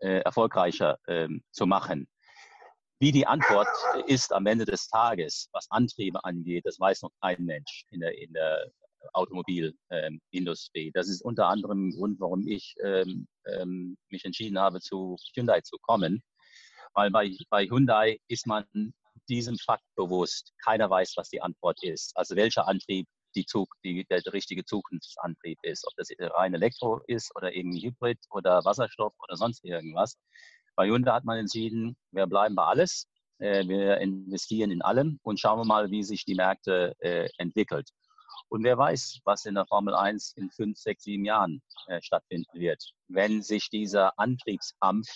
äh, 0.00 0.20
erfolgreicher 0.20 0.98
ähm, 1.06 1.42
zu 1.52 1.66
machen. 1.66 2.06
Wie 3.00 3.12
die 3.12 3.26
Antwort 3.26 3.68
ist 4.06 4.30
am 4.30 4.44
Ende 4.44 4.66
des 4.66 4.88
Tages, 4.88 5.48
was 5.52 5.70
Antriebe 5.70 6.22
angeht, 6.22 6.66
das 6.66 6.78
weiß 6.78 7.00
noch 7.00 7.12
kein 7.22 7.42
Mensch 7.46 7.86
in 7.90 8.00
der, 8.00 8.18
in 8.18 8.34
der 8.34 8.70
Automobilindustrie. 9.12 10.90
das 10.92 11.08
ist 11.08 11.22
unter 11.22 11.46
anderem 11.48 11.88
ein 11.88 11.92
Grund, 11.92 12.20
warum 12.20 12.46
ich 12.46 12.74
ähm, 12.84 13.26
ähm, 13.46 13.96
mich 14.10 14.24
entschieden 14.24 14.58
habe, 14.58 14.80
zu 14.80 15.16
Hyundai 15.34 15.60
zu 15.60 15.76
kommen. 15.82 16.22
Weil 16.94 17.10
bei, 17.10 17.30
bei 17.50 17.66
Hyundai 17.66 18.18
ist 18.28 18.46
man 18.46 18.64
diesem 19.28 19.58
Fakt 19.58 19.84
bewusst. 19.94 20.52
Keiner 20.64 20.88
weiß, 20.90 21.14
was 21.16 21.28
die 21.28 21.42
Antwort 21.42 21.82
ist. 21.82 22.16
Also 22.16 22.34
welcher 22.36 22.66
Antrieb 22.66 23.06
die 23.34 23.44
Zug, 23.44 23.68
die, 23.84 24.04
der, 24.06 24.22
richtige 24.32 24.64
Zukunftsantrieb 24.64 25.58
ist. 25.62 25.86
Ob 25.86 25.94
das 25.96 26.08
rein 26.18 26.54
Elektro 26.54 27.00
ist 27.06 27.34
oder 27.36 27.54
irgendwie 27.54 27.86
Hybrid 27.86 28.18
oder 28.30 28.64
Wasserstoff 28.64 29.12
oder 29.22 29.36
sonst 29.36 29.64
irgendwas. 29.64 30.16
Bei 30.76 30.86
Hyundai 30.86 31.12
hat 31.12 31.24
man 31.24 31.38
entschieden, 31.38 31.96
wir 32.12 32.26
bleiben 32.26 32.54
bei 32.54 32.64
alles. 32.64 33.06
Äh, 33.38 33.66
wir 33.68 33.98
investieren 33.98 34.70
in 34.70 34.82
allem 34.82 35.18
und 35.22 35.38
schauen 35.38 35.58
wir 35.58 35.64
mal, 35.64 35.90
wie 35.90 36.02
sich 36.02 36.24
die 36.24 36.34
Märkte 36.34 36.94
äh, 37.00 37.28
entwickelt. 37.38 37.90
Und 38.50 38.64
wer 38.64 38.78
weiß, 38.78 39.20
was 39.24 39.44
in 39.44 39.54
der 39.54 39.66
Formel 39.66 39.94
1 39.94 40.32
in 40.36 40.50
fünf, 40.50 40.78
sechs, 40.78 41.04
sieben 41.04 41.24
Jahren 41.24 41.62
äh, 41.86 42.00
stattfinden 42.00 42.58
wird, 42.58 42.82
wenn 43.08 43.42
sich 43.42 43.68
dieser 43.68 44.18
Antriebskampf 44.18 45.06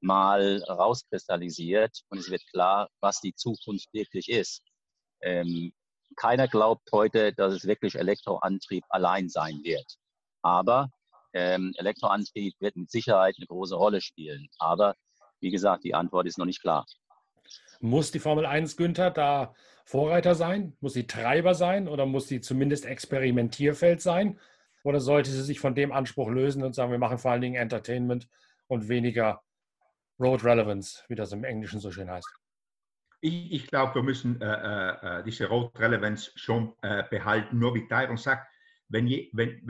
mal 0.00 0.62
rauskristallisiert 0.68 2.02
und 2.08 2.18
es 2.18 2.30
wird 2.30 2.46
klar, 2.52 2.88
was 3.00 3.20
die 3.20 3.34
Zukunft 3.34 3.92
wirklich 3.92 4.28
ist. 4.28 4.62
Ähm, 5.22 5.72
keiner 6.16 6.46
glaubt 6.46 6.88
heute, 6.92 7.32
dass 7.32 7.52
es 7.52 7.64
wirklich 7.64 7.96
Elektroantrieb 7.96 8.84
allein 8.88 9.28
sein 9.28 9.60
wird. 9.64 9.96
Aber 10.42 10.90
ähm, 11.32 11.74
Elektroantrieb 11.76 12.54
wird 12.60 12.76
mit 12.76 12.90
Sicherheit 12.90 13.34
eine 13.38 13.46
große 13.46 13.74
Rolle 13.74 14.00
spielen. 14.00 14.48
Aber 14.58 14.94
wie 15.40 15.50
gesagt, 15.50 15.84
die 15.84 15.94
Antwort 15.94 16.26
ist 16.26 16.38
noch 16.38 16.46
nicht 16.46 16.62
klar. 16.62 16.86
Muss 17.80 18.10
die 18.10 18.18
Formel 18.18 18.46
1, 18.46 18.76
Günther, 18.76 19.10
da 19.10 19.54
Vorreiter 19.88 20.34
sein? 20.34 20.76
Muss 20.80 20.92
sie 20.92 21.06
Treiber 21.06 21.54
sein 21.54 21.88
oder 21.88 22.04
muss 22.04 22.28
sie 22.28 22.42
zumindest 22.42 22.84
Experimentierfeld 22.84 24.02
sein? 24.02 24.38
Oder 24.84 25.00
sollte 25.00 25.30
sie 25.30 25.42
sich 25.42 25.60
von 25.60 25.74
dem 25.74 25.92
Anspruch 25.92 26.28
lösen 26.28 26.62
und 26.62 26.74
sagen, 26.74 26.92
wir 26.92 26.98
machen 26.98 27.16
vor 27.16 27.30
allen 27.30 27.40
Dingen 27.40 27.54
Entertainment 27.54 28.28
und 28.66 28.90
weniger 28.90 29.42
Road 30.20 30.44
Relevance, 30.44 31.04
wie 31.08 31.14
das 31.14 31.32
im 31.32 31.42
Englischen 31.42 31.80
so 31.80 31.90
schön 31.90 32.10
heißt? 32.10 32.28
Ich, 33.22 33.50
ich 33.50 33.66
glaube, 33.66 33.94
wir 33.94 34.02
müssen 34.02 34.38
äh, 34.42 34.44
äh, 34.44 35.20
äh, 35.20 35.24
diese 35.24 35.46
Road 35.46 35.72
Relevance 35.78 36.32
schon 36.34 36.74
äh, 36.82 37.04
behalten. 37.08 37.58
Nur 37.58 37.74
wie 37.74 37.88
Tyron 37.88 38.18
sagt, 38.18 38.46
wenn, 38.88 39.06
je, 39.06 39.30
wenn, 39.32 39.66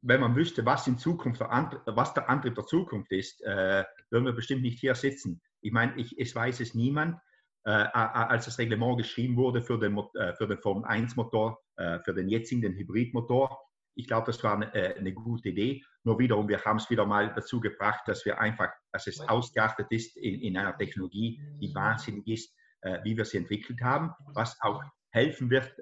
wenn 0.00 0.20
man 0.22 0.36
wüsste, 0.36 0.64
was 0.64 0.86
in 0.86 0.96
Zukunft 0.96 1.42
der, 1.42 1.50
Antrieb, 1.50 1.82
was 1.84 2.14
der 2.14 2.30
Antrieb 2.30 2.54
der 2.54 2.64
Zukunft 2.64 3.12
ist, 3.12 3.42
äh, 3.42 3.84
würden 4.08 4.24
wir 4.24 4.32
bestimmt 4.32 4.62
nicht 4.62 4.80
hier 4.80 4.94
sitzen. 4.94 5.42
Ich 5.60 5.72
meine, 5.72 5.94
ich, 5.96 6.18
es 6.18 6.34
weiß 6.34 6.60
es 6.60 6.72
niemand. 6.72 7.20
Äh, 7.68 7.90
als 7.92 8.46
das 8.46 8.58
Reglement 8.58 8.96
geschrieben 8.96 9.36
wurde 9.36 9.60
für 9.60 9.78
den, 9.78 9.98
äh, 10.14 10.32
für 10.36 10.46
den 10.48 10.56
Formel 10.56 10.86
1 10.86 11.16
Motor, 11.16 11.60
äh, 11.76 11.98
für 11.98 12.14
den 12.14 12.30
jetzigen 12.30 12.72
Hybridmotor, 12.72 13.60
ich 13.94 14.06
glaube, 14.06 14.24
das 14.26 14.42
war 14.42 14.54
eine, 14.54 14.72
eine, 14.72 15.12
gute 15.12 15.50
Idee. 15.50 15.84
Nur 16.02 16.18
wiederum, 16.18 16.48
wir 16.48 16.64
haben 16.64 16.78
es 16.78 16.88
wieder 16.88 17.04
mal 17.04 17.30
dazu 17.34 17.60
gebracht, 17.60 18.00
dass 18.06 18.24
wir 18.24 18.40
einfach, 18.40 18.70
dass 18.90 19.06
es 19.06 19.20
ausgeachtet 19.20 19.88
ist 19.90 20.16
in, 20.16 20.40
in 20.40 20.56
einer 20.56 20.78
Technologie, 20.78 21.42
die 21.60 21.74
wahnsinnig 21.74 22.26
ist, 22.28 22.54
wie 23.02 23.16
wir 23.16 23.24
sie 23.24 23.38
entwickelt 23.38 23.80
haben, 23.82 24.12
was 24.34 24.56
auch 24.60 24.80
helfen 25.10 25.50
wird 25.50 25.74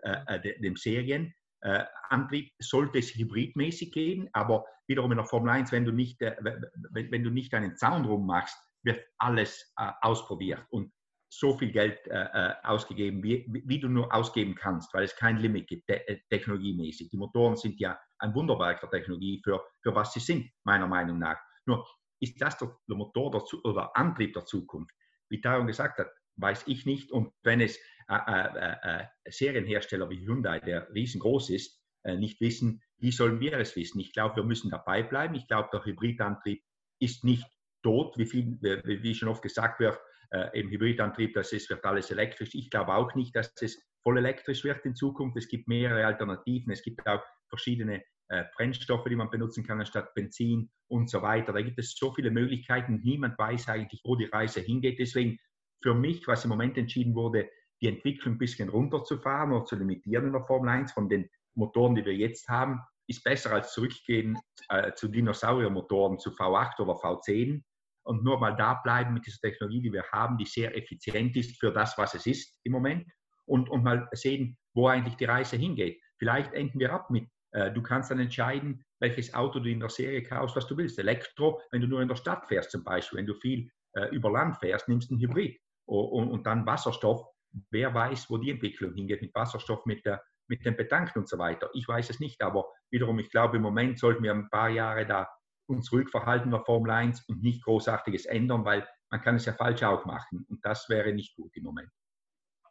dem 0.62 0.76
Serien, 0.76 1.34
äh, 1.60 1.84
Antrieb. 2.08 2.50
Sollte 2.58 2.98
es 2.98 3.14
hybridmäßig 3.14 3.92
geben, 3.92 4.28
aber 4.32 4.64
wiederum 4.86 5.12
in 5.12 5.18
der 5.18 5.26
Formel 5.26 5.50
1, 5.50 5.72
wenn 5.72 5.84
du 5.84 5.92
nicht, 5.92 6.20
äh, 6.22 6.36
wenn, 6.40 7.10
wenn, 7.10 7.22
du 7.22 7.30
nicht 7.30 7.52
einen 7.54 7.76
Zaun 7.76 8.04
drum 8.04 8.26
machst, 8.26 8.56
wird 8.82 9.04
alles 9.18 9.72
äh, 9.76 9.90
ausprobiert. 10.00 10.64
Und 10.70 10.92
so 11.38 11.56
viel 11.56 11.70
Geld 11.70 12.06
äh, 12.06 12.24
äh, 12.24 12.54
ausgegeben, 12.62 13.22
wie, 13.22 13.46
wie, 13.48 13.78
du 13.78 13.88
nur 13.88 14.14
ausgeben 14.14 14.54
kannst, 14.54 14.92
weil 14.94 15.04
es 15.04 15.16
kein 15.16 15.36
Limit 15.36 15.68
gibt, 15.68 15.86
te 15.86 16.06
äh, 16.08 16.20
technologiemäßig. 16.30 17.10
Die 17.10 17.16
Motoren 17.16 17.56
sind 17.56 17.78
ja 17.78 17.98
ein 18.18 18.34
Wunderwerk 18.34 18.80
der 18.80 18.90
Technologie 18.90 19.40
für, 19.44 19.62
für 19.82 19.94
was 19.94 20.12
sie 20.12 20.20
sind, 20.20 20.50
meiner 20.64 20.86
Meinung 20.86 21.18
nach. 21.18 21.38
Nur 21.66 21.86
ist 22.20 22.40
das 22.40 22.56
der, 22.58 22.74
der 22.88 22.96
Motor 22.96 23.30
der, 23.32 23.42
oder 23.64 23.94
Antrieb 23.96 24.32
der 24.32 24.46
Zukunft? 24.46 24.94
Wie 25.28 25.40
Taron 25.40 25.66
gesagt 25.66 25.98
hat, 25.98 26.08
weiß 26.36 26.64
ich 26.66 26.86
nicht. 26.86 27.12
Und 27.12 27.32
wenn 27.42 27.60
es 27.60 27.78
äh, 28.08 28.14
äh, 28.14 28.76
äh, 28.82 29.04
Serienhersteller 29.28 30.08
wie 30.08 30.26
Hyundai, 30.26 30.60
der 30.60 30.88
riesengroß 30.94 31.50
ist, 31.50 31.82
nicht 32.04 32.40
wissen, 32.40 32.84
wie 32.98 33.10
sollen 33.10 33.40
wir 33.40 33.54
es 33.54 33.74
wissen? 33.74 33.98
Ich 33.98 34.12
glaube, 34.12 34.36
wir 34.36 34.44
müssen 34.44 34.70
dabei 34.70 35.02
bleiben. 35.02 35.34
Ich 35.34 35.48
glaube, 35.48 35.70
der 35.72 35.84
Hybridantrieb 35.84 36.62
ist 37.00 37.24
nicht 37.24 37.44
tot, 37.82 38.16
wie, 38.16 38.26
viel, 38.26 38.60
wie 38.62 39.14
schon 39.16 39.28
oft 39.28 39.42
gesagt 39.42 39.80
wird, 39.80 39.98
äh, 40.30 40.58
im 40.58 40.68
Hybridantrieb, 40.68 41.34
das 41.34 41.52
ist, 41.52 41.70
wird 41.70 41.84
alles 41.84 42.10
elektrisch. 42.10 42.54
Ich 42.54 42.70
glaube 42.70 42.94
auch 42.94 43.14
nicht, 43.14 43.34
dass 43.34 43.52
es 43.60 43.80
voll 44.02 44.18
elektrisch 44.18 44.64
wird 44.64 44.84
in 44.84 44.94
Zukunft. 44.94 45.36
Es 45.36 45.48
gibt 45.48 45.68
mehrere 45.68 46.06
Alternativen. 46.06 46.72
Es 46.72 46.82
gibt 46.82 47.06
auch 47.06 47.22
verschiedene 47.48 48.02
äh, 48.28 48.44
Brennstoffe, 48.56 49.04
die 49.08 49.16
man 49.16 49.30
benutzen 49.30 49.64
kann 49.64 49.80
anstatt 49.80 50.14
Benzin 50.14 50.70
und 50.88 51.10
so 51.10 51.22
weiter. 51.22 51.52
Da 51.52 51.62
gibt 51.62 51.78
es 51.78 51.96
so 51.96 52.12
viele 52.12 52.30
Möglichkeiten. 52.30 53.00
Niemand 53.02 53.38
weiß 53.38 53.68
eigentlich, 53.68 54.00
wo 54.04 54.16
die 54.16 54.26
Reise 54.26 54.60
hingeht. 54.60 54.98
Deswegen 54.98 55.38
für 55.82 55.94
mich, 55.94 56.26
was 56.26 56.44
im 56.44 56.50
Moment 56.50 56.76
entschieden 56.78 57.14
wurde, 57.14 57.48
die 57.80 57.88
Entwicklung 57.88 58.34
ein 58.34 58.38
bisschen 58.38 58.68
runterzufahren 58.68 59.52
oder 59.52 59.64
zu 59.64 59.76
limitieren 59.76 60.26
in 60.26 60.32
der 60.32 60.44
Formel 60.44 60.70
1 60.70 60.92
von 60.92 61.08
den 61.08 61.28
Motoren, 61.54 61.94
die 61.94 62.04
wir 62.04 62.14
jetzt 62.14 62.48
haben, 62.48 62.80
ist 63.08 63.22
besser 63.22 63.52
als 63.52 63.72
zurückgehen 63.72 64.38
äh, 64.68 64.92
zu 64.94 65.08
Dinosauriermotoren, 65.08 66.18
zu 66.18 66.30
V8 66.30 66.80
oder 66.80 66.94
V10 66.94 67.62
und 68.06 68.22
nur 68.22 68.38
mal 68.38 68.54
da 68.56 68.74
bleiben 68.74 69.14
mit 69.14 69.26
dieser 69.26 69.40
Technologie, 69.40 69.82
die 69.82 69.92
wir 69.92 70.04
haben, 70.12 70.38
die 70.38 70.46
sehr 70.46 70.76
effizient 70.76 71.36
ist 71.36 71.58
für 71.58 71.72
das, 71.72 71.98
was 71.98 72.14
es 72.14 72.26
ist 72.26 72.58
im 72.64 72.72
Moment 72.72 73.04
und, 73.46 73.68
und 73.68 73.82
mal 73.82 74.08
sehen, 74.12 74.56
wo 74.74 74.88
eigentlich 74.88 75.16
die 75.16 75.24
Reise 75.24 75.56
hingeht. 75.56 76.00
Vielleicht 76.18 76.52
enden 76.54 76.78
wir 76.78 76.92
ab 76.92 77.10
mit, 77.10 77.28
äh, 77.52 77.72
du 77.72 77.82
kannst 77.82 78.10
dann 78.10 78.20
entscheiden, 78.20 78.84
welches 79.00 79.34
Auto 79.34 79.58
du 79.58 79.70
in 79.70 79.80
der 79.80 79.88
Serie 79.88 80.22
kaufst, 80.22 80.56
was 80.56 80.66
du 80.66 80.76
willst. 80.76 80.98
Elektro, 80.98 81.60
wenn 81.72 81.80
du 81.80 81.88
nur 81.88 82.00
in 82.00 82.08
der 82.08 82.16
Stadt 82.16 82.46
fährst 82.46 82.70
zum 82.70 82.84
Beispiel, 82.84 83.18
wenn 83.18 83.26
du 83.26 83.34
viel 83.34 83.70
äh, 83.94 84.08
über 84.14 84.30
Land 84.30 84.56
fährst, 84.58 84.88
nimmst 84.88 85.10
du 85.10 85.14
einen 85.14 85.22
Hybrid. 85.22 85.58
Und, 85.88 86.30
und, 86.30 86.46
dann 86.46 86.66
Wasserstoff, 86.66 87.24
wer 87.70 87.94
weiß, 87.94 88.28
wo 88.28 88.38
die 88.38 88.50
Entwicklung 88.50 88.94
hingeht 88.94 89.22
mit 89.22 89.34
Wasserstoff, 89.34 89.84
mit, 89.86 90.04
der, 90.04 90.22
mit 90.48 90.64
dem 90.64 90.76
Betanken 90.76 91.20
und 91.20 91.28
so 91.28 91.38
weiter. 91.38 91.70
Ich 91.74 91.86
weiß 91.86 92.10
es 92.10 92.18
nicht, 92.18 92.42
aber 92.42 92.66
wiederum, 92.90 93.18
ich 93.20 93.30
glaube, 93.30 93.56
im 93.56 93.62
Moment 93.62 93.98
sollten 93.98 94.22
wir 94.22 94.32
ein 94.32 94.50
paar 94.50 94.68
Jahre 94.68 95.06
da 95.06 95.28
uns 95.68 95.92
ruhig 95.92 96.08
verhalten 96.08 96.50
der 96.50 96.64
Formel 96.64 96.90
1 96.90 97.24
und 97.28 97.42
nicht 97.42 97.62
großartiges 97.64 98.26
ändern, 98.26 98.64
weil 98.64 98.86
man 99.10 99.22
kann 99.22 99.36
es 99.36 99.44
ja 99.44 99.52
falsch 99.52 99.82
auch 99.82 100.04
machen 100.04 100.46
und 100.48 100.64
das 100.64 100.88
wäre 100.88 101.12
nicht 101.12 101.34
gut 101.36 101.54
im 101.56 101.64
Moment. 101.64 101.90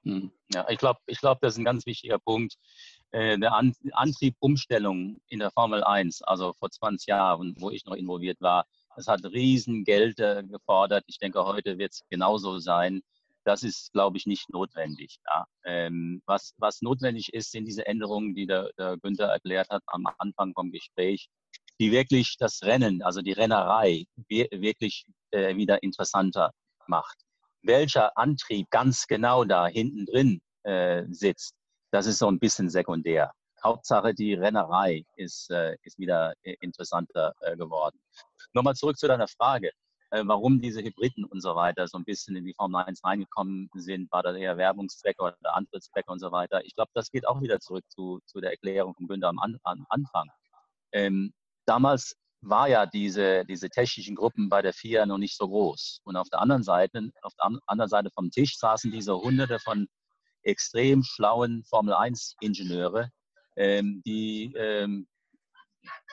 Hm, 0.03 0.31
ja, 0.53 0.67
ich 0.69 0.77
glaube, 0.77 0.99
ich 1.07 1.19
glaub, 1.19 1.39
das 1.41 1.53
ist 1.53 1.59
ein 1.59 1.65
ganz 1.65 1.85
wichtiger 1.87 2.19
Punkt. 2.19 2.55
Äh, 3.11 3.39
der 3.39 3.53
An 3.55 3.73
Antriebumstellung 3.91 5.19
in 5.27 5.39
der 5.39 5.51
Formel 5.51 5.83
1, 5.83 6.21
also 6.21 6.53
vor 6.59 6.69
20 6.69 7.07
Jahren, 7.07 7.55
wo 7.59 7.71
ich 7.71 7.85
noch 7.85 7.95
involviert 7.95 8.39
war, 8.39 8.65
das 8.95 9.07
hat 9.07 9.25
Riesengeld 9.25 10.19
äh, 10.19 10.43
gefordert. 10.43 11.03
Ich 11.07 11.17
denke, 11.17 11.43
heute 11.43 11.77
wird 11.77 11.93
es 11.93 12.01
genauso 12.09 12.59
sein. 12.59 13.01
Das 13.45 13.63
ist, 13.63 13.91
glaube 13.93 14.17
ich, 14.17 14.25
nicht 14.25 14.49
notwendig. 14.49 15.17
Ja. 15.25 15.45
Ähm, 15.65 16.21
was, 16.25 16.53
was 16.57 16.81
notwendig 16.81 17.33
ist, 17.33 17.51
sind 17.51 17.65
diese 17.65 17.85
Änderungen, 17.85 18.35
die 18.35 18.45
der, 18.45 18.71
der 18.77 18.97
Günther 18.97 19.27
erklärt 19.27 19.69
hat 19.69 19.83
am 19.87 20.07
Anfang 20.19 20.53
vom 20.53 20.71
Gespräch, 20.71 21.29
die 21.79 21.91
wirklich 21.91 22.35
das 22.37 22.61
Rennen, 22.63 23.01
also 23.01 23.21
die 23.21 23.33
Rennerei, 23.33 24.05
wirklich 24.27 25.05
äh, 25.31 25.55
wieder 25.55 25.83
interessanter 25.83 26.51
macht. 26.87 27.17
Welcher 27.61 28.17
Antrieb 28.17 28.69
ganz 28.69 29.07
genau 29.07 29.43
da 29.43 29.67
hinten 29.67 30.05
drin 30.05 30.41
äh, 30.63 31.03
sitzt, 31.09 31.53
das 31.91 32.05
ist 32.05 32.19
so 32.19 32.27
ein 32.27 32.39
bisschen 32.39 32.69
sekundär. 32.69 33.31
Hauptsache, 33.63 34.13
die 34.13 34.35
Rennerei 34.35 35.03
ist, 35.15 35.49
äh, 35.49 35.75
ist 35.83 35.97
wieder 35.97 36.33
interessanter 36.43 37.33
geworden. 37.57 37.97
Nochmal 38.53 38.75
zurück 38.75 38.97
zu 38.97 39.07
deiner 39.07 39.27
Frage, 39.27 39.71
warum 40.11 40.61
diese 40.61 40.81
Hybriden 40.81 41.25
und 41.25 41.41
so 41.41 41.55
weiter 41.55 41.87
so 41.87 41.97
ein 41.97 42.05
bisschen 42.05 42.35
in 42.35 42.45
die 42.45 42.53
Formel 42.53 42.83
1 42.83 43.03
reingekommen 43.03 43.69
sind. 43.73 44.09
War 44.11 44.21
das 44.21 44.37
eher 44.37 44.55
Werbungszwecke 44.55 45.21
oder 45.21 45.35
Antrittszwecke 45.55 46.11
und 46.11 46.19
so 46.19 46.31
weiter? 46.31 46.63
Ich 46.63 46.75
glaube, 46.75 46.91
das 46.93 47.09
geht 47.09 47.27
auch 47.27 47.41
wieder 47.41 47.59
zurück 47.59 47.83
zu, 47.89 48.19
zu 48.25 48.39
der 48.39 48.51
Erklärung 48.51 48.93
von 48.93 49.07
Günther 49.07 49.29
am, 49.29 49.39
am 49.63 49.85
Anfang. 49.89 50.29
Ähm, 50.91 51.33
damals 51.65 52.15
war 52.41 52.67
ja 52.67 52.85
diese, 52.85 53.43
diese 53.45 53.69
technischen 53.69 54.15
Gruppen 54.15 54.49
bei 54.49 54.61
der 54.61 54.73
FIA 54.73 55.05
noch 55.05 55.17
nicht 55.17 55.35
so 55.35 55.47
groß. 55.47 56.01
Und 56.03 56.15
auf 56.15 56.29
der 56.29 56.41
anderen 56.41 56.63
Seite, 56.63 57.09
auf 57.21 57.33
der 57.35 57.59
anderen 57.65 57.89
Seite 57.89 58.09
vom 58.11 58.29
Tisch 58.29 58.57
saßen 58.57 58.91
diese 58.91 59.15
hunderte 59.15 59.59
von 59.59 59.87
extrem 60.43 61.03
schlauen 61.03 61.63
Formel-1-Ingenieure, 61.65 63.09
ähm, 63.55 64.03
die 64.05 64.53
ähm, 64.55 65.07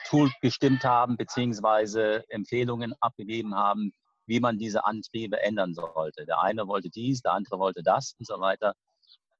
Tool 0.07 0.31
gestimmt 0.41 0.83
haben, 0.83 1.17
beziehungsweise 1.17 2.23
Empfehlungen 2.29 2.93
abgegeben 2.99 3.55
haben, 3.55 3.91
wie 4.25 4.39
man 4.39 4.57
diese 4.57 4.85
Antriebe 4.85 5.41
ändern 5.41 5.73
sollte. 5.73 6.25
Der 6.25 6.41
eine 6.41 6.67
wollte 6.67 6.89
dies, 6.89 7.21
der 7.21 7.33
andere 7.33 7.59
wollte 7.59 7.83
das 7.83 8.15
und 8.17 8.25
so 8.25 8.39
weiter. 8.39 8.73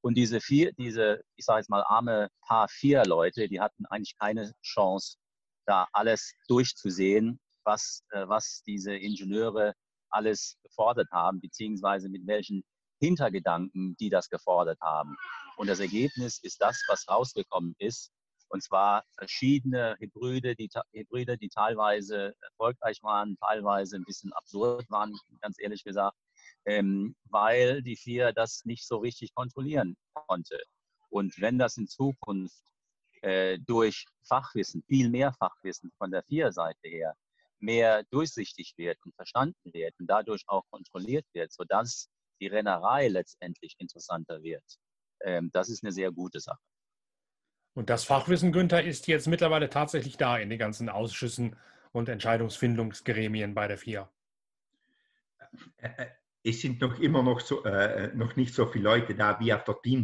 Und 0.02 0.15
diese 0.15 0.41
vier, 0.41 0.73
diese, 0.73 1.21
ich 1.38 1.45
sage 1.45 1.60
jetzt 1.60 1.69
mal, 1.69 1.84
arme 1.84 2.30
paar 2.41 2.67
vier 2.67 3.06
Leute, 3.06 3.47
die 3.47 3.62
hatten 3.62 3.86
eigentlich 3.86 4.17
keine 4.17 4.54
Chance, 4.62 5.17
da 5.65 5.88
alles 5.93 6.34
durchzusehen, 6.47 7.39
was, 7.63 8.04
äh, 8.12 8.28
was 8.28 8.63
diese 8.65 8.95
Ingenieure 8.95 9.73
alles 10.10 10.58
gefordert 10.63 11.10
haben, 11.12 11.41
beziehungsweise 11.41 12.10
mit 12.10 12.26
welchen 12.28 12.63
Hintergedanken 12.99 13.95
die 13.99 14.10
das 14.10 14.30
gefordert 14.30 14.80
haben. 14.82 15.15
Und 15.58 15.67
das 15.67 15.80
Ergebnis 15.80 16.39
ist 16.41 16.62
das, 16.62 16.82
was 16.88 17.08
rausgekommen 17.08 17.76
ist. 17.80 18.12
Und 18.49 18.62
zwar 18.62 19.04
verschiedene 19.17 19.95
Hybride, 19.99 20.56
die, 20.56 20.69
Hybride, 20.93 21.38
die 21.38 21.49
teilweise 21.49 22.36
erfolgreich 22.41 23.02
waren, 23.02 23.36
teilweise 23.38 23.95
ein 23.95 24.04
bisschen 24.04 24.32
absurd 24.34 24.89
waren, 24.89 25.13
ganz 25.41 25.58
ehrlich 25.60 25.84
gesagt, 25.84 26.15
ähm, 26.65 27.15
weil 27.30 27.82
die 27.82 27.95
FIA 27.95 28.32
das 28.32 28.63
nicht 28.63 28.88
so 28.88 28.97
richtig 28.97 29.34
kontrollieren 29.34 29.95
konnte. 30.13 30.62
Und 31.10 31.39
wenn 31.41 31.58
das 31.58 31.78
in 31.78 31.88
Zukunft 31.88 32.62
äh, 33.23 33.57
durch 33.59 34.05
Fachwissen, 34.27 34.83
viel 34.88 35.09
mehr 35.09 35.33
Fachwissen 35.33 35.91
von 35.97 36.12
der 36.12 36.23
Vier-Seite 36.23 36.88
her, 36.88 37.15
mehr 37.59 38.03
durchsichtig 38.12 38.73
wird 38.77 38.97
und 39.05 39.15
verstanden 39.15 39.73
wird 39.73 39.93
und 39.99 40.07
dadurch 40.07 40.43
auch 40.47 40.63
kontrolliert 40.69 41.25
wird, 41.33 41.51
sodass 41.51 42.09
die 42.41 42.47
Rennerei 42.47 43.07
letztendlich 43.07 43.75
interessanter 43.77 44.43
wird. 44.43 44.63
Ähm, 45.21 45.49
das 45.53 45.69
ist 45.69 45.83
eine 45.83 45.93
sehr 45.93 46.12
gute 46.12 46.39
Sache. 46.39 46.59
Und 47.73 47.89
das 47.89 48.03
Fachwissen, 48.03 48.51
Günther, 48.51 48.83
ist 48.83 49.07
jetzt 49.07 49.27
mittlerweile 49.27 49.69
tatsächlich 49.69 50.17
da 50.17 50.38
in 50.38 50.49
den 50.49 50.59
ganzen 50.59 50.89
Ausschüssen 50.89 51.55
und 51.91 52.09
Entscheidungsfindungsgremien 52.09 53.53
bei 53.53 53.67
der 53.67 53.77
FIA. 53.77 54.12
Äh, 55.77 55.88
äh, 55.88 56.07
es 56.43 56.62
sind 56.62 56.81
noch 56.81 56.99
immer 56.99 57.23
noch, 57.23 57.39
so, 57.39 57.63
äh, 57.63 58.13
noch 58.13 58.36
nicht 58.36 58.53
so 58.53 58.65
viele 58.65 58.83
Leute 58.83 59.15
da 59.15 59.39
wie 59.39 59.53
auf 59.53 59.63
der 59.63 59.81
Team, 59.81 60.03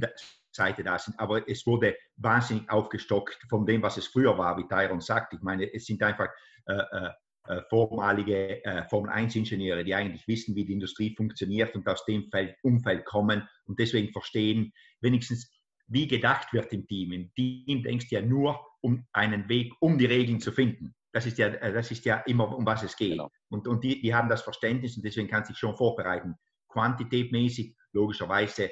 Seite 0.60 0.84
da 0.84 1.00
sind. 1.00 1.20
Aber 1.20 1.48
es 1.48 1.66
wurde 1.66 1.96
wahnsinnig 2.18 2.70
aufgestockt 2.70 3.40
von 3.50 3.66
dem, 3.66 3.82
was 3.82 3.98
es 3.98 4.08
früher 4.08 4.38
war, 4.38 4.58
wie 4.58 4.68
Tyron 4.68 5.02
sagt. 5.02 5.34
Ich 5.34 5.42
meine, 5.42 5.74
es 5.74 5.86
sind 5.86 6.04
einfach 6.04 6.28
äh, 6.68 6.74
äh, 6.74 7.10
äh 7.48 7.62
vormalige 7.70 8.64
äh, 8.64 8.84
Formel-1-Ingenieure, 8.90 9.84
die 9.84 9.96
eigentlich 9.96 10.28
wissen, 10.28 10.56
wie 10.56 10.66
die 10.66 10.74
Industrie 10.74 11.16
funktioniert 11.16 11.76
und 11.76 11.88
aus 11.88 12.04
dem 12.06 12.30
Feld, 12.30 12.56
Umfeld 12.64 13.06
kommen 13.06 13.48
und 13.66 13.80
deswegen 13.80 14.12
verstehen, 14.12 14.74
wenigstens, 15.02 15.50
wie 15.88 16.08
gedacht 16.08 16.54
wird 16.54 16.72
im 16.74 16.86
Team. 16.88 17.12
Im 17.14 17.34
Team 17.34 17.84
denkst 17.84 18.10
du 18.10 18.16
ja 18.16 18.22
nur 18.22 18.60
um 18.82 19.06
einen 19.14 19.50
Weg, 19.50 19.74
um 19.80 19.98
die 19.98 20.06
Regeln 20.06 20.40
zu 20.40 20.52
finden. 20.52 20.94
Das 21.12 21.26
ist 21.26 21.38
ja, 21.38 21.48
äh, 21.48 21.74
das 21.74 21.92
ist 21.92 22.06
ja 22.06 22.18
immer, 22.28 22.56
um 22.56 22.66
was 22.66 22.84
es 22.84 22.96
geht. 22.96 23.12
Genau. 23.12 23.30
Und, 23.50 23.68
und 23.68 23.84
die, 23.84 24.02
die 24.02 24.14
haben 24.14 24.30
das 24.30 24.42
Verständnis 24.42 24.96
und 24.96 25.04
deswegen 25.04 25.28
kann 25.28 25.46
sich 25.46 25.58
schon 25.58 25.76
vorbereiten. 25.76 26.36
Quantitätmäßig, 26.68 27.76
logischerweise, 27.94 28.70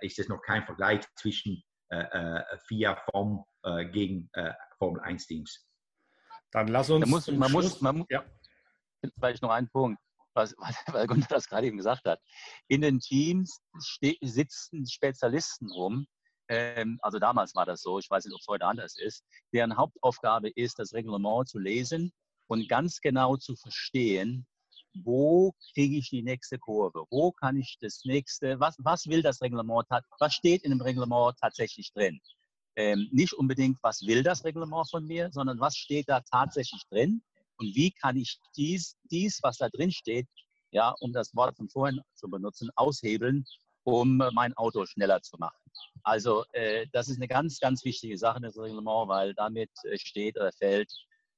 ist 0.00 0.18
es 0.18 0.28
noch 0.28 0.40
kein 0.42 0.64
Vergleich 0.64 1.00
zwischen 1.16 1.62
äh, 1.88 2.42
FIA 2.66 2.96
Form 3.10 3.44
gegen 3.92 4.30
Formel 4.78 5.00
1 5.02 5.26
Teams. 5.26 5.66
Dann 6.52 6.68
lass 6.68 6.90
uns. 6.90 7.06
Muss, 7.06 7.26
man, 7.28 7.52
muss, 7.52 7.80
man 7.80 7.98
muss, 7.98 8.06
ja. 8.10 8.24
vielleicht 9.18 9.42
noch 9.42 9.50
einen 9.50 9.68
Punkt, 9.68 10.00
was, 10.34 10.54
weil 10.86 11.06
Gunnar 11.06 11.28
das 11.28 11.48
gerade 11.48 11.66
eben 11.66 11.76
gesagt 11.76 12.04
hat. 12.06 12.20
In 12.68 12.80
den 12.80 13.00
Teams 13.00 13.60
sitzen 14.20 14.86
Spezialisten 14.86 15.70
rum, 15.70 16.06
ähm, 16.50 16.98
also 17.02 17.20
damals 17.20 17.54
war 17.54 17.64
das 17.64 17.80
so, 17.80 18.00
ich 18.00 18.10
weiß 18.10 18.24
nicht, 18.24 18.34
ob 18.34 18.40
es 18.40 18.48
heute 18.48 18.66
anders 18.66 18.98
ist, 18.98 19.24
deren 19.52 19.76
Hauptaufgabe 19.76 20.50
ist, 20.50 20.80
das 20.80 20.92
Reglement 20.92 21.48
zu 21.48 21.60
lesen 21.60 22.12
und 22.48 22.68
ganz 22.68 23.00
genau 23.00 23.36
zu 23.36 23.54
verstehen, 23.54 24.46
wo 24.94 25.54
kriege 25.74 25.98
ich 25.98 26.10
die 26.10 26.22
nächste 26.22 26.58
Kurve? 26.58 27.04
Wo 27.10 27.32
kann 27.32 27.56
ich 27.56 27.76
das 27.80 28.02
nächste, 28.04 28.58
was, 28.60 28.76
was 28.78 29.06
will 29.06 29.22
das 29.22 29.40
Reglement, 29.40 29.86
was 30.18 30.34
steht 30.34 30.62
in 30.62 30.70
dem 30.70 30.80
Reglement 30.80 31.36
tatsächlich 31.40 31.92
drin? 31.92 32.20
Ähm, 32.76 33.08
nicht 33.12 33.32
unbedingt, 33.34 33.78
was 33.82 34.02
will 34.06 34.22
das 34.22 34.44
Reglement 34.44 34.88
von 34.88 35.06
mir, 35.06 35.30
sondern 35.32 35.60
was 35.60 35.76
steht 35.76 36.08
da 36.08 36.20
tatsächlich 36.20 36.82
drin 36.90 37.22
und 37.56 37.74
wie 37.74 37.90
kann 37.90 38.16
ich 38.16 38.38
dies, 38.56 38.96
dies 39.10 39.40
was 39.42 39.58
da 39.58 39.68
drin 39.68 39.90
steht, 39.90 40.26
ja, 40.70 40.94
um 41.00 41.12
das 41.12 41.34
Wort 41.34 41.56
von 41.56 41.68
vorhin 41.68 42.00
zu 42.14 42.28
benutzen, 42.28 42.70
aushebeln, 42.76 43.44
um 43.84 44.22
mein 44.32 44.54
Auto 44.54 44.86
schneller 44.86 45.20
zu 45.20 45.36
machen. 45.38 45.58
Also 46.02 46.44
äh, 46.52 46.86
das 46.92 47.08
ist 47.08 47.16
eine 47.16 47.28
ganz, 47.28 47.58
ganz 47.58 47.84
wichtige 47.84 48.16
Sache, 48.16 48.40
das 48.40 48.56
Reglement, 48.56 49.08
weil 49.08 49.34
damit 49.34 49.70
äh, 49.84 49.98
steht 49.98 50.36
oder 50.36 50.52
fällt 50.52 50.92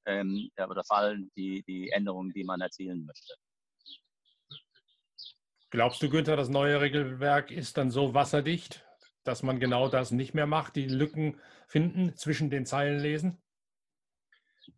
ähm, 0.05 0.49
oder 0.57 0.83
fallen 0.83 1.31
die, 1.35 1.63
die 1.67 1.89
Änderungen, 1.89 2.31
die 2.31 2.43
man 2.43 2.61
erzielen 2.61 3.05
möchte. 3.05 3.33
Glaubst 5.73 6.03
du, 6.03 6.09
Günther, 6.09 6.35
das 6.35 6.49
neue 6.49 6.81
Regelwerk 6.81 7.49
ist 7.49 7.79
dann 7.79 7.89
so 7.89 8.13
wasserdicht, 8.13 8.85
dass 9.23 9.41
man 9.41 9.59
genau 9.59 9.89
das 9.89 10.11
nicht 10.11 10.35
mehr 10.35 10.45
macht, 10.45 10.75
die 10.75 10.85
Lücken 10.85 11.39
finden, 11.65 12.15
zwischen 12.15 12.51
den 12.51 12.67
Zeilen 12.67 12.99
lesen? 12.99 13.41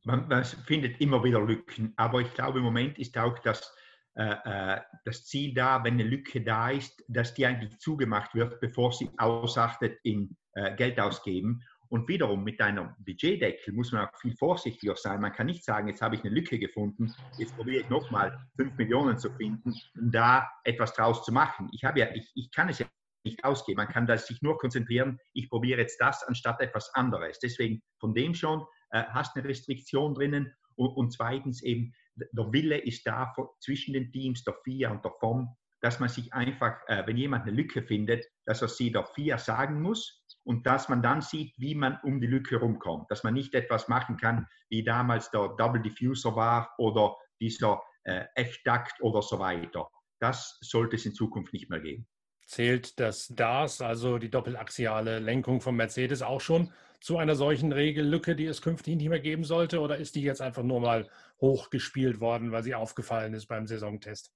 Man, 0.06 0.30
man 0.30 0.46
findet 0.46 1.02
immer 1.02 1.22
wieder 1.22 1.42
Lücken, 1.42 1.92
aber 1.98 2.22
ich 2.22 2.34
glaube, 2.34 2.60
im 2.60 2.64
Moment 2.64 2.98
ist 2.98 3.18
auch 3.18 3.38
das, 3.40 3.76
äh, 4.14 4.36
äh, 4.46 4.82
das 5.04 5.26
Ziel 5.26 5.54
da, 5.54 5.84
wenn 5.84 5.96
eine 5.96 6.06
Lücke 6.06 6.42
da 6.42 6.70
ist, 6.70 7.04
dass 7.10 7.34
die 7.34 7.46
eigentlich 7.46 7.78
zugemacht 7.80 8.34
wird, 8.34 8.62
bevor 8.62 8.94
sie 8.94 9.10
ausachtet 9.18 10.00
in 10.04 10.38
äh, 10.54 10.78
Geld 10.78 10.98
ausgeben. 10.98 11.62
Und 11.90 12.08
wiederum 12.08 12.44
mit 12.44 12.60
einem 12.62 12.96
Budgetdeckel 13.00 13.74
muss 13.74 13.92
man 13.92 14.08
auch 14.08 14.20
viel 14.20 14.36
vorsichtiger 14.36 14.96
sein. 14.96 15.22
Man 15.22 15.34
kann 15.34 15.48
nicht 15.48 15.64
sagen, 15.64 15.88
jetzt 15.88 16.02
habe 16.02 16.16
ich 16.16 16.24
eine 16.24 16.34
Lücke 16.34 16.58
gefunden, 16.58 17.14
jetzt 17.38 17.56
probiere 17.56 17.84
ich 17.84 17.90
nochmal 17.90 18.38
5 18.58 18.78
Millionen 18.78 19.18
zu 19.18 19.32
finden, 19.32 19.74
um 19.96 20.12
da 20.12 20.50
etwas 20.64 20.94
draus 20.94 21.24
zu 21.24 21.32
machen. 21.32 21.70
Ich, 21.74 21.84
habe 21.84 22.00
ja, 22.00 22.08
ich, 22.14 22.32
ich 22.36 22.52
kann 22.52 22.70
es 22.70 22.80
ja 22.80 22.88
nicht 23.24 23.44
ausgeben. 23.44 23.78
Man 23.78 23.88
kann 23.88 24.08
sich 24.18 24.42
nur 24.42 24.58
konzentrieren, 24.58 25.20
ich 25.34 25.50
probiere 25.50 25.82
jetzt 25.82 26.00
das 26.00 26.24
anstatt 26.24 26.62
etwas 26.62 26.94
anderes. 26.94 27.40
Deswegen 27.40 27.82
von 28.00 28.14
dem 28.14 28.34
schon 28.34 28.66
äh, 28.92 29.04
hast 29.10 29.36
eine 29.36 29.48
Restriktion 29.48 30.14
drinnen. 30.14 30.54
Und, 30.76 30.90
und, 30.90 31.12
zweitens 31.12 31.64
eben, 31.64 31.94
der 32.16 32.52
Wille 32.52 32.78
ist 32.78 33.06
da 33.08 33.34
zwischen 33.60 33.94
den 33.94 34.12
Teams, 34.12 34.44
der 34.44 34.56
FIA 34.64 34.92
und 34.92 35.04
der 35.04 35.14
FOM, 35.20 35.56
dass 35.82 36.00
man 36.00 36.10
sich 36.10 36.34
einfach, 36.34 36.78
äh, 36.88 37.06
wenn 37.06 37.18
jemand 37.18 37.44
eine 37.44 37.56
Lücke 37.56 37.82
findet, 37.84 38.26
dass 38.46 38.62
er 38.62 38.68
sie 38.68 38.92
der 38.92 39.06
FIA 39.06 39.38
sagen 39.38 39.82
muss 39.82 40.25
und 40.46 40.66
dass 40.66 40.88
man 40.88 41.02
dann 41.02 41.22
sieht, 41.22 41.54
wie 41.58 41.76
man 41.76 42.00
um 42.04 42.22
die 42.22 42.28
Lücke 42.28 42.58
rumkommt. 42.58 43.10
Dass 43.12 43.24
man 43.24 43.34
nicht 43.34 43.54
etwas 43.54 43.88
machen 43.88 44.16
kann, 44.18 44.48
wie 44.70 44.84
damals 44.84 45.32
der 45.32 45.50
Double 45.58 45.82
Diffuser 45.82 46.36
war 46.36 46.74
oder 46.78 47.18
dieser 47.42 47.82
äh, 48.04 48.26
F-Duct 48.36 49.02
oder 49.02 49.22
so 49.22 49.40
weiter. 49.40 49.90
Das 50.20 50.58
sollte 50.62 50.96
es 50.96 51.06
in 51.06 51.14
Zukunft 51.14 51.52
nicht 51.52 51.70
mehr 51.70 51.82
geben. 51.82 52.08
Zählt 52.46 53.00
das 53.00 53.28
DAS, 53.30 53.82
also 53.82 54.20
die 54.20 54.30
doppelaxiale 54.30 55.18
Lenkung 55.20 55.62
von 55.62 55.76
Mercedes, 55.76 56.22
auch 56.22 56.42
schon 56.42 56.72
zu 57.02 57.18
einer 57.18 57.36
solchen 57.36 57.72
Regellücke, 57.72 58.36
die 58.36 58.46
es 58.46 58.62
künftig 58.62 58.96
nicht 58.96 59.10
mehr 59.10 59.20
geben 59.20 59.44
sollte? 59.44 59.80
Oder 59.80 59.98
ist 59.98 60.16
die 60.16 60.22
jetzt 60.22 60.42
einfach 60.42 60.64
nur 60.64 60.80
mal 60.80 61.10
hochgespielt 61.42 62.20
worden, 62.20 62.52
weil 62.52 62.64
sie 62.64 62.76
aufgefallen 62.76 63.34
ist 63.34 63.48
beim 63.48 63.66
Saisontest? 63.66 64.32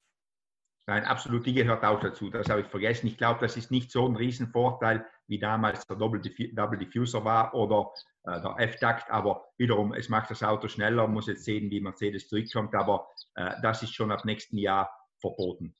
Nein, 0.89 1.06
absolut, 1.06 1.45
die 1.45 1.54
gehört 1.54 1.86
auch 1.86 1.99
dazu. 1.99 2.32
Das 2.32 2.49
habe 2.49 2.62
ich 2.62 2.67
vergessen. 2.67 3.06
Ich 3.06 3.15
glaube, 3.15 3.39
das 3.41 3.56
ist 3.56 3.69
nicht 3.69 3.91
so 3.91 4.08
ein 4.08 4.15
Riesenvorteil, 4.15 5.06
wie 5.28 5.38
damals 5.38 5.86
der 5.86 5.97
Double, 5.97 6.19
Diffuser 6.19 7.23
war 7.23 7.54
oder 7.54 7.91
äh, 8.23 8.41
der 8.41 8.56
F-Takt. 8.58 9.12
Aber 9.12 9.45
wiederum, 9.58 9.93
es 9.93 10.10
macht 10.10 10.32
das 10.32 10.41
Auto 10.41 10.67
schneller. 10.67 11.04
Man 11.04 11.13
muss 11.13 11.28
jetzt 11.28 11.43
sehen, 11.45 11.69
wie 11.69 11.80
Mercedes 11.80 12.28
zurückkommt. 12.28 12.73
Aber 12.73 13.08
äh, 13.36 13.52
das 13.62 13.84
ist 13.84 13.93
schon 13.93 14.12
ab 14.12 14.25
nächsten 14.25 14.58
Jahr 14.58 14.89
verboten. 15.19 15.75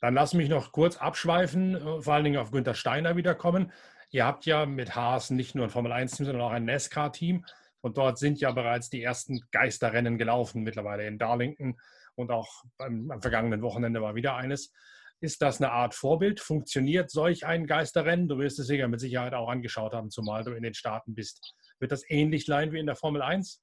Dann 0.00 0.14
lass 0.14 0.32
mich 0.32 0.48
noch 0.48 0.72
kurz 0.72 0.96
abschweifen, 0.96 1.74
äh, 1.74 2.00
vor 2.00 2.14
allen 2.14 2.24
Dingen 2.24 2.38
auf 2.38 2.52
Günther 2.52 2.72
Steiner 2.72 3.16
wiederkommen. 3.16 3.70
Ihr 4.08 4.24
habt 4.24 4.46
ja 4.46 4.64
mit 4.64 4.96
Haas 4.96 5.28
nicht 5.28 5.54
nur 5.54 5.66
ein 5.66 5.70
Formel-1-Team, 5.70 6.24
sondern 6.24 6.42
auch 6.42 6.52
ein 6.52 6.64
NASCAR-Team. 6.64 7.44
Und 7.82 7.98
dort 7.98 8.16
sind 8.16 8.40
ja 8.40 8.50
bereits 8.50 8.88
die 8.88 9.02
ersten 9.02 9.42
Geisterrennen 9.52 10.16
gelaufen, 10.16 10.62
mittlerweile 10.62 11.06
in 11.06 11.18
Darlington 11.18 11.78
und 12.16 12.30
auch 12.30 12.64
beim, 12.78 13.10
am 13.10 13.22
vergangenen 13.22 13.62
Wochenende 13.62 14.02
war 14.02 14.14
wieder 14.14 14.34
eines. 14.36 14.72
Ist 15.20 15.40
das 15.40 15.60
eine 15.60 15.72
Art 15.72 15.94
Vorbild? 15.94 16.40
Funktioniert 16.40 17.10
solch 17.10 17.46
ein 17.46 17.66
Geisterrennen? 17.66 18.28
Du 18.28 18.38
wirst 18.38 18.58
es 18.58 18.66
sicher 18.66 18.88
mit 18.88 19.00
Sicherheit 19.00 19.32
auch 19.32 19.48
angeschaut 19.48 19.94
haben, 19.94 20.10
zumal 20.10 20.44
du 20.44 20.52
in 20.52 20.62
den 20.62 20.74
Staaten 20.74 21.14
bist. 21.14 21.54
Wird 21.78 21.92
das 21.92 22.02
ähnlich 22.08 22.44
sein 22.44 22.72
wie 22.72 22.78
in 22.78 22.86
der 22.86 22.96
Formel 22.96 23.22
1? 23.22 23.62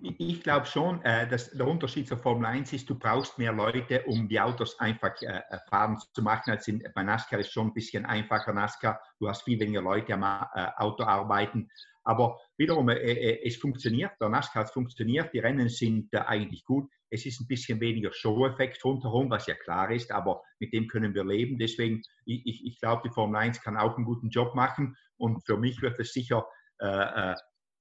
Ich 0.00 0.42
glaube 0.42 0.66
schon, 0.66 1.02
äh, 1.02 1.28
dass 1.28 1.50
der 1.50 1.66
Unterschied 1.66 2.08
zur 2.08 2.16
Formel 2.16 2.46
1 2.46 2.72
ist, 2.72 2.88
du 2.88 2.98
brauchst 2.98 3.38
mehr 3.38 3.52
Leute, 3.52 4.02
um 4.04 4.26
die 4.26 4.40
Autos 4.40 4.78
einfach 4.80 5.20
äh, 5.20 5.42
fahren 5.68 5.98
zu 6.14 6.22
machen. 6.22 6.50
Als 6.50 6.66
in, 6.66 6.82
bei 6.94 7.02
NASCAR 7.02 7.40
ist 7.40 7.52
schon 7.52 7.68
ein 7.68 7.74
bisschen 7.74 8.06
einfacher 8.06 8.52
NASCAR. 8.54 9.00
Du 9.18 9.28
hast 9.28 9.42
viel 9.42 9.60
weniger 9.60 9.82
Leute 9.82 10.14
am 10.14 10.22
äh, 10.22 10.68
Auto 10.76 11.04
arbeiten. 11.04 11.68
Aber 12.04 12.40
wiederum, 12.56 12.88
äh, 12.88 12.94
äh, 12.94 13.46
es 13.46 13.56
funktioniert, 13.56 14.12
der 14.20 14.30
NASCAR 14.30 14.66
funktioniert, 14.66 15.32
die 15.34 15.38
Rennen 15.38 15.68
sind 15.68 16.12
äh, 16.12 16.18
eigentlich 16.18 16.64
gut. 16.64 16.90
Es 17.10 17.26
ist 17.26 17.40
ein 17.40 17.46
bisschen 17.46 17.78
weniger 17.80 18.12
Show-Effekt 18.12 18.82
rundherum, 18.84 19.30
was 19.30 19.46
ja 19.46 19.54
klar 19.54 19.90
ist, 19.90 20.10
aber 20.10 20.42
mit 20.58 20.72
dem 20.72 20.88
können 20.88 21.14
wir 21.14 21.24
leben. 21.24 21.58
Deswegen, 21.58 22.02
ich, 22.24 22.46
ich, 22.46 22.66
ich 22.66 22.80
glaube, 22.80 23.02
die 23.04 23.12
Formel 23.12 23.36
1 23.36 23.60
kann 23.60 23.76
auch 23.76 23.96
einen 23.96 24.06
guten 24.06 24.30
Job 24.30 24.54
machen 24.54 24.96
und 25.16 25.44
für 25.44 25.58
mich 25.58 25.82
wird 25.82 25.98
es 26.00 26.12
sicher 26.12 26.46
äh, 26.78 27.34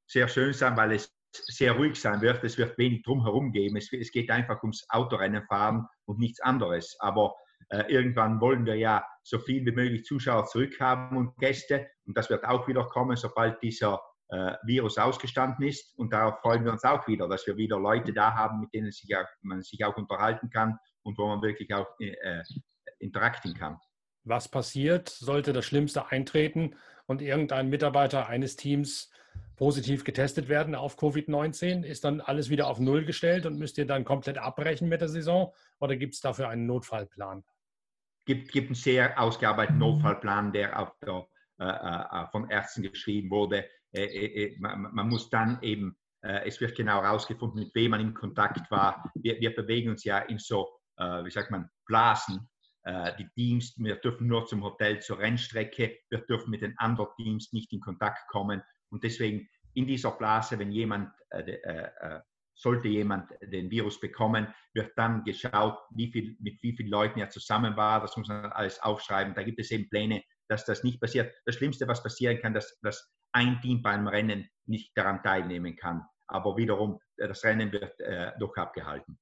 sehr 0.06 0.28
schön 0.28 0.54
sein, 0.54 0.76
weil 0.76 0.92
es 0.92 1.16
sehr 1.34 1.74
ruhig 1.74 1.96
sein 1.96 2.22
wird. 2.22 2.44
Es 2.44 2.58
wird 2.58 2.78
wenig 2.78 3.04
drumherum 3.04 3.52
geben. 3.52 3.78
Es, 3.78 3.92
es 3.94 4.12
geht 4.12 4.30
einfach 4.30 4.62
ums 4.64 4.86
Autorennen 4.90 5.44
fahren 5.48 5.88
und 6.06 6.20
nichts 6.20 6.42
anderes. 6.42 6.96
Aber 7.00 7.36
äh, 7.70 7.84
irgendwann 7.92 8.42
wollen 8.42 8.66
wir 8.66 8.76
ja 8.76 9.06
so 9.24 9.40
viel 9.40 9.66
wie 9.66 9.72
möglich 9.72 10.04
Zuschauer 10.04 10.46
zurückhaben 10.46 11.18
und 11.18 11.38
Gäste. 11.38 11.88
Und 12.06 12.18
das 12.18 12.30
wird 12.30 12.44
auch 12.44 12.68
wieder 12.68 12.86
kommen, 12.86 13.16
sobald 13.16 13.62
dieser 13.62 14.02
äh, 14.30 14.54
Virus 14.64 14.98
ausgestanden 14.98 15.68
ist. 15.68 15.98
Und 15.98 16.14
darauf 16.14 16.40
freuen 16.42 16.66
wir 16.66 16.72
uns 16.72 16.84
auch 16.84 17.08
wieder, 17.08 17.28
dass 17.28 17.46
wir 17.48 17.58
wieder 17.58 17.80
Leute 17.80 18.14
da 18.14 18.34
haben, 18.34 18.62
mit 18.62 18.74
denen 18.74 18.92
sich 18.92 19.16
auch, 19.16 19.28
man 19.42 19.62
sich 19.62 19.84
auch 19.86 19.96
unterhalten 19.96 20.50
kann 20.50 20.78
und 21.04 21.18
wo 21.18 21.28
man 21.28 21.42
wirklich 21.42 21.74
auch 21.74 21.88
äh, 22.00 22.44
interakten 23.00 23.54
kann. 23.54 23.78
Was 24.24 24.48
passiert, 24.48 25.10
sollte 25.10 25.52
das 25.52 25.66
Schlimmste 25.66 26.12
eintreten 26.12 26.76
und 27.08 27.22
irgendein 27.22 27.70
Mitarbeiter 27.70 28.28
eines 28.28 28.56
Teams 28.56 29.12
positiv 29.62 30.04
getestet 30.04 30.50
werden 30.50 30.74
auf 30.74 30.98
Covid-19? 30.98 31.84
Ist 31.84 32.04
dann 32.04 32.20
alles 32.20 32.50
wieder 32.50 32.66
auf 32.66 32.80
Null 32.80 33.06
gestellt 33.06 33.46
und 33.46 33.60
müsst 33.60 33.78
ihr 33.78 33.86
dann 33.86 34.04
komplett 34.04 34.40
abbrechen 34.40 34.90
mit 34.90 35.02
der 35.02 35.08
Saison 35.08 35.54
oder 35.80 35.96
gibt 35.96 36.16
es 36.16 36.20
dafür 36.20 36.50
einen 36.50 36.66
Notfallplan? 36.66 37.44
Gibt, 38.26 38.52
gibt 38.52 38.70
einen 38.70 38.76
sehr 38.76 39.22
ausgearbeiteten 39.22 39.78
Notfallplan, 39.78 40.52
der 40.52 40.80
auf 40.80 40.98
der, 41.00 41.28
äh, 41.60 41.66
äh, 41.66 42.28
von 42.32 42.50
Ärzten 42.50 42.82
geschrieben 42.82 43.30
wurde. 43.30 43.70
Äh, 43.92 44.06
äh, 44.06 44.46
äh 44.46 44.58
man, 44.60 44.94
man, 44.94 45.08
muss 45.08 45.30
dann 45.30 45.60
eben, 45.62 45.96
äh, 46.24 46.48
es 46.48 46.60
wird 46.60 46.76
genau 46.76 47.04
herausgefunden, 47.04 47.60
mit 47.60 47.76
wem 47.76 47.92
man 47.92 48.02
in 48.02 48.16
Kontakt 48.16 48.72
war. 48.72 49.12
Wir, 49.14 49.40
wir 49.40 49.54
bewegen 49.54 49.92
uns 49.92 50.04
ja 50.04 50.18
in 50.20 50.40
so, 50.40 50.68
wie 50.98 51.32
sagt 51.32 51.50
man, 51.50 51.68
Blasen. 51.88 52.48
die 53.18 53.28
Teams, 53.34 53.74
wir 53.78 53.96
dürfen 53.96 54.28
nur 54.28 54.46
zum 54.46 54.64
Hotel 54.64 55.02
zur 55.02 55.18
Rennstrecke, 55.18 55.98
wir 56.10 56.20
dürfen 56.20 56.52
mit 56.52 56.62
den 56.62 56.78
anderen 56.78 57.08
Teams 57.18 57.52
nicht 57.54 57.74
in 57.74 57.80
Kontakt 57.80 58.28
kommen 58.28 58.62
und 58.92 59.04
deswegen 59.04 59.48
in 59.74 59.88
dieser 59.88 60.12
Blase, 60.12 60.60
wenn 60.60 60.72
jemand, 60.72 61.12
äh, 61.30 61.42
äh, 61.42 61.90
äh, 62.00 62.20
sollte 62.54 62.90
jemand 62.90 63.32
den 63.42 63.72
Virus 63.72 64.00
bekommen, 64.00 64.54
wird 64.74 64.92
dann 64.98 65.24
geschaut, 65.24 65.80
wie 65.96 66.12
viel, 66.12 66.36
mit 66.40 66.62
wie 66.62 66.76
vielen 66.76 66.90
Leuten 66.90 67.20
er 67.20 67.30
zusammen 67.30 67.76
war. 67.76 68.02
Das 68.02 68.16
muss 68.18 68.28
man 68.28 68.52
alles 68.52 68.80
aufschreiben. 68.82 69.34
Da 69.34 69.44
gibt 69.44 69.60
es 69.60 69.72
eben 69.72 69.90
Pläne, 69.90 70.24
dass 70.48 70.66
das 70.66 70.84
nicht 70.84 71.00
passiert. 71.00 71.34
Das 71.46 71.56
Schlimmste, 71.56 71.88
was 71.88 72.04
passieren 72.04 72.40
kann, 72.40 72.54
dass, 72.54 72.78
dass 72.82 73.12
ein 73.32 73.62
Team 73.62 73.82
beim 73.82 74.08
Rennen 74.08 74.50
nicht 74.66 74.96
daran 74.96 75.24
teilnehmen 75.24 75.76
kann. 75.76 76.04
Aber 76.28 76.56
wiederum, 76.58 77.00
äh, 77.18 77.28
das 77.28 77.44
Rennen 77.44 77.72
wird 77.72 78.00
äh, 78.02 78.32
doch 78.40 78.56
abgehalten. 78.58 79.18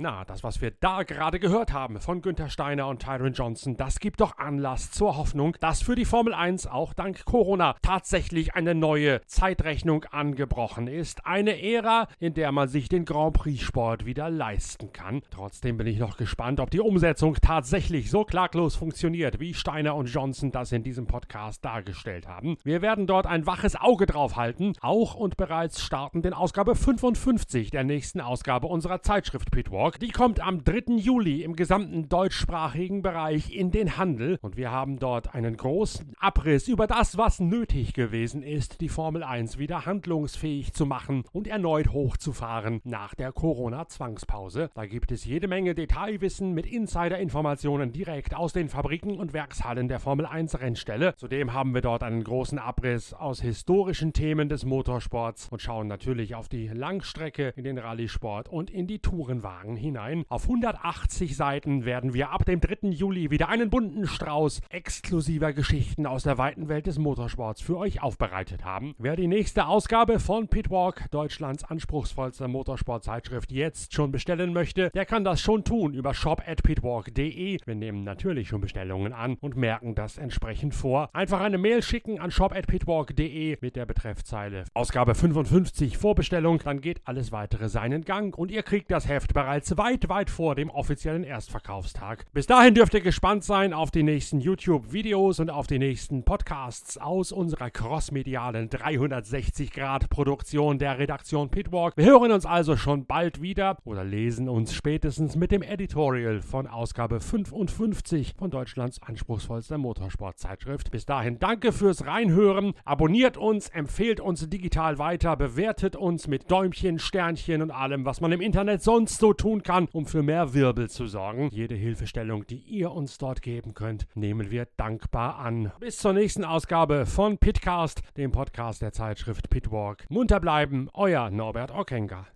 Na, 0.00 0.24
das, 0.24 0.44
was 0.44 0.60
wir 0.60 0.70
da 0.70 1.02
gerade 1.02 1.40
gehört 1.40 1.72
haben 1.72 1.98
von 1.98 2.22
Günther 2.22 2.50
Steiner 2.50 2.86
und 2.86 3.02
Tyron 3.02 3.32
Johnson, 3.32 3.76
das 3.76 3.98
gibt 3.98 4.20
doch 4.20 4.38
Anlass 4.38 4.92
zur 4.92 5.16
Hoffnung, 5.16 5.56
dass 5.58 5.82
für 5.82 5.96
die 5.96 6.04
Formel 6.04 6.34
1 6.34 6.68
auch 6.68 6.94
dank 6.94 7.24
Corona 7.24 7.74
tatsächlich 7.82 8.54
eine 8.54 8.76
neue 8.76 9.20
Zeitrechnung 9.26 10.04
angebrochen 10.04 10.86
ist. 10.86 11.26
Eine 11.26 11.60
Ära, 11.60 12.06
in 12.20 12.32
der 12.34 12.52
man 12.52 12.68
sich 12.68 12.88
den 12.88 13.06
Grand 13.06 13.32
Prix-Sport 13.32 14.06
wieder 14.06 14.30
leisten 14.30 14.92
kann. 14.92 15.20
Trotzdem 15.32 15.78
bin 15.78 15.88
ich 15.88 15.98
noch 15.98 16.16
gespannt, 16.16 16.60
ob 16.60 16.70
die 16.70 16.78
Umsetzung 16.78 17.34
tatsächlich 17.42 18.08
so 18.08 18.22
klaglos 18.22 18.76
funktioniert, 18.76 19.40
wie 19.40 19.52
Steiner 19.52 19.96
und 19.96 20.06
Johnson 20.06 20.52
das 20.52 20.70
in 20.70 20.84
diesem 20.84 21.08
Podcast 21.08 21.64
dargestellt 21.64 22.28
haben. 22.28 22.56
Wir 22.62 22.82
werden 22.82 23.08
dort 23.08 23.26
ein 23.26 23.46
waches 23.46 23.74
Auge 23.74 24.06
drauf 24.06 24.36
halten, 24.36 24.74
auch 24.80 25.16
und 25.16 25.36
bereits 25.36 25.82
starten 25.82 26.22
den 26.22 26.34
Ausgabe 26.34 26.76
55 26.76 27.72
der 27.72 27.82
nächsten 27.82 28.20
Ausgabe 28.20 28.68
unserer 28.68 29.02
Zeitschrift 29.02 29.50
Pitwalk. 29.50 29.87
Talk. 29.88 30.00
Die 30.00 30.10
kommt 30.10 30.40
am 30.40 30.64
3. 30.64 30.96
Juli 30.96 31.42
im 31.42 31.56
gesamten 31.56 32.08
deutschsprachigen 32.08 33.02
Bereich 33.02 33.54
in 33.54 33.70
den 33.70 33.96
Handel 33.96 34.38
und 34.42 34.56
wir 34.56 34.70
haben 34.70 34.98
dort 34.98 35.34
einen 35.34 35.56
großen 35.56 36.14
Abriss 36.18 36.68
über 36.68 36.86
das, 36.86 37.16
was 37.16 37.40
nötig 37.40 37.94
gewesen 37.94 38.42
ist, 38.42 38.80
die 38.80 38.88
Formel 38.88 39.22
1 39.22 39.58
wieder 39.58 39.86
handlungsfähig 39.86 40.72
zu 40.72 40.84
machen 40.84 41.24
und 41.32 41.46
erneut 41.46 41.92
hochzufahren 41.92 42.80
nach 42.84 43.14
der 43.14 43.32
Corona-Zwangspause. 43.32 44.70
Da 44.74 44.86
gibt 44.86 45.10
es 45.10 45.24
jede 45.24 45.48
Menge 45.48 45.74
Detailwissen 45.74 46.52
mit 46.52 46.66
Insider-Informationen 46.66 47.92
direkt 47.92 48.34
aus 48.34 48.52
den 48.52 48.68
Fabriken 48.68 49.16
und 49.18 49.32
Werkshallen 49.32 49.88
der 49.88 50.00
Formel 50.00 50.26
1 50.26 50.60
Rennstelle. 50.60 51.14
Zudem 51.16 51.54
haben 51.54 51.72
wir 51.72 51.80
dort 51.80 52.02
einen 52.02 52.24
großen 52.24 52.58
Abriss 52.58 53.14
aus 53.14 53.40
historischen 53.40 54.12
Themen 54.12 54.48
des 54.48 54.64
Motorsports 54.64 55.48
und 55.50 55.62
schauen 55.62 55.88
natürlich 55.88 56.34
auf 56.34 56.48
die 56.48 56.68
Langstrecke 56.68 57.54
in 57.56 57.64
den 57.64 57.78
Rallye-Sport 57.78 58.48
und 58.48 58.70
in 58.70 58.86
die 58.86 58.98
Tourenwagen 58.98 59.77
hinein. 59.78 60.24
Auf 60.28 60.44
180 60.44 61.36
Seiten 61.36 61.84
werden 61.84 62.12
wir 62.12 62.30
ab 62.30 62.44
dem 62.44 62.60
3. 62.60 62.88
Juli 62.90 63.30
wieder 63.30 63.48
einen 63.48 63.70
bunten 63.70 64.06
Strauß 64.06 64.60
exklusiver 64.68 65.52
Geschichten 65.52 66.06
aus 66.06 66.24
der 66.24 66.38
weiten 66.38 66.68
Welt 66.68 66.86
des 66.86 66.98
Motorsports 66.98 67.62
für 67.62 67.78
euch 67.78 68.02
aufbereitet 68.02 68.64
haben. 68.64 68.94
Wer 68.98 69.16
die 69.16 69.26
nächste 69.28 69.66
Ausgabe 69.66 70.20
von 70.20 70.48
Pitwalk, 70.48 71.10
Deutschlands 71.10 71.64
anspruchsvollster 71.64 72.48
Motorsportzeitschrift, 72.48 73.52
jetzt 73.52 73.94
schon 73.94 74.12
bestellen 74.12 74.52
möchte, 74.52 74.90
der 74.90 75.06
kann 75.06 75.24
das 75.24 75.40
schon 75.40 75.64
tun 75.64 75.94
über 75.94 76.14
shop@pitwalk.de. 76.14 77.58
Wir 77.64 77.74
nehmen 77.74 78.04
natürlich 78.04 78.48
schon 78.48 78.60
Bestellungen 78.60 79.12
an 79.12 79.36
und 79.40 79.56
merken 79.56 79.94
das 79.94 80.18
entsprechend 80.18 80.74
vor. 80.74 81.08
Einfach 81.12 81.40
eine 81.40 81.58
Mail 81.58 81.82
schicken 81.82 82.18
an 82.18 82.30
shop@pitwalk.de 82.30 83.58
mit 83.60 83.76
der 83.76 83.86
Betreffzeile 83.86 84.64
Ausgabe 84.74 85.14
55 85.14 85.98
Vorbestellung, 85.98 86.60
dann 86.64 86.80
geht 86.80 87.00
alles 87.04 87.32
weitere 87.32 87.68
seinen 87.68 88.04
Gang 88.04 88.36
und 88.36 88.50
ihr 88.50 88.62
kriegt 88.62 88.90
das 88.90 89.08
Heft 89.08 89.34
bereits 89.34 89.67
weit, 89.76 90.08
weit 90.08 90.30
vor 90.30 90.54
dem 90.54 90.70
offiziellen 90.70 91.24
Erstverkaufstag. 91.24 92.24
Bis 92.32 92.46
dahin 92.46 92.74
dürft 92.74 92.94
ihr 92.94 93.00
gespannt 93.00 93.42
sein 93.44 93.74
auf 93.74 93.90
die 93.90 94.02
nächsten 94.02 94.40
YouTube-Videos 94.40 95.40
und 95.40 95.50
auf 95.50 95.66
die 95.66 95.78
nächsten 95.78 96.24
Podcasts 96.24 96.96
aus 96.96 97.32
unserer 97.32 97.70
crossmedialen 97.70 98.70
360-Grad-Produktion 98.70 100.78
der 100.78 100.98
Redaktion 100.98 101.50
Pitwalk. 101.50 101.92
Wir 101.96 102.06
hören 102.06 102.32
uns 102.32 102.46
also 102.46 102.76
schon 102.76 103.04
bald 103.04 103.42
wieder 103.42 103.76
oder 103.84 104.04
lesen 104.04 104.48
uns 104.48 104.72
spätestens 104.72 105.36
mit 105.36 105.52
dem 105.52 105.62
Editorial 105.62 106.40
von 106.40 106.66
Ausgabe 106.66 107.20
55 107.20 108.36
von 108.38 108.50
Deutschlands 108.50 109.02
anspruchsvollster 109.02 109.76
Motorsportzeitschrift. 109.76 110.90
Bis 110.90 111.04
dahin 111.04 111.38
danke 111.38 111.72
fürs 111.72 112.06
Reinhören, 112.06 112.72
abonniert 112.84 113.36
uns, 113.36 113.68
empfehlt 113.68 114.20
uns 114.20 114.48
digital 114.48 114.98
weiter, 114.98 115.36
bewertet 115.36 115.96
uns 115.96 116.28
mit 116.28 116.50
Däumchen, 116.50 116.98
Sternchen 116.98 117.60
und 117.60 117.70
allem, 117.70 118.04
was 118.04 118.20
man 118.20 118.32
im 118.32 118.40
Internet 118.40 118.82
sonst 118.82 119.18
so 119.18 119.32
tun 119.32 119.57
kann, 119.62 119.88
um 119.92 120.06
für 120.06 120.22
mehr 120.22 120.54
Wirbel 120.54 120.88
zu 120.88 121.06
sorgen. 121.06 121.48
Jede 121.50 121.74
Hilfestellung, 121.74 122.46
die 122.46 122.58
ihr 122.58 122.92
uns 122.92 123.18
dort 123.18 123.42
geben 123.42 123.74
könnt, 123.74 124.06
nehmen 124.14 124.50
wir 124.50 124.66
dankbar 124.76 125.38
an. 125.38 125.72
Bis 125.80 125.98
zur 125.98 126.12
nächsten 126.12 126.44
Ausgabe 126.44 127.06
von 127.06 127.38
Pitcast, 127.38 128.02
dem 128.16 128.32
Podcast 128.32 128.82
der 128.82 128.92
Zeitschrift 128.92 129.50
Pitwalk. 129.50 130.04
Munter 130.08 130.40
bleiben, 130.40 130.88
euer 130.94 131.30
Norbert 131.30 131.70
Ockenger. 131.70 132.26